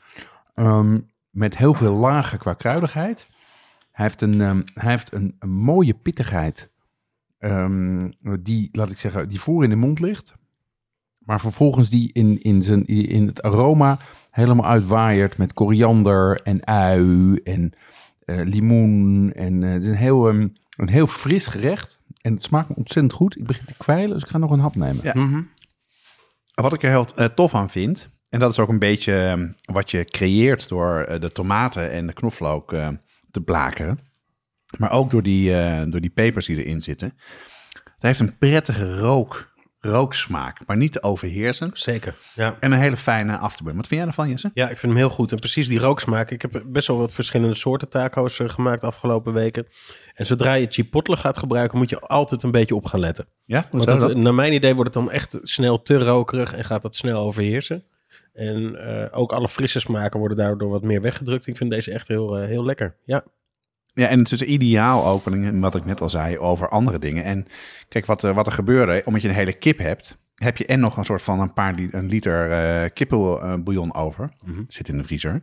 Um, 0.56 1.12
met 1.30 1.58
heel 1.58 1.74
veel 1.74 1.96
lagen 1.96 2.40
qua 2.40 2.54
kruidigheid. 2.54 3.28
Hij 3.92 4.06
heeft 4.06 4.22
een, 4.22 4.42
um, 4.42 4.64
hij 4.74 4.90
heeft 4.90 5.14
een, 5.14 5.36
mooie 5.40 5.94
pittigheid. 5.94 6.72
die, 8.40 8.70
laat 8.72 8.90
ik 8.90 8.98
zeggen, 8.98 9.30
die 9.30 9.40
voor 9.40 9.64
in 9.64 9.70
de 9.70 9.76
mond 9.76 10.00
ligt. 10.00 10.34
Maar 11.18 11.40
vervolgens 11.40 11.90
die 11.90 12.14
in, 12.14 12.42
in, 12.42 12.62
zijn, 12.62 12.86
in 12.86 13.28
het 13.28 13.42
aroma 13.42 14.00
helemaal 14.30 14.66
uitwaaiert 14.66 15.38
met 15.38 15.54
koriander 15.54 16.42
en 16.42 16.66
ui 16.66 17.36
en 17.44 17.74
uh, 18.26 18.42
limoen. 18.44 19.32
En 19.34 19.62
uh, 19.62 19.72
het 19.72 19.84
is 19.84 19.90
een 19.90 19.96
heel, 19.96 20.30
een 20.30 20.90
heel 20.90 21.08
fris 21.08 21.48
gerecht. 21.48 22.02
En 22.24 22.34
het 22.34 22.44
smaakt 22.44 22.70
me 22.70 22.76
ontzettend 22.76 23.14
goed. 23.14 23.38
Ik 23.38 23.48
begin 23.48 23.66
te 23.66 23.74
kwijlen, 23.78 24.10
dus 24.10 24.24
ik 24.24 24.30
ga 24.30 24.38
nog 24.38 24.52
een 24.52 24.60
hap 24.60 24.76
nemen. 24.76 25.04
Ja. 25.04 25.14
Mm 25.16 25.32
-hmm. 25.32 25.50
Wat 26.54 26.74
ik 26.74 26.84
er 26.84 26.90
heel 26.90 27.08
uh, 27.16 27.26
tof 27.26 27.54
aan 27.54 27.70
vind, 27.70 28.10
en 28.30 28.40
dat 28.40 28.52
is 28.52 28.60
ook 28.60 28.70
een 28.70 28.80
beetje 28.80 29.36
uh, 29.38 29.50
wat 29.74 29.92
je 29.92 30.06
creëert 30.06 30.70
door 30.70 31.06
uh, 31.10 31.20
de 31.20 31.32
tomaten 31.32 31.92
en 31.92 32.08
de 32.08 32.14
knoflook 32.14 32.76
te 33.32 33.42
blakeren. 33.42 34.00
Maar 34.78 34.91
ook 34.91 35.12
door 35.12 35.24
die, 35.24 35.50
door 35.89 36.02
die 36.02 36.10
pepers 36.10 36.45
die 36.45 36.64
erin 36.64 36.82
zitten. 36.82 37.14
Het 37.84 38.04
heeft 38.04 38.20
een 38.20 38.38
prettige 38.38 38.97
rook 38.97 39.53
rooksmaak, 39.86 40.60
maar 40.66 40.78
niet 40.78 40.92
te 40.92 41.04
overheersen. 41.04 41.70
Zeker, 41.74 42.16
ja. 42.36 42.58
En 42.60 42.72
een 42.72 42.80
hele 42.80 42.98
fijne 42.98 43.38
afterburn. 43.38 43.78
Wat 43.78 43.88
vind 43.88 44.00
jij 44.00 44.10
ervan, 44.10 44.30
Jesse? 44.30 44.52
Ja, 44.54 44.64
ik 44.70 44.78
vind 44.78 44.92
hem 44.92 45.02
heel 45.02 45.10
goed. 45.10 45.32
En 45.32 45.40
precies 45.40 45.68
die 45.68 45.80
rooksmaak. 45.80 46.32
Ik 46.32 46.42
heb 46.42 46.62
best 46.66 46.88
wel 46.88 46.98
wat 46.98 47.14
verschillende 47.14 47.56
soorten 47.56 47.90
taco's 47.90 48.40
eh, 48.40 48.50
gemaakt 48.50 48.84
afgelopen 48.84 49.34
weken. 49.34 49.68
En 50.14 50.26
zodra 50.26 50.54
je 50.54 50.68
chipotle 50.70 51.16
gaat 51.18 51.38
gebruiken, 51.38 51.78
moet 51.78 51.90
je 51.90 52.00
altijd 52.00 52.44
een 52.44 52.52
beetje 52.52 52.76
op 52.76 52.86
gaan 52.86 53.00
letten. 53.00 53.26
Ja, 53.46 53.66
Want 53.72 53.86
het- 54.02 54.18
naar 54.18 54.34
mijn 54.34 54.54
idee 54.54 54.76
wordt 54.76 54.94
het 54.96 55.04
dan 55.04 55.14
echt 55.14 55.40
snel 55.44 55.82
te 55.82 55.98
rokerig 55.98 56.54
en 56.54 56.64
gaat 56.64 56.82
dat 56.82 56.96
snel 56.96 57.20
overheersen. 57.22 57.84
En 58.34 58.76
eh, 58.88 59.20
ook 59.20 59.32
alle 59.34 59.50
frisse 59.50 59.80
smaken 59.80 60.20
worden 60.20 60.38
daardoor 60.38 60.70
wat 60.70 60.84
meer 60.84 61.02
weggedrukt. 61.02 61.48
Ik 61.48 61.58
vind 61.58 61.70
deze 61.72 61.92
echt 61.92 62.08
heel, 62.08 62.38
eh, 62.38 62.48
heel 62.48 62.66
lekker. 62.66 62.96
Ja. 63.06 63.24
Ja, 63.94 64.08
en 64.08 64.20
het 64.20 64.32
is 64.32 64.41
ideaal 64.41 65.06
ook, 65.08 65.24
wat 65.60 65.76
ik- 65.76 65.86
net 65.86 66.02
al 66.02 66.10
zei, 66.10 66.38
over 66.38 66.70
andere 66.70 67.00
dingen. 67.00 67.24
En 67.24 67.46
kijk, 67.89 68.06
wat, 68.06 68.24
er- 68.24 68.34
wat 68.34 68.46
er 68.48 68.52
gebeurde, 68.54 69.02
omdat 69.06 69.22
je 69.22 69.28
een 69.28 69.34
hele 69.34 69.54
kip 69.58 69.78
hebt, 69.78 70.18
heb 70.36 70.58
je 70.58 70.66
en 70.66 70.80
nog 70.80 70.98
een 70.98 71.06
soort 71.06 71.22
van 71.22 71.39
een 71.39 71.54
paar 71.54 71.74
li- 71.74 71.89
een 71.91 72.08
liter 72.08 72.52
eh 72.52 72.89
kippenbouillon 72.94 73.96
over. 73.96 74.30
Zit 74.68 74.89
in 74.89 74.98
de 74.98 75.04
vriezer. 75.04 75.41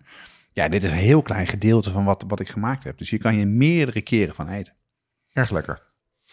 Ja, 0.52 0.68
dit 0.68 0.84
is 0.84 0.90
een 0.90 0.96
heel 0.96 1.22
klein 1.22 1.46
gedeelte 1.46 1.90
van 1.90 2.04
wat, 2.04 2.24
wat 2.28 2.40
ik 2.40 2.48
gemaakt 2.48 2.84
heb. 2.84 2.98
Dus 2.98 3.10
hier 3.10 3.20
kan 3.20 3.36
je 3.36 3.46
meerdere 3.46 4.02
keren 4.02 4.34
van 4.34 4.48
eten. 4.48 4.74
Erg 5.32 5.50
lekker. 5.50 5.82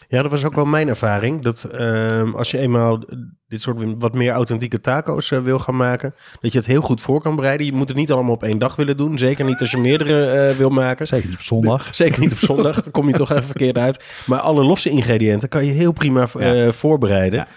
Ja, 0.09 0.21
dat 0.21 0.31
was 0.31 0.45
ook 0.45 0.55
wel 0.55 0.65
mijn 0.65 0.87
ervaring. 0.87 1.43
Dat 1.43 1.63
ehm, 1.63 2.33
als 2.35 2.51
je 2.51 2.57
eenmaal 2.57 3.03
dit 3.47 3.61
soort 3.61 3.83
wat 3.97 4.13
meer 4.13 4.31
authentieke 4.31 4.79
taco's 4.79 5.31
eh, 5.31 5.39
wil 5.39 5.59
gaan 5.59 5.75
maken, 5.75 6.15
dat 6.39 6.51
je 6.51 6.57
het 6.57 6.67
heel 6.67 6.81
goed 6.81 7.01
voor 7.01 7.21
kan 7.21 7.35
bereiden. 7.35 7.65
Je 7.65 7.73
moet 7.73 7.87
het 7.87 7.97
niet 7.97 8.11
allemaal 8.11 8.33
op 8.33 8.43
één 8.43 8.57
dag 8.57 8.75
willen 8.75 8.97
doen. 8.97 9.17
Zeker 9.17 9.45
niet 9.45 9.59
als 9.59 9.71
je 9.71 9.77
meerdere 9.77 10.25
eh, 10.25 10.57
wil 10.57 10.69
maken. 10.69 11.07
Zeker 11.07 11.27
niet 11.27 11.37
op 11.37 11.43
zondag. 11.43 11.95
Zeker 11.95 12.19
niet 12.19 12.31
op 12.31 12.37
zondag. 12.37 12.81
Dan 12.81 12.91
kom 12.91 13.07
je 13.07 13.13
toch 13.13 13.31
even 13.31 13.43
verkeerd 13.43 13.77
uit. 13.77 14.23
Maar 14.25 14.39
alle 14.39 14.63
losse 14.63 14.89
ingrediënten 14.89 15.49
kan 15.49 15.65
je 15.65 15.71
heel 15.71 15.91
prima 15.91 16.27
eh, 16.39 16.71
voorbereiden. 16.71 17.47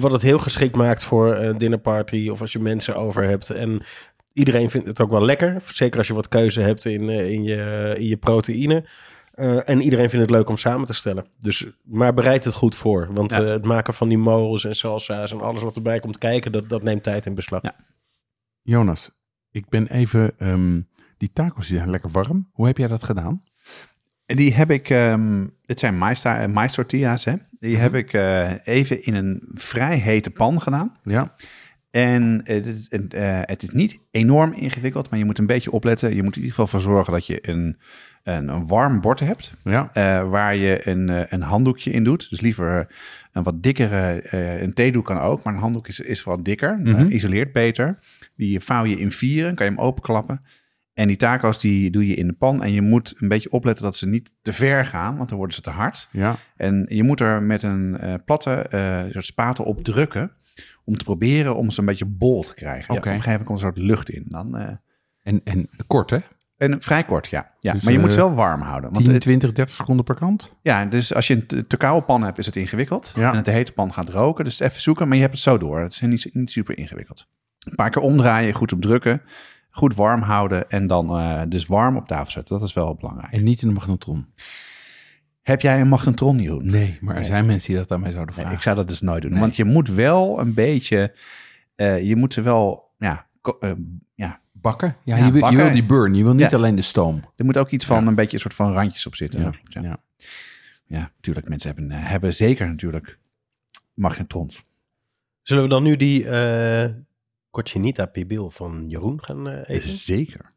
Wat 0.00 0.12
het 0.12 0.22
heel 0.22 0.38
geschikt 0.38 0.76
maakt 0.76 1.04
voor 1.04 1.36
een 1.36 1.58
dinnerparty 1.58 2.28
of 2.28 2.40
als 2.40 2.52
je 2.52 2.58
mensen 2.58 2.96
over 2.96 3.24
hebt. 3.24 3.50
En 3.50 3.82
iedereen 4.32 4.70
vindt 4.70 4.86
het 4.86 5.00
ook 5.00 5.10
wel 5.10 5.24
lekker. 5.24 5.56
Zeker 5.72 5.98
als 5.98 6.06
je 6.06 6.14
wat 6.14 6.28
keuze 6.28 6.60
hebt 6.60 6.84
in, 6.84 7.08
in, 7.08 7.42
je, 7.42 7.94
in 7.98 8.06
je 8.06 8.16
proteïne. 8.16 8.84
Eh, 9.38 9.68
en 9.68 9.80
iedereen 9.80 10.10
vindt 10.10 10.26
het 10.26 10.34
leuk 10.36 10.48
om 10.48 10.56
samen 10.56 10.86
te 10.86 10.94
stellen. 10.94 11.26
Dus, 11.40 11.66
maar 11.82 12.14
bereid 12.14 12.44
het 12.44 12.54
goed 12.54 12.74
voor. 12.74 13.08
Want 13.12 13.32
Ja. 13.32 13.42
eh, 13.42 13.48
het 13.48 13.64
maken 13.64 13.94
van 13.94 14.08
die 14.08 14.18
moles 14.18 14.64
en 14.64 14.74
salsa's 14.76 15.32
en 15.32 15.40
alles 15.40 15.62
wat 15.62 15.76
erbij 15.76 16.00
komt 16.00 16.18
kijken, 16.18 16.52
dat, 16.52 16.68
dat 16.68 16.82
neemt 16.82 17.02
tijd 17.02 17.26
in 17.26 17.34
beslag. 17.34 17.62
Jonas, 18.62 19.10
ik 19.50 19.68
ben 19.68 19.86
even... 19.86 20.38
ehm, 20.38 20.80
die 21.16 21.30
tacos 21.32 21.68
die 21.68 21.76
zijn 21.76 21.90
lekker 21.90 22.10
warm. 22.10 22.48
Hoe 22.52 22.66
heb 22.66 22.78
jij 22.78 22.88
dat 22.88 23.04
gedaan? 23.04 23.42
En 24.26 24.36
die 24.36 24.54
heb 24.54 24.70
ik, 24.70 24.90
ehm 24.90 25.46
dit 25.66 25.78
zijn 25.78 25.98
mais, 25.98 26.24
eh, 26.24 26.64
tortillas, 26.64 27.24
hè? 27.24 27.34
Die 27.58 27.76
heb 27.76 27.94
ik 27.94 28.12
eh, 28.12 28.66
even 28.66 29.02
in 29.02 29.14
een 29.14 29.42
vrij 29.54 29.96
hete 29.96 30.30
pan 30.30 30.62
gedaan. 30.62 30.96
Ja. 31.02 31.34
En 31.90 32.40
het 32.44 32.66
is, 32.66 32.88
eh, 32.88 33.40
het 33.42 33.62
is 33.62 33.70
niet 33.70 33.98
enorm 34.10 34.52
ingewikkeld, 34.52 35.10
maar 35.10 35.18
je 35.18 35.24
moet 35.24 35.38
een 35.38 35.46
beetje 35.46 35.70
opletten. 35.70 36.14
Je 36.14 36.22
moet 36.22 36.36
in 36.36 36.42
ieder 36.42 36.54
geval 36.54 36.66
voor 36.66 36.92
zorgen 36.92 37.12
dat 37.12 37.26
je 37.26 37.48
een, 37.48 37.78
een, 38.36 38.48
een 38.48 38.66
warm 38.66 39.00
bord 39.00 39.20
hebt. 39.20 39.54
Ja. 39.64 39.90
eh, 39.92 40.28
waar 40.28 40.56
je 40.56 40.88
een, 40.88 41.08
eh, 41.08 41.20
een 41.28 41.42
handdoekje 41.42 41.90
in 41.90 42.04
doet. 42.04 42.30
Dus 42.30 42.40
liever 42.40 42.86
een 43.32 43.42
wat 43.42 43.62
dikkere, 43.62 44.20
eh, 44.22 44.62
een 44.62 44.72
theedoek 44.74 45.04
kan 45.04 45.18
ook, 45.18 45.42
maar 45.42 45.54
een 45.54 45.60
handdoek 45.60 45.88
is, 45.88 46.00
is 46.00 46.24
wat 46.24 46.44
dikker. 46.44 46.78
Mhm. 46.78 46.88
Eh, 47.06 47.14
isoleert 47.14 47.52
beter. 47.52 47.98
Die 48.36 48.60
vouw 48.60 48.84
je 48.84 48.98
in 49.00 49.12
vieren, 49.12 49.54
kan 49.54 49.66
je 49.66 49.72
hem 49.72 49.80
openklappen. 49.80 50.38
En 50.94 51.06
die 51.08 51.16
taco's 51.16 51.60
die 51.60 51.90
doe 51.90 52.06
je 52.06 52.14
in 52.14 52.26
de 52.26 52.32
pan. 52.32 52.62
En 52.62 52.72
je 52.72 52.82
moet 52.82 53.14
een 53.18 53.28
beetje 53.28 53.50
opletten 53.50 53.84
dat 53.84 53.96
ze 53.96 54.06
niet 54.08 54.30
te 54.42 54.52
ver 54.52 54.86
gaan, 54.86 55.16
want 55.16 55.28
dan 55.28 55.38
worden 55.38 55.56
ze 55.56 55.62
te 55.62 55.70
hard. 55.70 56.08
Ja. 56.12 56.36
En 56.56 56.86
je 56.88 57.02
moet 57.02 57.20
er 57.20 57.42
met 57.42 57.62
een 57.62 57.98
eh, 57.98 58.14
platte 58.24 58.50
eh, 58.52 59.02
soort 59.10 59.24
spatel 59.24 59.64
op 59.64 59.82
drukken. 59.84 60.30
Om 60.84 60.96
te 60.96 61.04
proberen 61.04 61.56
om 61.56 61.70
ze 61.70 61.80
een 61.80 61.86
beetje 61.86 62.04
bol 62.04 62.42
te 62.42 62.54
krijgen. 62.54 62.84
Ja, 62.88 62.92
op 62.94 62.98
Oké. 62.98 63.08
een 63.08 63.22
gegeven 63.22 63.30
moment 63.30 63.48
komt 63.48 63.60
er 63.60 63.66
een 63.66 63.72
soort 63.74 63.86
lucht 63.86 64.10
in. 64.10 64.24
Dan, 64.26 64.56
eh, 64.56 64.68
En, 65.22 65.40
en 65.44 65.68
kort, 65.86 66.10
hè? 66.10 66.18
En 66.58 66.82
vrij 66.82 67.04
kort, 67.04 67.28
ja. 67.28 67.50
ja. 67.60 67.72
Dus, 67.72 67.82
maar 67.82 67.92
je 67.92 67.98
moet 67.98 68.10
eh, 68.10 68.16
wel 68.16 68.34
warm 68.34 68.60
houden. 68.60 68.90
Want 68.92 69.04
10, 69.04 69.12
het- 69.14 69.22
20, 69.22 69.52
30 69.52 69.74
seconden 69.76 70.04
per 70.04 70.14
kant? 70.14 70.54
ja, 70.62 70.84
dus 70.84 71.14
als 71.14 71.26
je 71.26 71.34
een 71.48 71.66
te, 71.66 71.76
koude 71.76 72.06
pan 72.06 72.22
hebt, 72.22 72.38
is 72.38 72.46
het 72.46 72.56
ingewikkeld. 72.56 73.12
Ja. 73.16 73.30
En 73.30 73.36
het 73.36 73.44
de 73.44 73.50
hete 73.50 73.72
pan 73.72 73.92
gaat 73.92 74.08
roken. 74.08 74.44
Dus 74.44 74.60
even 74.60 74.80
zoeken, 74.80 75.06
maar 75.08 75.16
je 75.16 75.22
hebt 75.22 75.34
het 75.34 75.42
zo 75.42 75.58
door. 75.58 75.80
Het 75.80 75.92
is 75.92 76.00
niet, 76.00 76.28
niet 76.34 76.50
super 76.50 76.78
ingewikkeld. 76.78 77.28
Een 77.58 77.74
paar 77.74 77.90
keer 77.90 78.02
omdraaien, 78.02 78.54
goed 78.54 78.72
op 78.72 78.80
drukken. 78.82 79.22
Goed 79.70 79.94
warm 79.94 80.22
houden 80.22 80.70
en 80.70 80.86
dan 80.86 81.08
eh, 81.18 81.42
dus 81.48 81.66
warm 81.66 81.96
op 81.96 82.06
tafel 82.06 82.30
zetten. 82.30 82.58
Dat 82.58 82.68
is 82.68 82.74
wel 82.74 82.94
belangrijk. 82.94 83.32
En 83.32 83.44
niet 83.44 83.62
in 83.62 83.68
de 83.68 83.74
magnetron. 83.74 84.26
Heb 85.42 85.60
jij 85.60 85.80
een 85.80 85.88
magnetron, 85.88 86.38
Jeroen? 86.40 86.70
Nee, 86.70 86.98
maar 87.00 87.16
er 87.16 87.24
zijn 87.24 87.46
mensen 87.46 87.68
die 87.68 87.78
dat 87.78 87.92
aan 87.92 88.00
mij 88.00 88.10
zouden 88.10 88.34
Nee, 88.34 88.40
vragen. 88.44 88.58
ik 88.60 88.64
zou 88.64 88.76
dat 88.76 88.88
dus 88.88 89.00
nooit 89.00 89.22
doen. 89.22 89.30
Nee. 89.30 89.40
Want 89.40 89.56
je 89.56 89.64
moet 89.64 89.88
wel 89.88 90.40
een 90.40 90.54
beetje... 90.54 91.14
eh, 91.74 92.02
je 92.02 92.16
moet 92.16 92.32
ze 92.32 92.42
wel... 92.42 92.90
Ja, 92.98 93.26
ja, 94.14 94.40
Bakken? 94.60 94.96
Ja, 95.04 95.16
Ja, 95.16 95.24
je, 95.24 95.30
wil, 95.32 95.40
bakken. 95.40 95.58
je 95.58 95.64
wil 95.64 95.72
die 95.72 95.84
burn, 95.84 96.14
je 96.14 96.22
wil 96.22 96.34
niet 96.34 96.50
Ja. 96.50 96.56
alleen 96.56 96.74
de 96.74 96.82
stoom. 96.82 97.24
er 97.36 97.44
moet 97.44 97.56
ook 97.58 97.70
iets 97.70 97.84
van 97.86 98.02
Ja. 98.02 98.06
een 98.08 98.14
beetje 98.14 98.34
een 98.34 98.42
soort 98.42 98.54
van 98.54 98.72
randjes 98.72 99.06
op 99.06 99.14
zitten. 99.14 99.40
Ja, 99.40 99.52
Ja, 99.64 99.80
ja. 99.82 99.96
ja 100.86 101.10
natuurlijk. 101.16 101.48
Mensen 101.48 101.74
hebben, 101.74 101.90
eh, 101.98 102.10
hebben 102.10 102.34
zeker 102.34 102.68
natuurlijk 102.68 103.18
magnetrons. 103.94 104.64
Zullen 105.42 105.62
we 105.62 105.68
dan 105.68 105.82
nu 105.82 105.96
die 105.96 106.28
eh 106.28 106.90
cochinita 107.50 108.06
pibil 108.06 108.50
van 108.50 108.84
Jeroen 108.88 109.24
gaan 109.24 109.48
eh, 109.48 109.76
eten? 109.76 109.88
Zeker. 109.88 110.52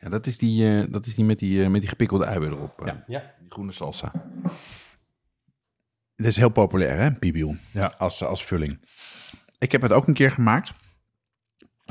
Ja, 0.00 0.08
dat 0.08 0.26
is 0.26 0.38
die, 0.38 0.68
eh, 0.80 0.84
dat 0.92 1.06
is 1.06 1.14
die 1.14 1.24
met 1.24 1.38
die, 1.38 1.62
eh, 1.62 1.68
met 1.68 1.80
die 1.80 1.88
gepikkelde 1.90 2.24
uien 2.24 2.52
erop. 2.52 2.82
Ja. 2.84 3.04
Ja. 3.06 3.34
Die 3.40 3.50
groene 3.50 3.72
salsa. 3.72 4.12
Het 6.16 6.26
is 6.26 6.36
heel 6.36 6.48
populair, 6.50 6.98
hè, 6.98 7.12
pibiel, 7.14 7.56
Ja. 7.70 7.86
als, 7.96 8.24
als 8.24 8.44
vulling. 8.44 8.80
Ik 9.58 9.72
heb 9.72 9.82
het 9.82 9.92
ook 9.92 10.06
een 10.06 10.14
keer 10.14 10.30
gemaakt. 10.30 10.72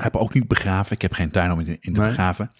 Heb 0.02 0.16
ook 0.16 0.34
niet 0.34 0.48
begraven. 0.48 0.92
Ik 0.92 1.02
heb 1.02 1.12
geen 1.12 1.30
tuin 1.30 1.52
om 1.52 1.58
het 1.58 1.68
in, 1.68 1.76
in 1.80 1.92
te 1.92 2.00
Nee. 2.00 2.08
begraven. 2.08 2.50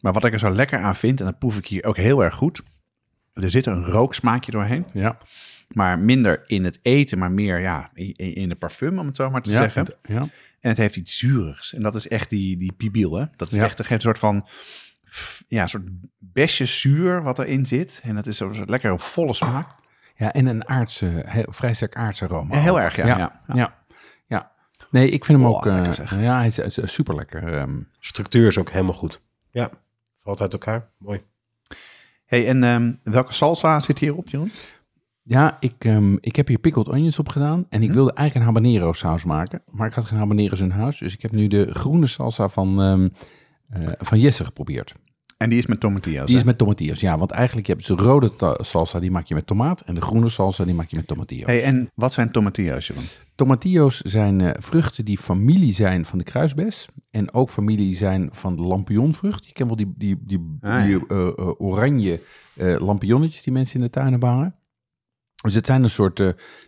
Maar 0.00 0.12
wat 0.12 0.24
ik 0.24 0.32
er 0.32 0.38
zo 0.38 0.50
lekker 0.50 0.78
aan 0.78 0.96
vind, 0.96 1.20
en 1.20 1.26
dat 1.26 1.38
proef 1.38 1.58
ik 1.58 1.66
hier 1.66 1.84
ook 1.84 1.96
heel 1.96 2.24
erg 2.24 2.34
goed. 2.34 2.62
Er 3.32 3.50
zit 3.50 3.66
een 3.66 3.84
rooksmaakje 3.84 4.50
doorheen. 4.50 4.84
Ja. 4.94 5.18
Maar 5.68 5.98
minder 5.98 6.42
in 6.46 6.64
het 6.64 6.78
eten, 6.82 7.18
maar 7.18 7.30
meer 7.32 7.58
ja, 7.58 7.90
in, 7.94 8.14
in 8.14 8.48
de 8.48 8.54
parfum, 8.54 8.98
om 8.98 9.06
het 9.06 9.16
zo 9.16 9.30
maar 9.30 9.42
te 9.42 9.50
Ja, 9.50 9.56
zeggen. 9.60 9.84
het- 9.84 9.98
ja. 10.02 10.20
En 10.60 10.68
het 10.70 10.76
heeft 10.78 10.96
iets 10.96 11.18
zuurigs. 11.18 11.74
En 11.74 11.82
dat 11.82 11.94
is 11.94 12.08
echt 12.08 12.30
die, 12.30 12.56
die 12.56 12.72
pibiel, 12.72 13.14
hè. 13.14 13.24
Dat 13.36 13.50
is 13.50 13.56
Ja. 13.56 13.64
echt 13.64 13.90
een 13.90 14.00
soort 14.00 14.18
van... 14.18 14.48
Ja, 15.48 15.66
soort 15.66 15.82
besje 16.18 16.64
zuur 16.66 17.22
wat 17.22 17.38
erin 17.38 17.66
zit. 17.66 18.00
En 18.04 18.14
dat 18.14 18.26
is 18.26 18.36
zo'n 18.36 18.54
soort 18.54 18.68
lekker 18.70 19.00
volle 19.00 19.34
smaak. 19.34 19.66
ja, 20.16 20.32
en 20.32 20.46
een 20.46 20.68
aardse, 20.68 21.24
vrij 21.48 21.74
sterk 21.74 21.96
aardse 21.96 22.24
aroma. 22.24 22.54
Heel 22.56 22.80
erg, 22.80 22.96
ja, 22.96 23.06
Ja, 23.06 23.42
ja. 23.54 23.83
Nee, 24.94 25.10
ik 25.10 25.24
vind 25.24 25.38
hem 25.38 25.46
Oh, 25.48 25.56
ook... 25.56 25.66
eh, 25.66 25.74
lekker 25.74 26.20
ja, 26.20 26.36
hij 26.36 26.46
is, 26.46 26.58
is, 26.58 26.92
super 26.92 27.14
lekker. 27.14 27.68
Structuur 27.98 28.46
is 28.46 28.58
ook 28.58 28.70
helemaal 28.70 28.94
goed. 28.94 29.20
Ja, 29.50 29.70
valt 30.16 30.40
uit 30.40 30.52
elkaar. 30.52 30.88
Mooi. 30.98 31.20
hey, 32.24 32.46
en 32.48 32.64
ehm, 32.64 32.92
welke 33.02 33.32
salsa 33.32 33.80
zit 33.80 33.98
hierop, 33.98 34.28
Jeroen? 34.28 34.50
Ja, 35.22 35.56
ik, 35.60 35.74
ehm, 35.78 36.16
ik 36.20 36.36
heb 36.36 36.48
hier 36.48 36.58
pickled 36.58 36.88
onions 36.88 37.18
op 37.18 37.28
gedaan. 37.28 37.66
En 37.68 37.82
ik 37.82 37.88
Hm? 37.88 37.94
wilde 37.94 38.12
eigenlijk 38.12 38.48
een 38.48 38.54
habanero 38.54 38.92
saus 38.92 39.24
maken. 39.24 39.62
Maar 39.70 39.86
ik 39.88 39.92
had 39.94 40.04
geen 40.04 40.18
habanero's 40.18 40.60
in 40.60 40.70
huis. 40.70 40.98
Dus 40.98 41.14
ik 41.14 41.22
heb 41.22 41.30
nu 41.32 41.46
de 41.46 41.74
groene 41.74 42.06
salsa 42.06 42.48
van, 42.48 42.82
ehm, 42.82 43.08
eh, 43.68 43.92
van 43.98 44.18
Jesse 44.20 44.44
geprobeerd. 44.44 44.94
En 45.38 45.48
die 45.48 45.58
is 45.58 45.66
met 45.66 45.80
tomatillos, 45.80 46.24
Die 46.26 46.34
hè? 46.34 46.40
is 46.40 46.46
met 46.46 46.58
tomatillos, 46.58 47.00
ja. 47.00 47.18
Want 47.18 47.30
eigenlijk 47.30 47.66
heb 47.66 47.80
je 47.80 47.96
de 47.96 48.02
rode 48.02 48.36
ta- 48.36 48.62
salsa, 48.62 49.00
die 49.00 49.10
maak 49.10 49.26
je 49.26 49.34
met 49.34 49.46
tomaat. 49.46 49.80
En 49.80 49.94
de 49.94 50.00
groene 50.00 50.28
salsa, 50.28 50.64
die 50.64 50.74
maak 50.74 50.88
je 50.90 50.96
met 50.96 51.06
tomatillos. 51.06 51.46
Hey, 51.46 51.62
en 51.62 51.88
wat 51.94 52.12
zijn 52.12 52.30
tomatillos, 52.30 52.86
Jeroen? 52.86 53.04
Tomatillos 53.34 54.00
zijn 54.00 54.40
eh, 54.40 54.50
vruchten 54.62 55.04
die 55.04 55.18
familie 55.18 55.72
zijn 55.72 56.06
van 56.06 56.18
de 56.18 56.24
kruisbes. 56.24 56.88
En 57.10 57.32
ook 57.34 57.50
familie 57.50 57.94
zijn 57.94 58.28
van 58.32 58.56
de 58.56 58.62
lampionnvrucht. 58.62 59.46
Je 59.46 59.52
kent 59.52 59.68
wel 59.68 59.76
die, 59.76 59.92
die, 59.96 60.18
die, 60.24 60.56
Ah, 60.60 60.82
die 60.84 60.92
ja. 60.92 61.04
eh, 61.08 61.26
eh, 61.26 61.60
oranje 61.60 62.20
eh, 62.56 62.76
lampionnetjes 62.80 63.42
die 63.42 63.52
mensen 63.52 63.76
in 63.78 63.84
de 63.84 63.90
tuin 63.90 64.10
hebben 64.10 64.28
hangen. 64.28 64.54
Dus 65.42 65.54
het 65.54 65.66
zijn 65.66 65.82
een 65.82 65.90
soort, 65.90 66.18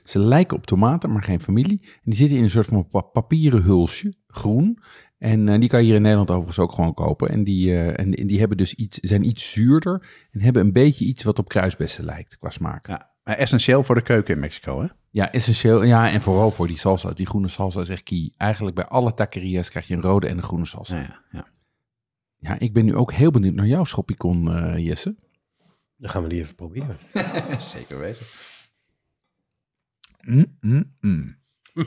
ze 0.05 0.19
lijken 0.19 0.57
op 0.57 0.67
tomaten, 0.67 1.13
maar 1.13 1.23
geen 1.23 1.41
familie. 1.41 1.81
En 1.83 1.89
die 2.05 2.15
zitten 2.15 2.37
in 2.37 2.43
een 2.43 2.51
soort 2.51 2.67
van 2.67 2.89
pa- 2.89 3.01
papieren 3.01 3.63
hulsje, 3.63 4.15
groen. 4.27 4.79
En 5.19 5.61
die 5.61 5.69
kan 5.69 5.81
je 5.81 5.87
hier 5.87 5.95
in 5.95 6.03
Nederland 6.03 6.31
overigens 6.31 6.59
ook 6.59 6.73
gewoon 6.73 6.95
kopen. 6.95 7.29
En 7.29 7.45
die, 7.45 7.77
en, 7.79 8.15
en 8.15 8.27
die 8.27 8.39
hebben 8.39 8.57
dus 8.57 8.75
iets, 8.75 8.99
zijn 8.99 9.25
iets 9.29 9.53
zuurder 9.53 10.27
en 10.31 10.41
hebben 10.41 10.63
een 10.63 10.73
beetje 10.73 11.05
iets 11.05 11.23
wat 11.23 11.39
op 11.39 11.49
kruisbessen 11.49 12.05
lijkt 12.05 12.37
qua 12.37 12.51
smaak. 12.51 12.87
Ja, 12.87 13.15
maar 13.27 13.37
essentieel 13.37 13.83
voor 13.83 13.95
de 13.95 14.03
keuken 14.03 14.35
in 14.35 14.41
Mexico, 14.41 14.81
hè? 14.81 14.87
Ja, 15.11 15.33
essentieel. 15.33 15.83
Ja, 15.83 16.11
en 16.11 16.23
vooral 16.23 16.51
voor 16.51 16.67
die 16.67 16.79
salsa. 16.79 17.13
Die 17.13 17.27
groene 17.27 17.49
salsa 17.49 17.81
is 17.81 17.89
echt 17.89 18.03
key. 18.03 18.33
Eigenlijk 18.37 18.77
bij 18.77 18.87
alle 18.87 19.15
taqueria's 19.15 19.71
krijg 19.71 19.87
je 19.89 19.95
een 19.95 20.03
rode 20.03 20.27
en 20.29 20.37
een 20.37 20.43
groene 20.43 20.67
salsa. 20.67 20.97
Ja, 20.97 21.03
Ja, 21.03 21.21
ja, 21.31 21.47
ja. 22.39 22.59
ik 22.59 22.73
ben 22.73 22.85
nu 22.85 22.97
ook 22.97 23.13
heel 23.13 23.31
benieuwd 23.31 23.55
naar 23.55 23.67
jouw 23.67 23.85
schoppicon, 23.85 24.55
eh, 24.55 24.87
Jesse. 24.87 25.17
Dan 25.97 26.11
gaan 26.11 26.23
we 26.23 26.29
die 26.29 26.41
even 26.41 26.55
proberen. 26.55 26.97
Zeker 27.59 27.99
weten. 27.99 28.27
Mm, 30.21 30.57
mm, 30.61 30.91
mm. 31.01 31.37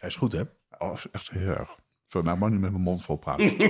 Hij 0.00 0.08
is 0.08 0.16
goed, 0.16 0.32
hè? 0.32 0.40
Oh, 0.78 0.88
dat 0.88 0.96
is 0.96 1.10
echt 1.10 1.30
heel 1.30 1.48
erg. 1.48 1.78
Sorry, 2.06 2.26
maar 2.26 2.34
ik 2.34 2.40
mag 2.40 2.50
niet 2.50 2.60
met 2.60 2.70
mijn 2.70 2.82
mond 2.82 3.02
vol 3.02 3.16
praten. 3.16 3.56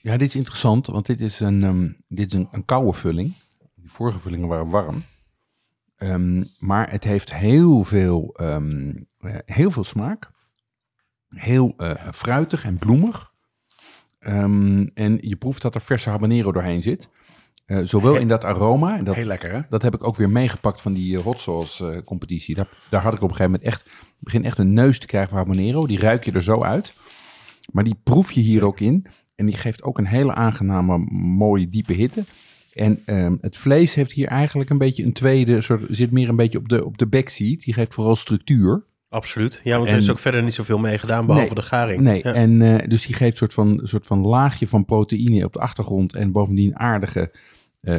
Ja, 0.00 0.16
dit 0.16 0.28
is 0.28 0.36
interessant, 0.36 0.86
want 0.86 1.06
dit 1.06 1.20
is 1.20 1.40
een, 1.40 1.62
ehm, 1.62 1.92
dit 2.08 2.26
is 2.26 2.32
een, 2.32 2.48
een 2.50 2.64
koude 2.64 2.92
vulling. 2.92 3.34
Die 3.88 3.96
vorige 3.96 4.18
vullingen 4.18 4.48
waren 4.48 4.68
warm. 4.68 5.02
Ehm, 5.96 6.44
maar 6.58 6.90
het 6.90 7.04
heeft 7.04 7.34
heel 7.34 7.84
veel, 7.84 8.34
ehm, 8.36 8.92
eh, 9.18 9.36
heel 9.44 9.70
veel 9.70 9.84
smaak. 9.84 10.30
Heel 11.28 11.74
eh, 11.76 12.08
fruitig 12.12 12.64
en 12.64 12.78
bloemig. 12.78 13.32
Ehm, 14.18 14.86
en 14.94 15.18
je 15.20 15.36
proeft 15.36 15.62
dat 15.62 15.74
er 15.74 15.80
verse 15.80 16.10
habanero 16.10 16.52
doorheen 16.52 16.82
zit. 16.82 17.08
Eh, 17.64 17.80
zowel 17.82 18.16
in 18.16 18.28
dat 18.28 18.44
aroma. 18.44 19.02
Dat, 19.02 19.14
Heel 19.14 19.26
lekker, 19.26 19.52
hè? 19.52 19.60
Dat 19.68 19.82
heb 19.82 19.94
ik 19.94 20.04
ook 20.04 20.16
weer 20.16 20.30
meegepakt 20.30 20.80
van 20.80 20.92
die 20.92 21.18
hot 21.18 21.40
sauce 21.40 21.90
eh, 21.90 22.02
competitie. 22.02 22.54
Daar, 22.54 22.68
daar 22.90 23.02
had 23.02 23.12
ik 23.12 23.22
op 23.22 23.30
een 23.30 23.36
gegeven 23.36 23.52
moment 23.52 23.70
echt, 23.70 23.90
begin 24.18 24.44
echt 24.44 24.58
een 24.58 24.72
neus 24.72 24.98
te 24.98 25.06
krijgen 25.06 25.30
van 25.30 25.38
habanero. 25.38 25.86
Die 25.86 25.98
ruik 25.98 26.24
je 26.24 26.32
er 26.32 26.42
zo 26.42 26.62
uit. 26.62 26.94
Maar 27.72 27.84
die 27.84 28.00
proef 28.02 28.32
je 28.32 28.40
hier 28.40 28.64
ook 28.64 28.80
in. 28.80 29.06
En 29.34 29.46
die 29.46 29.56
geeft 29.56 29.82
ook 29.82 29.98
een 29.98 30.06
hele 30.06 30.34
aangename, 30.34 30.98
mooie, 31.38 31.68
diepe 31.68 31.92
hitte. 31.92 32.24
En 32.78 33.02
ehm, 33.04 33.36
het 33.40 33.56
vlees 33.56 33.94
heeft 33.94 34.12
hier 34.12 34.26
eigenlijk 34.26 34.70
een 34.70 34.78
beetje 34.78 35.04
een 35.04 35.12
tweede 35.12 35.60
soort, 35.60 35.84
zit 35.90 36.10
meer 36.10 36.28
een 36.28 36.36
beetje 36.36 36.58
op 36.58 36.68
de, 36.68 36.84
op 36.84 36.98
de 36.98 37.06
backseat. 37.06 37.60
Die 37.60 37.74
geeft 37.74 37.94
vooral 37.94 38.16
structuur. 38.16 38.84
Absoluut. 39.08 39.60
Ja, 39.64 39.76
want 39.76 39.88
er 39.90 39.96
En- 39.96 40.02
is 40.02 40.10
ook 40.10 40.18
verder 40.18 40.42
niet 40.42 40.54
zoveel 40.54 40.78
mee 40.78 40.98
gedaan, 40.98 41.26
behalve 41.26 41.46
Nee, 41.46 41.54
de 41.54 41.62
garing. 41.62 42.00
Nee, 42.00 42.20
Ja. 42.22 42.32
en 42.34 42.62
eh, 42.62 42.88
dus 42.88 43.06
die 43.06 43.14
geeft 43.14 43.30
een 43.30 43.36
soort 43.36 43.52
van, 43.52 43.80
soort 43.82 44.06
van 44.06 44.18
laagje 44.26 44.68
van 44.68 44.84
proteïne 44.84 45.44
op 45.44 45.52
de 45.52 45.58
achtergrond 45.58 46.14
en 46.14 46.32
bovendien 46.32 46.78
aardige 46.78 47.30
eh, 47.80 47.96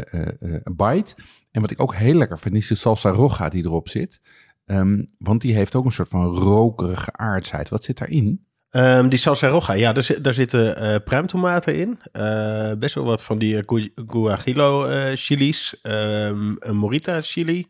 bite. 0.76 1.16
En 1.52 1.62
wat 1.62 1.72
ik 1.72 1.82
ook 1.82 1.96
heel 1.96 2.14
lekker 2.14 2.40
vind, 2.40 2.56
is 2.56 2.68
de 2.68 2.76
salsa 2.76 3.10
roja 3.10 3.50
die 3.50 3.64
erop 3.66 3.90
zit. 3.90 4.22
Ehm, 4.66 5.04
want 5.18 5.42
die 5.42 5.54
heeft 5.54 5.76
ook 5.76 5.86
een 5.86 5.92
soort 5.92 6.10
van 6.10 6.26
rokerige 6.26 7.14
aardsheid. 7.14 7.70
Wat 7.70 7.84
zit 7.84 7.98
daarin? 7.98 8.46
Ehm, 8.72 9.08
die 9.10 9.20
salsa 9.20 9.48
roja, 9.48 9.74
ja, 9.74 9.94
daar, 9.94 10.04
zit- 10.04 10.24
daar 10.24 10.34
zitten 10.34 10.76
eh, 10.78 10.96
pruimtomaten 11.06 11.76
in. 11.76 12.00
Eh, 12.12 12.72
best 12.78 12.96
wel 12.96 13.04
wat 13.04 13.24
van 13.24 13.38
die 13.38 13.58
eh, 13.58 13.64
gu- 13.66 13.90
guajillo 14.08 14.86
eh, 14.86 15.12
chilies. 15.16 15.76
ehm, 15.82 16.56
een 16.60 16.76
morita 16.76 17.22
chili. 17.22 17.68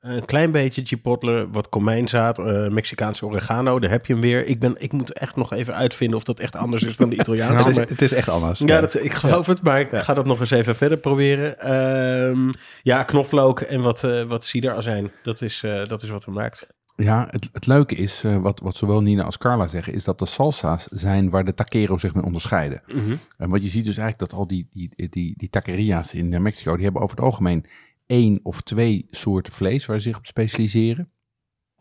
Een 0.00 0.24
klein 0.24 0.50
beetje 0.50 0.82
chipotle, 0.84 1.48
wat 1.52 1.68
komijnzaad, 1.68 2.38
Mexicaanse 2.70 3.26
oregano. 3.26 3.78
Daar 3.78 3.90
heb 3.90 4.06
je 4.06 4.12
hem 4.12 4.22
weer. 4.22 4.46
Ik, 4.46 4.58
ben, 4.60 4.74
ik 4.78 4.92
moet 4.92 5.12
echt 5.12 5.36
nog 5.36 5.52
even 5.52 5.74
uitvinden 5.74 6.16
of 6.16 6.24
dat 6.24 6.40
echt 6.40 6.56
anders 6.56 6.82
is 6.82 6.96
dan 6.96 7.08
de 7.08 7.16
Italiaanse. 7.16 7.56
het, 7.68 7.70
is, 7.72 7.76
maar- 7.76 7.88
het 7.88 8.02
is 8.02 8.12
echt 8.12 8.28
anders. 8.28 8.58
Ja, 8.58 8.80
dat, 8.80 8.94
ik 8.94 9.12
geloof 9.14 9.46
het, 9.46 9.62
maar 9.62 9.80
ik 9.80 9.88
ga 9.92 10.14
dat 10.14 10.24
nog 10.26 10.40
eens 10.40 10.50
even 10.50 10.76
verder 10.76 10.98
proberen. 10.98 11.58
Ehm, 11.60 12.50
ja, 12.82 13.02
knoflook 13.02 13.60
en 13.60 13.80
wat, 13.80 14.04
eh 14.04 14.22
wat 14.22 14.44
ciderazijn. 14.44 15.10
Dat 15.22 15.42
is, 15.42 15.62
dat 15.84 16.02
is 16.02 16.08
wat 16.08 16.24
er 16.24 16.32
maakt. 16.32 16.66
Ja, 16.96 17.28
het, 17.30 17.48
het 17.52 17.66
leuke 17.66 17.94
is, 17.94 18.24
eh, 18.24 18.36
wat, 18.36 18.60
wat 18.60 18.76
zowel 18.76 19.02
Nina 19.02 19.22
als 19.22 19.38
Carla 19.38 19.66
zeggen, 19.66 19.92
is 19.92 20.04
dat 20.04 20.18
de 20.18 20.26
salsa's 20.26 20.86
zijn 20.90 21.30
waar 21.30 21.44
de 21.44 21.54
taquero's 21.54 22.00
zich 22.00 22.14
mee 22.14 22.24
onderscheiden. 22.24 22.82
Mhm. 22.86 23.16
En 23.36 23.50
wat 23.50 23.62
je 23.62 23.68
ziet 23.68 23.84
dus 23.84 23.96
eigenlijk 23.96 24.30
dat 24.30 24.38
al 24.38 24.46
die, 24.46 24.68
die, 24.72 25.08
die, 25.08 25.34
die 25.36 25.50
taqueria's 25.50 26.14
in 26.14 26.32
eh, 26.32 26.40
Mexico, 26.40 26.74
die 26.74 26.84
hebben 26.84 27.02
over 27.02 27.16
het 27.16 27.24
algemeen 27.24 27.64
één 28.06 28.40
of 28.42 28.60
twee 28.60 29.06
soorten 29.10 29.52
vlees 29.52 29.86
waar 29.86 30.00
ze 30.00 30.08
zich 30.08 30.18
op 30.18 30.26
specialiseren. 30.26 31.08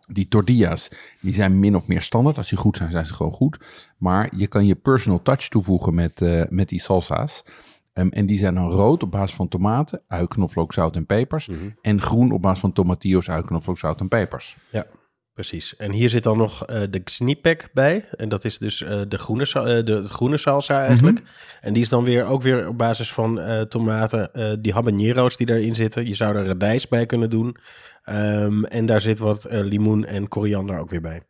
Die 0.08 0.28
tortillas, 0.28 0.90
die 1.22 1.34
zijn 1.34 1.60
min 1.60 1.76
of 1.76 1.88
meer 1.88 2.02
standaard. 2.02 2.38
Als 2.38 2.50
die 2.50 2.58
goed 2.58 2.78
zijn, 2.78 2.92
zijn 2.92 3.06
ze 3.06 3.14
gewoon 3.14 3.32
goed. 3.32 3.66
Maar 3.98 4.30
je 4.36 4.48
kan 4.48 4.66
je 4.66 4.76
personal 4.76 5.22
touch 5.22 5.48
toevoegen 5.48 5.94
met, 5.94 6.22
eh, 6.22 6.44
met 6.50 6.70
die 6.70 6.82
salsa's. 6.82 7.46
Ehm, 7.94 8.08
en 8.08 8.26
die 8.26 8.38
zijn 8.38 8.56
dan 8.56 8.70
rood 8.70 9.04
op 9.04 9.12
basis 9.12 9.36
van 9.36 9.48
tomaten, 9.48 10.02
ui, 10.08 10.28
knoflook, 10.28 10.74
zout 10.74 10.96
en 10.96 11.06
pepers. 11.06 11.50
En 11.82 12.02
groen 12.02 12.32
op 12.32 12.42
basis 12.42 12.60
van 12.60 12.74
tomatillos, 12.74 13.30
ui, 13.30 13.44
knoflook, 13.44 13.78
zout 13.78 14.00
en 14.00 14.08
pepers. 14.08 14.58
Ja, 14.72 14.86
precies. 15.34 15.76
En 15.76 15.92
hier 15.92 16.10
zit 16.10 16.24
dan 16.24 16.38
nog 16.38 16.66
eh, 16.66 16.82
de 16.90 17.02
snipek 17.06 17.70
bij. 17.74 18.06
En 18.16 18.30
dat 18.30 18.46
is 18.46 18.58
dus 18.58 18.82
eh, 18.82 19.02
de, 19.08 19.18
groene, 19.18 19.44
eh, 19.44 19.64
de, 19.64 19.84
de 19.84 20.04
groene 20.04 20.38
salsa 20.38 20.86
eigenlijk. 20.86 21.22
En 21.62 21.74
die 21.74 21.82
is 21.82 21.90
dan 21.90 22.04
weer 22.04 22.26
ook 22.26 22.42
weer 22.42 22.68
op 22.68 22.78
basis 22.78 23.14
van 23.14 23.40
eh, 23.40 23.62
tomaten, 23.62 24.34
eh, 24.34 24.54
die 24.60 24.74
habanero's 24.74 25.38
die 25.38 25.48
daarin 25.48 25.76
zitten. 25.76 26.08
Je 26.08 26.16
zou 26.16 26.36
er 26.36 26.46
radijs 26.46 26.88
bij 26.88 27.06
kunnen 27.06 27.30
doen. 27.30 27.56
Ehm, 28.04 28.64
en 28.64 28.86
daar 28.86 29.02
zit 29.02 29.20
wat 29.20 29.46
eh, 29.46 29.64
limoen 29.64 30.06
en 30.06 30.28
koriander 30.28 30.80
ook 30.80 30.90
weer 30.90 31.02
bij. 31.02 31.22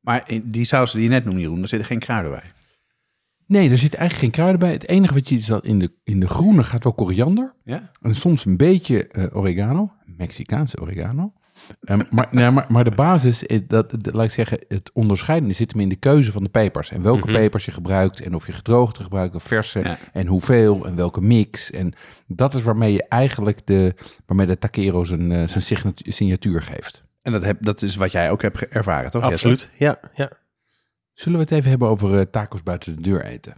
Maar 0.00 0.22
in 0.26 0.42
die 0.44 0.64
saus 0.64 0.92
die 0.92 1.02
je 1.02 1.08
net 1.08 1.24
noemde, 1.24 1.40
Jeroen, 1.40 1.58
daar 1.58 1.68
zitten 1.68 1.88
geen 1.88 1.98
kruiden 1.98 2.30
bij. 2.30 2.50
Nee, 3.46 3.70
er 3.70 3.78
zit 3.78 3.94
eigenlijk 3.94 4.22
geen 4.22 4.30
kruiden 4.30 4.60
bij. 4.60 4.72
Het 4.72 4.88
enige 4.88 5.14
wat 5.14 5.28
je 5.28 5.34
ziet 5.34 5.42
is 5.42 5.48
dat 5.48 5.64
in 5.64 5.78
de, 5.78 5.92
in 6.04 6.20
de 6.20 6.28
groene 6.28 6.62
gaat 6.62 6.84
wel 6.84 6.92
koriander. 6.92 7.54
Ja? 7.64 7.90
En 8.00 8.14
soms 8.14 8.44
een 8.44 8.56
beetje 8.56 9.08
eh, 9.08 9.36
oregano, 9.36 9.92
Mexicaanse 10.04 10.80
oregano. 10.80 11.32
Ehm, 11.80 12.02
maar, 12.10 12.28
nee, 12.34 12.50
maar, 12.50 12.64
maar 12.68 12.84
de 12.84 12.90
basis, 12.90 13.46
eh, 13.46 13.60
dat, 13.66 13.90
dat, 13.90 14.14
laat 14.14 14.24
ik 14.24 14.30
zeggen, 14.30 14.64
het 14.68 14.90
onderscheidende 14.92 15.54
zit 15.54 15.70
hem 15.72 15.80
in 15.80 15.88
de 15.88 15.96
keuze 15.96 16.32
van 16.32 16.42
de 16.44 16.48
pepers. 16.50 16.90
En 16.90 17.02
welke 17.02 17.24
Mhm. 17.28 17.32
pepers 17.32 17.64
je 17.64 17.70
gebruikt 17.70 18.20
en 18.20 18.34
of 18.34 18.46
je 18.46 18.52
gedroogde 18.52 19.02
gebruikt 19.02 19.34
of 19.34 19.42
verse. 19.42 19.78
Ja. 19.78 19.98
En 20.12 20.26
hoeveel 20.26 20.86
en 20.86 20.96
welke 20.96 21.20
mix. 21.20 21.70
En 21.70 21.92
dat 22.26 22.54
is 22.54 22.62
waarmee 22.62 22.92
je 22.92 23.08
eigenlijk 23.08 23.66
de, 23.66 23.94
waarmee 24.26 24.46
de 24.46 24.58
taquero 24.58 25.04
zijn, 25.04 25.32
eh, 25.32 25.48
zijn 25.48 25.62
signatu- 25.62 26.10
signatuur 26.12 26.62
geeft. 26.62 27.06
En 27.22 27.32
dat, 27.32 27.42
heb, 27.42 27.56
dat 27.62 27.82
is 27.82 27.96
wat 27.96 28.12
jij 28.12 28.30
ook 28.30 28.42
hebt 28.42 28.66
ervaren, 28.68 29.10
toch? 29.10 29.22
Absoluut, 29.22 29.70
ja. 29.76 30.00
ja. 30.14 30.30
Zullen 31.12 31.38
we 31.38 31.44
het 31.44 31.54
even 31.54 31.70
hebben 31.70 31.88
over 31.88 32.18
eh, 32.18 32.24
tacos 32.30 32.62
buiten 32.62 32.96
de 32.96 33.02
deur 33.02 33.24
eten? 33.24 33.54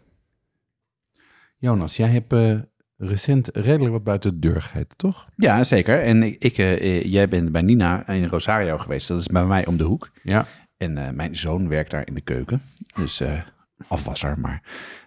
Jonas, 1.59 1.97
jij 1.97 2.09
hebt 2.09 2.33
eh, 2.33 2.59
recent 3.01 3.49
redelijk 3.53 3.93
wat 3.93 4.05
buiten 4.05 4.41
de 4.41 4.49
deur 4.49 4.71
toch? 4.97 5.27
Ja, 5.37 5.65
zeker. 5.65 6.03
En 6.03 6.23
ik, 6.23 6.37
ik, 6.39 6.59
eh, 6.59 6.73
eh, 6.73 7.05
jij 7.05 7.29
bent 7.29 7.53
bij 7.53 7.63
Nina 7.63 8.09
in 8.09 8.27
Rosario 8.27 8.79
geweest. 8.79 9.09
Dat 9.09 9.21
is 9.21 9.27
bij 9.27 9.45
mij 9.45 9.67
om 9.67 9.77
de 9.77 9.85
hoek. 9.85 10.11
Ja. 10.23 10.47
En 10.81 10.99
eh, 10.99 11.11
mijn 11.13 11.37
zoon 11.37 11.69
werkt 11.69 11.91
daar 11.91 12.07
in 12.07 12.15
de 12.15 12.21
keuken. 12.21 12.63
Dus 12.95 13.21
eh, 13.21 13.41
afwasser, 13.89 14.39
maar... 14.39 14.63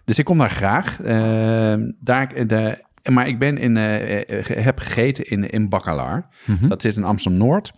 Dus 0.06 0.20
ik 0.20 0.26
kom 0.26 0.38
daar 0.38 0.50
graag. 0.50 1.02
Eh, 1.02 1.76
daar, 2.00 2.48
de, 2.48 2.84
maar 3.12 3.28
ik 3.28 3.40
ben 3.40 3.58
in, 3.58 3.76
heb 3.76 4.80
gegeten 4.80 5.24
in, 5.24 5.50
in 5.50 5.70
Bacalar. 5.70 6.28
Mhm. 6.46 6.68
Dat 6.68 6.82
zit 6.82 6.96
in 6.96 7.04
Amsterdam-Noord. 7.04 7.72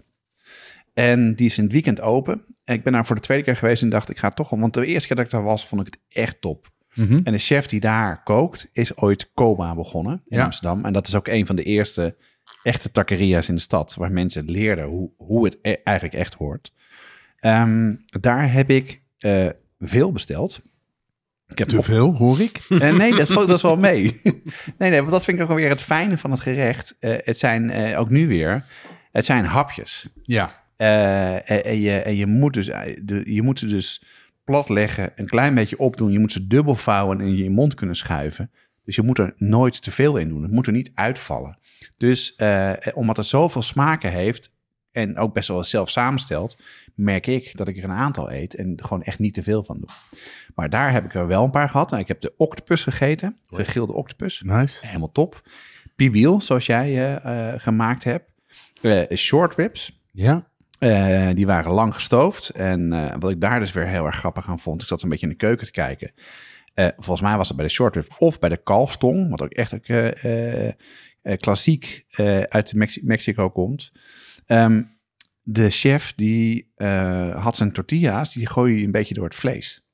En 0.93 1.35
die 1.35 1.45
is 1.45 1.57
in 1.57 1.63
het 1.63 1.73
weekend 1.73 2.01
open. 2.01 2.45
En 2.63 2.75
ik 2.75 2.83
ben 2.83 2.93
daar 2.93 3.05
voor 3.05 3.15
de 3.15 3.21
tweede 3.21 3.43
keer 3.43 3.55
geweest 3.55 3.81
en 3.81 3.89
dacht, 3.89 4.09
ik 4.09 4.17
ga 4.17 4.29
toch... 4.29 4.49
Want 4.49 4.73
de 4.73 4.85
eerste 4.85 5.07
keer 5.07 5.17
dat 5.17 5.25
ik 5.25 5.31
daar 5.31 5.43
was, 5.43 5.67
vond 5.67 5.87
ik 5.87 5.93
het 5.93 5.99
echt 6.09 6.41
top. 6.41 6.67
Mhm. 6.95 7.19
En 7.23 7.31
de 7.31 7.37
chef 7.37 7.65
die 7.65 7.79
daar 7.79 8.23
kookt, 8.23 8.69
is 8.71 8.97
ooit 8.97 9.31
Coma 9.33 9.75
begonnen 9.75 10.21
in 10.25 10.37
Ja. 10.37 10.43
Amsterdam. 10.43 10.85
En 10.85 10.93
dat 10.93 11.07
is 11.07 11.15
ook 11.15 11.27
een 11.27 11.45
van 11.45 11.55
de 11.55 11.63
eerste 11.63 12.15
echte 12.63 12.91
taqueria's 12.91 13.47
in 13.49 13.55
de 13.55 13.61
stad, 13.61 13.95
waar 13.95 14.11
mensen 14.11 14.45
leerden 14.51 14.85
hoe, 14.85 15.09
hoe 15.17 15.45
het 15.45 15.57
e- 15.61 15.75
eigenlijk 15.83 16.17
echt 16.17 16.33
hoort. 16.33 16.73
Ehm, 17.39 17.95
daar 18.19 18.51
heb 18.51 18.69
ik 18.69 19.01
eh, 19.17 19.47
veel 19.79 20.11
besteld. 20.11 20.61
Ik 21.47 21.57
heb 21.57 21.67
Te 21.67 21.81
veel, 21.81 22.13
hoor 22.15 22.41
ik. 22.41 22.59
Eh, 22.69 22.95
nee, 22.97 23.15
dat 23.15 23.27
valt 23.33 23.47
dat 23.47 23.55
is 23.55 23.61
wel 23.61 23.77
mee. 23.77 24.21
nee, 24.77 24.89
nee, 24.89 24.99
want 24.99 25.11
dat 25.11 25.23
vind 25.23 25.39
ik 25.39 25.49
ook 25.49 25.57
weer 25.57 25.69
het 25.69 25.81
fijne 25.81 26.17
van 26.17 26.31
het 26.31 26.39
gerecht. 26.39 26.95
Eh, 26.99 27.15
het 27.23 27.37
zijn 27.37 27.95
ook 27.95 28.09
nu 28.09 28.27
weer, 28.27 28.65
het 29.11 29.25
zijn 29.25 29.45
hapjes. 29.45 30.07
Ja. 30.23 30.63
En, 30.77 31.45
en 31.65 31.79
je, 31.81 31.91
en 31.91 32.15
je, 32.15 32.25
moet 32.25 32.53
dus, 32.53 32.65
je 33.25 33.41
moet 33.41 33.59
ze 33.59 33.67
dus 33.67 34.03
plat 34.45 34.69
leggen, 34.69 35.11
een 35.15 35.25
klein 35.25 35.55
beetje 35.55 35.79
opdoen. 35.79 36.11
Je 36.11 36.19
moet 36.19 36.31
ze 36.31 36.47
dubbel 36.47 36.75
vouwen 36.75 37.19
en 37.19 37.25
in 37.25 37.37
je 37.37 37.49
mond 37.49 37.73
kunnen 37.73 37.95
schuiven. 37.95 38.51
Dus 38.83 38.95
je 38.95 39.01
moet 39.01 39.17
er 39.17 39.33
nooit 39.35 39.81
te 39.81 39.91
veel 39.91 40.17
in 40.17 40.27
doen. 40.27 40.41
Het 40.41 40.51
moet 40.51 40.67
er 40.67 40.73
niet 40.73 40.91
uitvallen. 40.93 41.57
Dus 41.97 42.35
eh, 42.35 42.71
omdat 42.93 43.17
het 43.17 43.25
zoveel 43.25 43.61
smaken 43.61 44.11
heeft 44.11 44.53
en 44.91 45.17
ook 45.17 45.33
best 45.33 45.47
wel 45.47 45.63
zelf 45.63 45.89
samenstelt, 45.89 46.57
merk 46.95 47.27
ik 47.27 47.57
dat 47.57 47.67
ik 47.67 47.77
er 47.77 47.83
een 47.83 47.91
aantal 47.91 48.31
eet 48.31 48.55
en 48.55 48.79
gewoon 48.81 49.03
echt 49.03 49.19
niet 49.19 49.33
te 49.33 49.43
veel 49.43 49.63
van 49.63 49.77
doe. 49.77 49.89
Maar 50.55 50.69
daar 50.69 50.91
heb 50.91 51.05
ik 51.05 51.13
er 51.13 51.27
wel 51.27 51.43
een 51.43 51.51
paar 51.51 51.69
gehad. 51.69 51.89
Nou, 51.89 52.01
ik 52.01 52.07
heb 52.07 52.21
de 52.21 52.33
octopus 52.37 52.83
gegeten, 52.83 53.37
gegilde 53.45 53.93
octopus. 53.93 54.41
Nice. 54.45 54.87
Helemaal 54.87 55.11
top. 55.11 55.41
Pibiel, 55.95 56.41
zoals 56.41 56.65
jij 56.65 56.87
eh, 56.87 57.53
eh, 57.53 57.59
gemaakt 57.61 58.03
hebt. 58.03 58.31
Eh, 58.81 59.17
short 59.17 59.55
ribs. 59.55 60.03
Ja. 60.11 60.47
Eh, 60.79 61.29
die 61.33 61.45
waren 61.45 61.71
lang 61.71 61.93
gestoofd. 61.93 62.49
En 62.49 62.93
eh, 62.93 63.15
wat 63.19 63.31
ik 63.31 63.41
daar 63.41 63.59
dus 63.59 63.71
weer 63.71 63.87
heel 63.87 64.05
erg 64.05 64.15
grappig 64.15 64.47
aan 64.47 64.59
vond, 64.59 64.81
ik 64.81 64.87
zat 64.87 65.01
een 65.03 65.09
beetje 65.09 65.25
in 65.25 65.31
de 65.31 65.37
keuken 65.37 65.65
te 65.65 65.71
kijken. 65.71 66.11
Eh, 66.73 66.87
volgens 66.95 67.21
mij 67.21 67.37
was 67.37 67.47
het 67.47 67.57
bij 67.57 67.65
de 67.65 67.71
short 67.71 67.95
rib 67.95 68.15
of 68.17 68.39
bij 68.39 68.49
de 68.49 68.63
kalfstong, 68.63 69.29
wat 69.29 69.41
ook 69.41 69.51
echt 69.51 69.73
ook, 69.73 69.87
klassiek 71.39 72.05
uit 72.49 72.73
Mexi- 72.73 73.01
Mexico 73.05 73.49
komt. 73.49 73.91
Ehm, 74.45 74.83
de 75.41 75.69
chef 75.69 76.13
die 76.15 76.71
had 77.33 77.55
zijn 77.55 77.71
tortilla's, 77.71 78.33
die 78.33 78.47
gooide 78.47 78.83
een 78.83 78.91
beetje 78.91 79.13
door 79.13 79.25
het 79.25 79.35
vlees. 79.35 79.85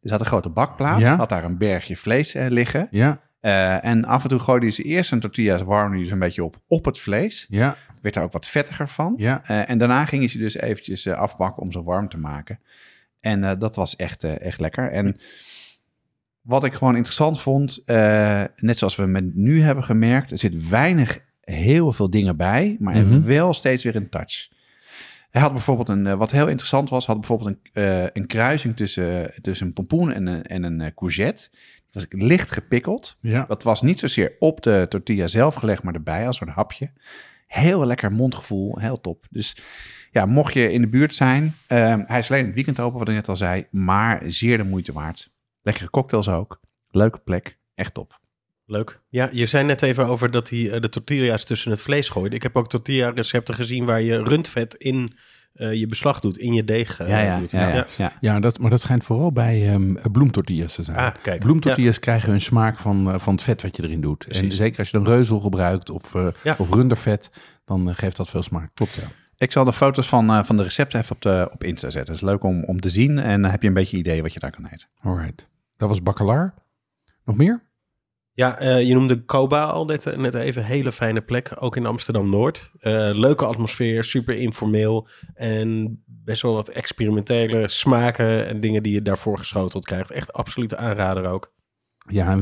Dus 0.00 0.10
had 0.10 0.20
een 0.20 0.26
grote 0.26 0.48
bakplaat, 0.48 1.00
Ja. 1.00 1.16
had 1.16 1.28
daar 1.28 1.44
een 1.44 1.58
bergje 1.58 1.96
vlees 1.96 2.32
liggen. 2.32 2.88
Ja. 2.90 3.20
En 3.82 4.04
af 4.04 4.22
en 4.22 4.28
toe 4.28 4.38
gooide 4.38 4.64
hij 4.66 4.74
ze 4.74 4.82
eerst 4.82 5.08
zijn 5.08 5.20
tortilla's, 5.20 5.62
warmde 5.62 5.96
hij 5.96 6.06
ze 6.06 6.12
een 6.12 6.18
beetje 6.18 6.44
op 6.44 6.60
op 6.66 6.84
het 6.84 6.98
vlees. 7.00 7.46
Ja. 7.48 7.76
Werd 8.04 8.16
daar 8.16 8.24
ook 8.24 8.32
wat 8.32 8.48
vettiger 8.48 8.88
van. 8.88 9.14
Ja. 9.16 9.42
Eh, 9.44 9.70
en 9.70 9.78
daarna 9.78 10.04
ging 10.04 10.20
hij 10.22 10.30
ze 10.30 10.38
dus 10.38 10.54
eventjes 10.54 11.06
eh, 11.06 11.14
afbakken 11.14 11.62
om 11.62 11.72
ze 11.72 11.82
warm 11.82 12.08
te 12.08 12.18
maken. 12.18 12.60
En 13.20 13.44
eh, 13.44 13.52
dat 13.58 13.76
was 13.76 13.96
echt, 13.96 14.24
echt 14.24 14.60
lekker. 14.60 14.90
En 14.90 15.16
wat 16.40 16.64
ik 16.64 16.74
gewoon 16.74 16.94
interessant 16.96 17.40
vond, 17.40 17.82
net 18.56 18.78
zoals 18.78 18.96
we 18.96 19.06
met 19.06 19.34
nu 19.34 19.62
hebben 19.62 19.84
gemerkt, 19.84 20.30
er 20.30 20.38
zit 20.38 20.68
weinig, 20.68 21.20
heel 21.40 21.92
veel 21.92 22.10
dingen 22.10 22.36
bij, 22.36 22.76
maar 22.78 22.96
Mhm. 22.96 23.22
wel 23.22 23.52
steeds 23.54 23.82
weer 23.84 23.96
een 23.96 24.08
touch. 24.08 24.48
Hij 25.30 25.42
had 25.42 25.52
bijvoorbeeld 25.52 25.88
een, 25.88 26.16
wat 26.16 26.30
heel 26.30 26.48
interessant 26.48 26.90
was, 26.90 27.06
had 27.06 27.18
bijvoorbeeld 27.20 27.56
een, 27.72 28.10
een 28.12 28.26
kruising 28.26 28.76
tussen, 28.76 29.32
tussen 29.40 29.66
een 29.66 29.72
pompoen 29.72 30.12
en 30.12 30.26
een, 30.26 30.42
en 30.42 30.62
een 30.62 30.94
courgette. 30.94 31.48
Die 31.50 31.58
was 31.90 32.06
licht 32.10 32.50
gepikkeld. 32.50 33.14
Ja. 33.20 33.44
Dat 33.48 33.62
was 33.62 33.82
niet 33.82 33.98
zozeer 33.98 34.32
op 34.38 34.62
de 34.62 34.86
tortilla 34.88 35.26
zelf 35.28 35.54
gelegd, 35.54 35.82
maar 35.82 35.94
erbij 35.94 36.26
als 36.26 36.40
een 36.40 36.48
hapje. 36.48 36.90
Heel 37.54 37.86
lekker 37.86 38.12
mondgevoel, 38.12 38.78
heel 38.78 39.00
top. 39.00 39.26
Dus 39.30 39.56
ja, 40.10 40.26
mocht 40.26 40.54
je 40.54 40.72
in 40.72 40.80
de 40.80 40.88
buurt 40.88 41.14
zijn, 41.14 41.54
ehm, 41.66 42.02
hij 42.06 42.18
is 42.18 42.30
alleen 42.30 42.46
het 42.46 42.54
weekend 42.54 42.80
open, 42.80 42.98
wat 42.98 43.08
ik 43.08 43.14
net 43.14 43.28
al 43.28 43.36
zei, 43.36 43.66
maar 43.70 44.22
zeer 44.26 44.56
de 44.56 44.64
moeite 44.64 44.92
waard. 44.92 45.30
Lekkere 45.62 45.90
cocktails 45.90 46.28
ook, 46.28 46.60
leuke 46.90 47.18
plek, 47.18 47.58
echt 47.74 47.94
top. 47.94 48.20
Leuk. 48.66 49.00
Ja, 49.08 49.28
je 49.32 49.46
zei 49.46 49.64
net 49.64 49.82
even 49.82 50.06
over 50.06 50.30
dat 50.30 50.50
hij 50.50 50.70
eh, 50.70 50.80
de 50.80 50.88
tortilla's 50.88 51.44
tussen 51.44 51.70
het 51.70 51.80
vlees 51.80 52.08
gooit. 52.08 52.34
Ik 52.34 52.42
heb 52.42 52.56
ook 52.56 52.68
tortilla-recepten 52.68 53.54
gezien 53.54 53.84
waar 53.84 54.02
je 54.02 54.22
rundvet 54.22 54.74
in 54.74 55.16
eh, 55.54 55.72
je 55.72 55.86
beslag 55.86 56.20
doet, 56.20 56.38
in 56.38 56.52
je 56.54 56.64
deeg 56.64 57.00
eh, 57.00 57.08
Ja, 57.08 57.18
ja, 57.20 57.38
doet. 57.38 57.50
ja, 57.50 57.68
ja. 57.68 57.86
ja. 57.96 58.12
Ja, 58.20 58.40
dat, 58.40 58.58
maar 58.58 58.70
dat 58.70 58.80
schijnt 58.80 59.04
vooral 59.04 59.32
bij 59.32 59.68
ehm 59.72 59.94
bloemtortillas 60.12 60.74
te 60.74 60.82
zijn. 60.82 60.96
Ah, 60.96 61.14
kijk. 61.22 61.40
Bloemtortillas 61.40 61.98
krijgen 61.98 62.30
hun 62.30 62.40
smaak 62.40 62.78
van, 62.78 63.10
eh, 63.12 63.18
van 63.18 63.32
het 63.34 63.42
vet 63.42 63.62
wat 63.62 63.76
je 63.76 63.82
erin 63.82 64.00
doet. 64.00 64.26
En 64.26 64.52
zeker 64.52 64.78
als 64.78 64.90
je 64.90 64.96
dan 64.98 65.06
reuzel 65.06 65.40
gebruikt 65.40 65.90
of, 65.90 66.14
eh, 66.14 66.28
Ja. 66.42 66.54
of 66.58 66.70
rundervet, 66.74 67.30
dan 67.64 67.94
geeft 67.94 68.16
dat 68.16 68.28
veel 68.28 68.42
smaak. 68.42 68.70
Klopt, 68.74 68.94
ja. 68.94 69.02
Ik 69.36 69.52
zal 69.52 69.64
de 69.64 69.72
foto's 69.72 70.08
van, 70.08 70.30
eh, 70.30 70.44
van 70.44 70.56
de 70.56 70.62
recepten 70.62 71.00
even 71.00 71.14
op, 71.14 71.22
de, 71.22 71.48
op 71.52 71.64
Insta 71.64 71.90
zetten. 71.90 72.14
Het 72.14 72.22
is 72.22 72.28
leuk 72.28 72.42
om, 72.44 72.64
om 72.64 72.80
te 72.80 72.88
zien 72.88 73.18
en 73.18 73.42
dan 73.42 73.50
heb 73.50 73.62
je 73.62 73.68
een 73.68 73.74
beetje 73.74 73.96
idee 73.96 74.22
wat 74.22 74.32
je 74.32 74.38
daar 74.40 74.50
kan 74.50 74.66
eten. 74.72 74.88
Alright. 75.00 75.48
Dat 75.76 75.88
was 75.88 76.02
bakkelaar. 76.02 76.54
Nog 77.24 77.36
meer? 77.36 77.62
Ja, 78.36 78.58
eh, 78.58 78.82
je 78.82 78.94
noemde 78.94 79.24
Koba 79.24 79.64
al 79.64 79.84
net, 79.84 80.16
net 80.16 80.34
even. 80.34 80.64
Hele 80.64 80.92
fijne 80.92 81.20
plek, 81.20 81.52
ook 81.58 81.76
in 81.76 81.86
Amsterdam-Noord. 81.86 82.70
Eh, 82.78 82.92
leuke 83.12 83.44
atmosfeer, 83.44 84.04
super 84.04 84.36
informeel. 84.36 85.08
En 85.34 85.98
best 86.06 86.42
wel 86.42 86.54
wat 86.54 86.68
experimentele 86.68 87.68
smaken 87.68 88.46
en 88.46 88.60
dingen 88.60 88.82
die 88.82 88.92
je 88.92 89.02
daarvoor 89.02 89.38
geschoteld 89.38 89.84
krijgt. 89.84 90.10
Echt 90.10 90.32
absolute 90.32 90.76
aanrader 90.76 91.26
ook. 91.26 91.52
Ja, 92.08 92.38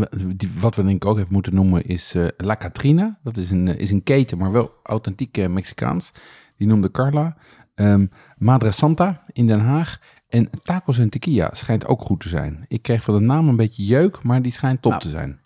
wat 0.59 0.77
we 0.77 0.83
denk 0.83 1.03
ik 1.03 1.05
ook 1.05 1.19
even 1.19 1.33
moeten 1.33 1.55
noemen 1.55 1.85
is 1.85 2.15
eh, 2.15 2.27
La 2.37 2.57
Catrina. 2.57 3.19
Dat 3.23 3.37
is 3.37 3.51
een, 3.51 3.67
is 3.79 3.91
een 3.91 4.03
keten, 4.03 4.39
maar 4.39 4.53
wel 4.53 4.73
authentiek 4.83 5.49
Mexicaans. 5.49 6.13
Die 6.57 6.67
noemde 6.67 6.91
Carla. 6.91 7.37
Ehm, 7.75 8.07
Madre 8.37 8.71
Santa 8.71 9.25
in 9.33 9.47
Den 9.47 9.61
Haag. 9.61 9.99
En 10.29 10.51
Tacos 10.51 10.99
en 10.99 11.09
Tequila 11.09 11.51
schijnt 11.55 11.87
ook 11.87 12.01
goed 12.01 12.21
te 12.21 12.29
zijn. 12.29 12.65
Ik 12.69 12.83
kreeg 12.83 13.03
van 13.03 13.15
de 13.15 13.21
naam 13.21 13.49
een 13.49 13.57
beetje 13.57 13.85
jeuk, 13.85 14.23
maar 14.23 14.43
die 14.43 14.53
schijnt 14.53 14.83
top 14.83 14.91
Nou. 14.91 15.03
te 15.03 15.11
zijn. 15.11 15.41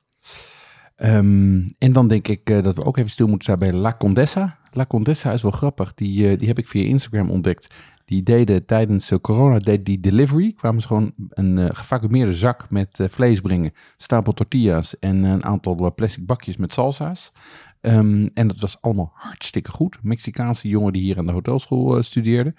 Ehm, 0.96 1.68
en 1.78 1.92
dan 1.92 2.08
denk 2.08 2.28
ik 2.28 2.50
eh, 2.50 2.62
dat 2.62 2.76
we 2.76 2.84
ook 2.84 2.96
even 2.96 3.10
stil 3.10 3.26
moeten 3.26 3.44
staan 3.44 3.58
bij 3.58 3.72
La 3.72 3.96
Condessa. 3.98 4.58
La 4.72 4.86
Condessa 4.86 5.32
is 5.32 5.42
wel 5.42 5.50
grappig. 5.50 5.94
Die, 5.94 6.28
eh, 6.30 6.38
die 6.38 6.48
heb 6.48 6.58
ik 6.58 6.68
via 6.68 6.84
Instagram 6.84 7.30
ontdekt. 7.30 7.74
Die 8.04 8.22
deden 8.22 8.66
tijdens 8.66 9.10
eh, 9.10 9.18
corona 9.18 9.58
deed 9.58 9.84
die 9.84 10.00
delivery. 10.00 10.52
Kwamen 10.52 10.80
ze 10.80 10.86
gewoon 10.86 11.12
een 11.28 11.74
gevacumeerde 11.74 12.34
zak 12.34 12.70
met 12.70 12.98
vlees 13.10 13.40
brengen. 13.40 13.72
Stapel 13.96 14.32
tortillas 14.32 14.98
en 14.98 15.22
een 15.22 15.44
aantal 15.44 15.94
plastic 15.94 16.26
bakjes 16.26 16.56
met 16.56 16.72
salsa's. 16.72 17.32
Ehm, 17.80 18.28
en 18.34 18.48
dat 18.48 18.58
was 18.58 18.76
allemaal 18.80 19.12
hartstikke 19.14 19.70
goed. 19.70 19.98
Mexicaanse 20.02 20.68
jongen 20.68 20.92
die 20.92 21.02
hier 21.02 21.18
aan 21.18 21.26
de 21.26 21.32
hotelschool 21.32 22.02
studeerde. 22.02 22.54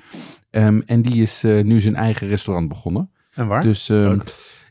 Ehm, 0.50 0.82
en 0.86 1.02
die 1.02 1.22
is 1.22 1.42
nu 1.42 1.80
zijn 1.80 1.96
eigen 1.96 2.28
restaurant 2.28 2.68
begonnen. 2.68 3.12
En 3.34 3.48
waar? 3.48 3.62
Dus 3.62 3.90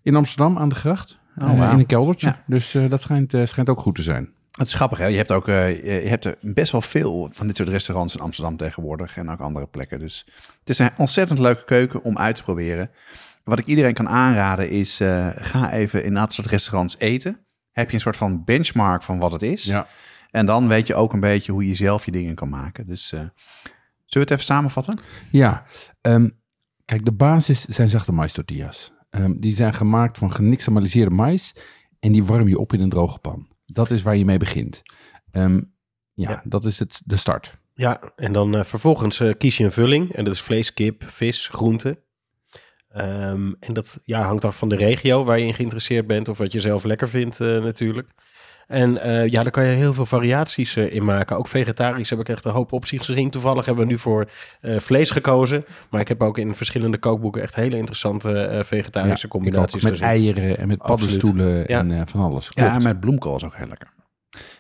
in 0.02 0.16
Amsterdam 0.16 0.58
aan 0.58 0.68
de 0.68 0.74
gracht. 0.74 1.18
Oh, 1.42 1.62
eh, 1.62 1.72
in 1.72 1.78
een 1.78 1.86
keldertje. 1.86 2.26
Ja. 2.26 2.42
Dus 2.46 2.74
eh, 2.74 2.90
dat 2.90 3.02
schijnt, 3.02 3.34
eh, 3.34 3.46
schijnt 3.46 3.68
ook 3.68 3.80
goed 3.80 3.94
te 3.94 4.02
zijn. 4.02 4.28
Het 4.50 4.66
is 4.66 4.74
grappig, 4.74 4.98
hè? 4.98 5.06
Je 5.06 5.16
hebt 5.16 5.32
ook 5.32 5.46
je 5.46 6.04
hebt 6.06 6.24
er 6.24 6.36
best 6.40 6.72
wel 6.72 6.80
veel 6.80 7.28
van 7.32 7.46
dit 7.46 7.56
soort 7.56 7.68
restaurants 7.68 8.14
in 8.14 8.20
Amsterdam 8.20 8.56
tegenwoordig 8.56 9.16
en 9.16 9.30
ook 9.30 9.40
andere 9.40 9.66
plekken. 9.66 9.98
Dus 9.98 10.26
het 10.60 10.68
is 10.68 10.78
een 10.78 10.90
ontzettend 10.96 11.38
leuke 11.38 11.64
keuken 11.64 12.02
om 12.02 12.18
uit 12.18 12.36
te 12.36 12.42
proberen. 12.42 12.90
Wat 13.44 13.58
ik 13.58 13.66
iedereen 13.66 13.94
kan 13.94 14.08
aanraden 14.08 14.70
is, 14.70 14.96
ga 15.36 15.72
even 15.72 16.04
in 16.04 16.14
dat 16.14 16.32
soort 16.32 16.46
restaurants 16.46 16.98
eten. 16.98 17.46
Heb 17.70 17.88
je 17.88 17.94
een 17.94 18.00
soort 18.00 18.16
van 18.16 18.44
benchmark 18.44 19.02
van 19.02 19.18
wat 19.18 19.32
het 19.32 19.42
is. 19.42 19.64
Ja. 19.64 19.86
En 20.30 20.46
dan 20.46 20.68
weet 20.68 20.86
je 20.86 20.94
ook 20.94 21.12
een 21.12 21.20
beetje 21.20 21.52
hoe 21.52 21.66
je 21.66 21.74
zelf 21.74 22.04
je 22.04 22.12
dingen 22.12 22.34
kan 22.34 22.48
maken. 22.48 22.86
Dus 22.86 23.06
zullen 23.08 23.32
we 24.06 24.18
het 24.18 24.30
even 24.30 24.44
samenvatten? 24.44 24.98
Ja, 25.30 25.64
ehm, 26.00 26.28
kijk, 26.84 27.04
de 27.04 27.12
basis 27.12 27.64
zijn 27.64 27.88
zachte 27.88 28.12
mais 28.12 28.32
tortillas. 28.32 28.92
Ehm, 29.16 29.32
die 29.38 29.54
zijn 29.54 29.74
gemaakt 29.74 30.18
van 30.18 30.32
genixtamaliseerde 30.32 31.10
mais 31.14 31.52
en 32.00 32.12
die 32.12 32.24
warm 32.24 32.48
je 32.48 32.58
op 32.58 32.72
in 32.72 32.80
een 32.80 32.88
droge 32.88 33.18
pan. 33.18 33.48
Dat 33.66 33.90
is 33.90 34.02
waar 34.02 34.16
je 34.16 34.24
mee 34.24 34.38
begint. 34.38 34.82
Ehm, 35.30 35.60
ja, 36.14 36.30
Ja. 36.30 36.42
dat 36.44 36.64
is 36.64 36.78
het, 36.78 37.02
de 37.04 37.16
start. 37.16 37.58
Ja, 37.74 38.00
en 38.16 38.32
dan 38.32 38.56
eh, 38.56 38.64
vervolgens 38.64 39.20
eh, 39.20 39.30
kies 39.38 39.56
je 39.56 39.64
een 39.64 39.72
vulling. 39.72 40.12
En 40.12 40.24
dat 40.24 40.34
is 40.34 40.40
vlees, 40.40 40.72
kip, 40.72 41.04
vis, 41.04 41.48
groente. 41.48 42.02
Ehm, 42.88 43.52
en 43.60 43.72
dat 43.72 44.00
ja, 44.04 44.22
hangt 44.26 44.44
af 44.44 44.58
van 44.58 44.68
de 44.68 44.76
regio 44.76 45.24
waar 45.24 45.38
je 45.38 45.46
in 45.46 45.54
geïnteresseerd 45.54 46.06
bent. 46.06 46.28
Of 46.28 46.38
wat 46.38 46.52
je 46.52 46.60
zelf 46.60 46.84
lekker 46.84 47.08
vindt 47.08 47.40
eh, 47.40 47.62
natuurlijk. 47.62 48.10
En 48.66 49.00
eh, 49.02 49.26
ja, 49.26 49.42
daar 49.42 49.50
kan 49.52 49.64
je 49.64 49.74
heel 49.76 49.94
veel 49.94 50.06
variaties 50.06 50.76
eh, 50.76 50.94
in 50.94 51.04
maken. 51.04 51.36
Ook 51.36 51.48
vegetarisch 51.48 52.10
heb 52.10 52.18
ik 52.20 52.28
echt 52.28 52.44
een 52.44 52.52
hoop 52.52 52.72
opties 52.72 53.04
gezien. 53.06 53.30
Toevallig 53.30 53.64
hebben 53.66 53.84
we 53.86 53.90
nu 53.90 53.98
voor 53.98 54.30
eh, 54.60 54.78
vlees 54.78 55.10
gekozen. 55.10 55.64
Maar 55.90 56.00
ik 56.00 56.08
heb 56.08 56.22
ook 56.22 56.38
in 56.38 56.54
verschillende 56.54 56.98
kookboeken 56.98 57.42
echt 57.42 57.54
hele 57.54 57.76
interessante 57.76 58.38
eh, 58.40 58.62
vegetarische 58.64 59.26
Ja, 59.26 59.32
combinaties 59.32 59.68
ik 59.70 59.76
ook, 59.76 59.82
met 59.82 59.92
gezien. 59.92 60.08
eieren 60.08 60.58
en 60.58 60.68
met 60.68 60.78
paddenstoelen 60.78 61.64
Ja. 61.66 61.78
en 61.78 61.90
eh, 61.92 62.00
van 62.04 62.20
alles. 62.20 62.48
Ja, 62.50 62.74
en 62.74 62.82
met 62.82 63.00
bloemkool 63.00 63.36
is 63.36 63.44
ook 63.44 63.56
heel 63.56 63.68
lekker. 63.68 63.88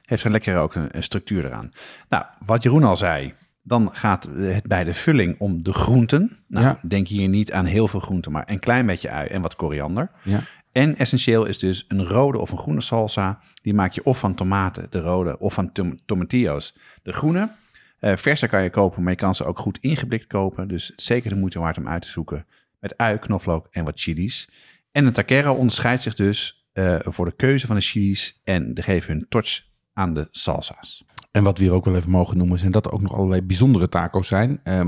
Heeft 0.04 0.24
een 0.24 0.30
lekker 0.30 0.58
ook 0.58 0.74
een, 0.74 0.88
een 0.90 1.02
structuur 1.02 1.44
eraan. 1.44 1.70
Nou, 2.08 2.24
wat 2.46 2.62
Jeroen 2.62 2.84
al 2.84 2.96
zei, 2.96 3.34
dan 3.62 3.90
gaat 3.92 4.28
het 4.36 4.66
bij 4.66 4.84
de 4.84 4.94
vulling 4.94 5.36
om 5.38 5.62
de 5.62 5.72
groenten. 5.72 6.38
Nou, 6.48 6.66
Ja. 6.66 6.78
denk 6.82 7.08
hier 7.08 7.28
niet 7.28 7.52
aan 7.52 7.64
heel 7.64 7.88
veel 7.88 8.00
groenten, 8.00 8.32
maar 8.32 8.42
een 8.46 8.58
klein 8.58 8.86
beetje 8.86 9.10
ui 9.10 9.28
en 9.28 9.42
wat 9.42 9.56
koriander. 9.56 10.10
Ja. 10.22 10.40
En 10.76 10.96
essentieel 10.96 11.44
is 11.44 11.58
dus 11.58 11.84
een 11.88 12.04
rode 12.04 12.38
of 12.38 12.50
een 12.50 12.58
groene 12.58 12.80
salsa. 12.80 13.40
Die 13.62 13.74
maak 13.74 13.92
je 13.92 14.04
of 14.04 14.18
van 14.18 14.34
tomaten, 14.34 14.86
de 14.90 15.00
rode, 15.00 15.38
of 15.38 15.54
van 15.54 15.72
tom 15.72 15.96
tomatillo's, 16.06 16.76
de 17.02 17.12
groene. 17.12 17.50
Eh 17.98 18.16
verse 18.16 18.48
kan 18.48 18.62
je 18.62 18.70
kopen, 18.70 19.02
maar 19.02 19.12
je 19.12 19.18
kan 19.18 19.34
ze 19.34 19.44
ook 19.44 19.58
goed 19.58 19.78
ingeblikt 19.80 20.26
kopen. 20.26 20.68
Dus 20.68 20.92
zeker 20.96 21.30
de 21.30 21.36
moeite 21.36 21.58
waard 21.58 21.78
om 21.78 21.88
uit 21.88 22.02
te 22.02 22.08
zoeken. 22.08 22.46
Met 22.80 22.96
ui, 22.96 23.18
knoflook 23.18 23.68
en 23.70 23.84
wat 23.84 24.00
chilies. 24.00 24.48
En 24.90 25.06
een 25.06 25.12
taquero 25.12 25.54
onderscheidt 25.54 26.02
zich 26.02 26.14
dus 26.14 26.68
eh, 26.72 26.96
voor 27.02 27.24
de 27.24 27.36
keuze 27.36 27.66
van 27.66 27.76
de 27.76 27.82
chilies 27.82 28.40
en 28.44 28.74
de 28.74 28.82
geven 28.82 29.12
hun 29.12 29.26
touch 29.28 29.62
aan 29.92 30.14
de 30.14 30.28
salsa's. 30.30 31.04
En 31.30 31.42
wat 31.42 31.58
we 31.58 31.64
hier 31.64 31.72
ook 31.72 31.84
wel 31.84 31.96
even 31.96 32.10
mogen 32.10 32.36
noemen, 32.38 32.58
zijn 32.58 32.72
dat 32.72 32.86
er 32.86 32.92
ook 32.92 33.02
nog 33.02 33.14
allerlei 33.14 33.42
bijzondere 33.42 33.88
taco's 33.88 34.28
zijn. 34.28 34.60
Eh, 34.62 34.80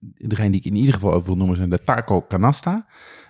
degene 0.00 0.50
die 0.50 0.60
ik 0.60 0.66
in 0.66 0.76
ieder 0.76 0.94
geval 0.94 1.12
over 1.12 1.26
wil 1.26 1.36
noemen, 1.36 1.56
zijn 1.56 1.70
de 1.70 1.84
taco 1.84 2.24
canasta. 2.28 2.86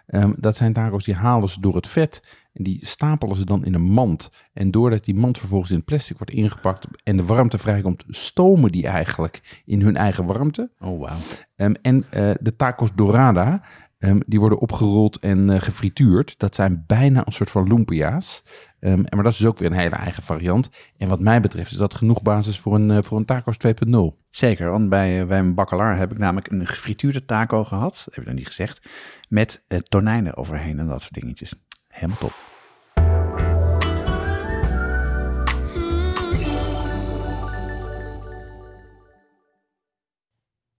Ehm, 0.07 0.33
dat 0.37 0.57
zijn 0.57 0.73
taco's 0.73 1.05
die 1.05 1.15
halen 1.15 1.49
ze 1.49 1.61
door 1.61 1.75
het 1.75 1.87
vet 1.87 2.23
en 2.53 2.63
die 2.63 2.87
stapelen 2.87 3.37
ze 3.37 3.45
dan 3.45 3.65
in 3.65 3.75
een 3.75 3.91
mand. 3.91 4.31
En 4.53 4.71
doordat 4.71 5.05
die 5.05 5.15
mand 5.15 5.39
vervolgens 5.39 5.71
in 5.71 5.85
plastic 5.85 6.19
wordt 6.19 6.33
ingepakt 6.33 6.87
en 7.05 7.17
de 7.17 7.25
warmte 7.25 7.59
vrijkomt, 7.59 8.05
stomen 8.09 8.73
die 8.73 8.87
eigenlijk 8.87 9.63
in 9.65 9.81
hun 9.81 9.97
eigen 9.97 10.25
warmte. 10.25 10.71
Oh, 10.79 11.01
wauw. 11.01 11.19
Ehm, 11.57 11.75
en 11.83 12.05
eh, 12.11 12.31
de 12.41 12.57
tacos 12.57 12.91
dorada, 12.95 13.63
ehm, 13.99 14.21
die 14.27 14.41
worden 14.41 14.59
opgerold 14.59 15.19
en 15.19 15.51
eh, 15.51 15.61
gefrituurd. 15.61 16.39
Dat 16.39 16.55
zijn 16.55 16.85
bijna 16.87 17.27
een 17.27 17.33
soort 17.33 17.51
van 17.51 17.67
lumpia's. 17.67 18.43
En 18.83 19.07
maar 19.11 19.23
dat 19.23 19.33
is 19.33 19.39
dus 19.39 19.47
ook 19.47 19.59
weer 19.59 19.71
een 19.71 19.77
hele 19.77 19.95
eigen 19.95 20.23
variant. 20.23 20.71
En 20.99 21.09
wat 21.09 21.21
mij 21.21 21.41
betreft 21.41 21.71
is 21.71 21.77
dat 21.77 21.95
genoeg 21.95 22.23
basis 22.23 22.59
voor 22.59 22.75
een, 22.75 22.91
eh, 22.91 23.03
voor 23.03 23.19
een 23.19 23.25
tacos 23.25 23.57
2.0. 23.57 24.19
Zeker, 24.31 24.71
want 24.71 24.89
bij, 24.89 25.21
eh, 25.21 25.27
bij 25.27 25.43
mijn 25.43 25.55
bakkelaar 25.55 25.99
heb 25.99 26.13
ik 26.13 26.19
namelijk 26.19 26.51
een 26.51 26.67
gefrituurde 26.67 27.25
taco 27.25 27.65
gehad. 27.65 28.07
heb 28.11 28.19
ik 28.19 28.27
nog 28.27 28.35
niet 28.35 28.47
gezegd. 28.47 28.89
Met 29.29 29.65
eh, 29.69 29.79
tonijnen 29.79 30.37
overheen 30.37 30.79
en 30.79 30.87
dat 30.87 31.03
soort 31.03 31.15
dingetjes. 31.15 31.55
Helemaal 31.89 32.17
top. 32.17 32.33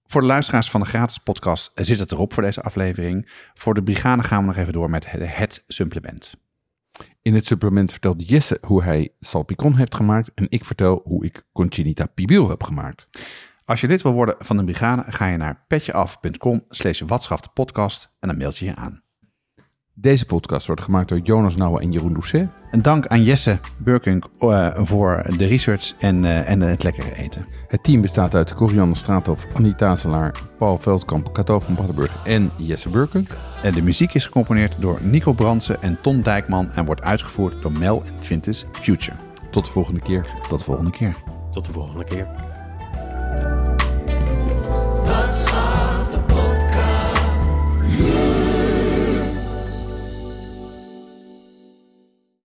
Voor 0.05 0.21
de 0.21 0.27
luisteraars 0.27 0.69
van 0.69 0.79
de 0.79 0.85
gratis 0.85 1.17
podcast 1.17 1.71
zit 1.75 1.99
het 1.99 2.11
erop 2.11 2.33
voor 2.33 2.43
deze 2.43 2.61
aflevering. 2.61 3.29
Voor 3.53 3.73
de 3.73 3.83
brigade 3.83 4.23
gaan 4.23 4.39
we 4.39 4.45
nog 4.45 4.57
even 4.57 4.73
door 4.73 4.89
met 4.89 5.11
het, 5.11 5.35
het 5.35 5.63
supplement. 5.67 6.42
In 7.23 7.33
het 7.33 7.45
supplement 7.45 7.91
vertelt 7.91 8.29
Jesse 8.29 8.57
hoe 8.61 8.83
hij 8.83 9.13
salpicon 9.19 9.75
heeft 9.75 9.95
gemaakt. 9.95 10.33
En 10.33 10.45
ik 10.49 10.65
vertel 10.65 11.01
hoe 11.03 11.25
ik 11.25 11.43
concinita 11.51 12.05
pibil 12.05 12.49
heb 12.49 12.63
gemaakt. 12.63 13.07
Als 13.65 13.81
je 13.81 13.87
lid 13.87 14.01
wil 14.01 14.13
worden 14.13 14.35
van 14.39 14.57
de 14.57 14.63
brigade, 14.63 15.11
ga 15.11 15.27
je 15.27 15.37
naar 15.37 15.65
petjeaf.com 15.67 16.65
slash 16.69 17.01
podcast 17.53 18.09
en 18.19 18.27
dan 18.27 18.37
meld 18.37 18.57
je 18.57 18.65
je 18.65 18.75
aan. 18.75 19.03
Deze 19.95 20.25
podcast 20.25 20.67
wordt 20.67 20.81
gemaakt 20.81 21.09
door 21.09 21.19
Jonas 21.19 21.55
Nouwen 21.55 21.81
en 21.81 21.91
Jeroen 21.91 22.13
Doucet. 22.13 22.47
Een 22.71 22.81
dank 22.81 23.07
aan 23.07 23.23
Jesse 23.23 23.59
Burkink 23.77 24.25
eh, 24.39 24.69
voor 24.75 25.25
de 25.37 25.45
research 25.45 25.93
en, 25.99 26.25
eh, 26.25 26.49
en 26.49 26.61
het 26.61 26.83
lekkere 26.83 27.15
eten. 27.15 27.45
Het 27.67 27.83
team 27.83 28.01
bestaat 28.01 28.35
uit 28.35 28.53
Corianne 28.53 28.95
Straathof, 28.95 29.47
Annie 29.53 29.75
Tazelaar, 29.75 30.41
Paul 30.57 30.77
Veldkamp, 30.77 31.33
Kato 31.33 31.59
van 31.59 31.75
Baddenburg 31.75 32.25
en 32.25 32.51
Jesse 32.55 32.89
Burkink. 32.89 33.29
En 33.63 33.73
de 33.73 33.81
muziek 33.81 34.13
is 34.13 34.25
gecomponeerd 34.25 34.73
door 34.79 34.99
Nico 35.01 35.33
Bransen 35.33 35.81
en 35.81 36.01
Ton 36.01 36.21
Dijkman 36.21 36.71
en 36.71 36.85
wordt 36.85 37.01
uitgevoerd 37.01 37.61
door 37.61 37.71
Mel 37.71 38.03
en 38.05 38.23
Vintus 38.23 38.65
Future. 38.71 39.17
Tot 39.51 39.65
de 39.65 39.71
volgende 39.71 40.01
keer. 40.01 40.25
Tot 40.49 40.59
de 40.59 40.65
volgende 40.65 40.91
keer. 40.91 41.15
Tot 41.51 41.65
de 41.65 41.71
volgende 41.71 42.03
keer. 42.03 42.27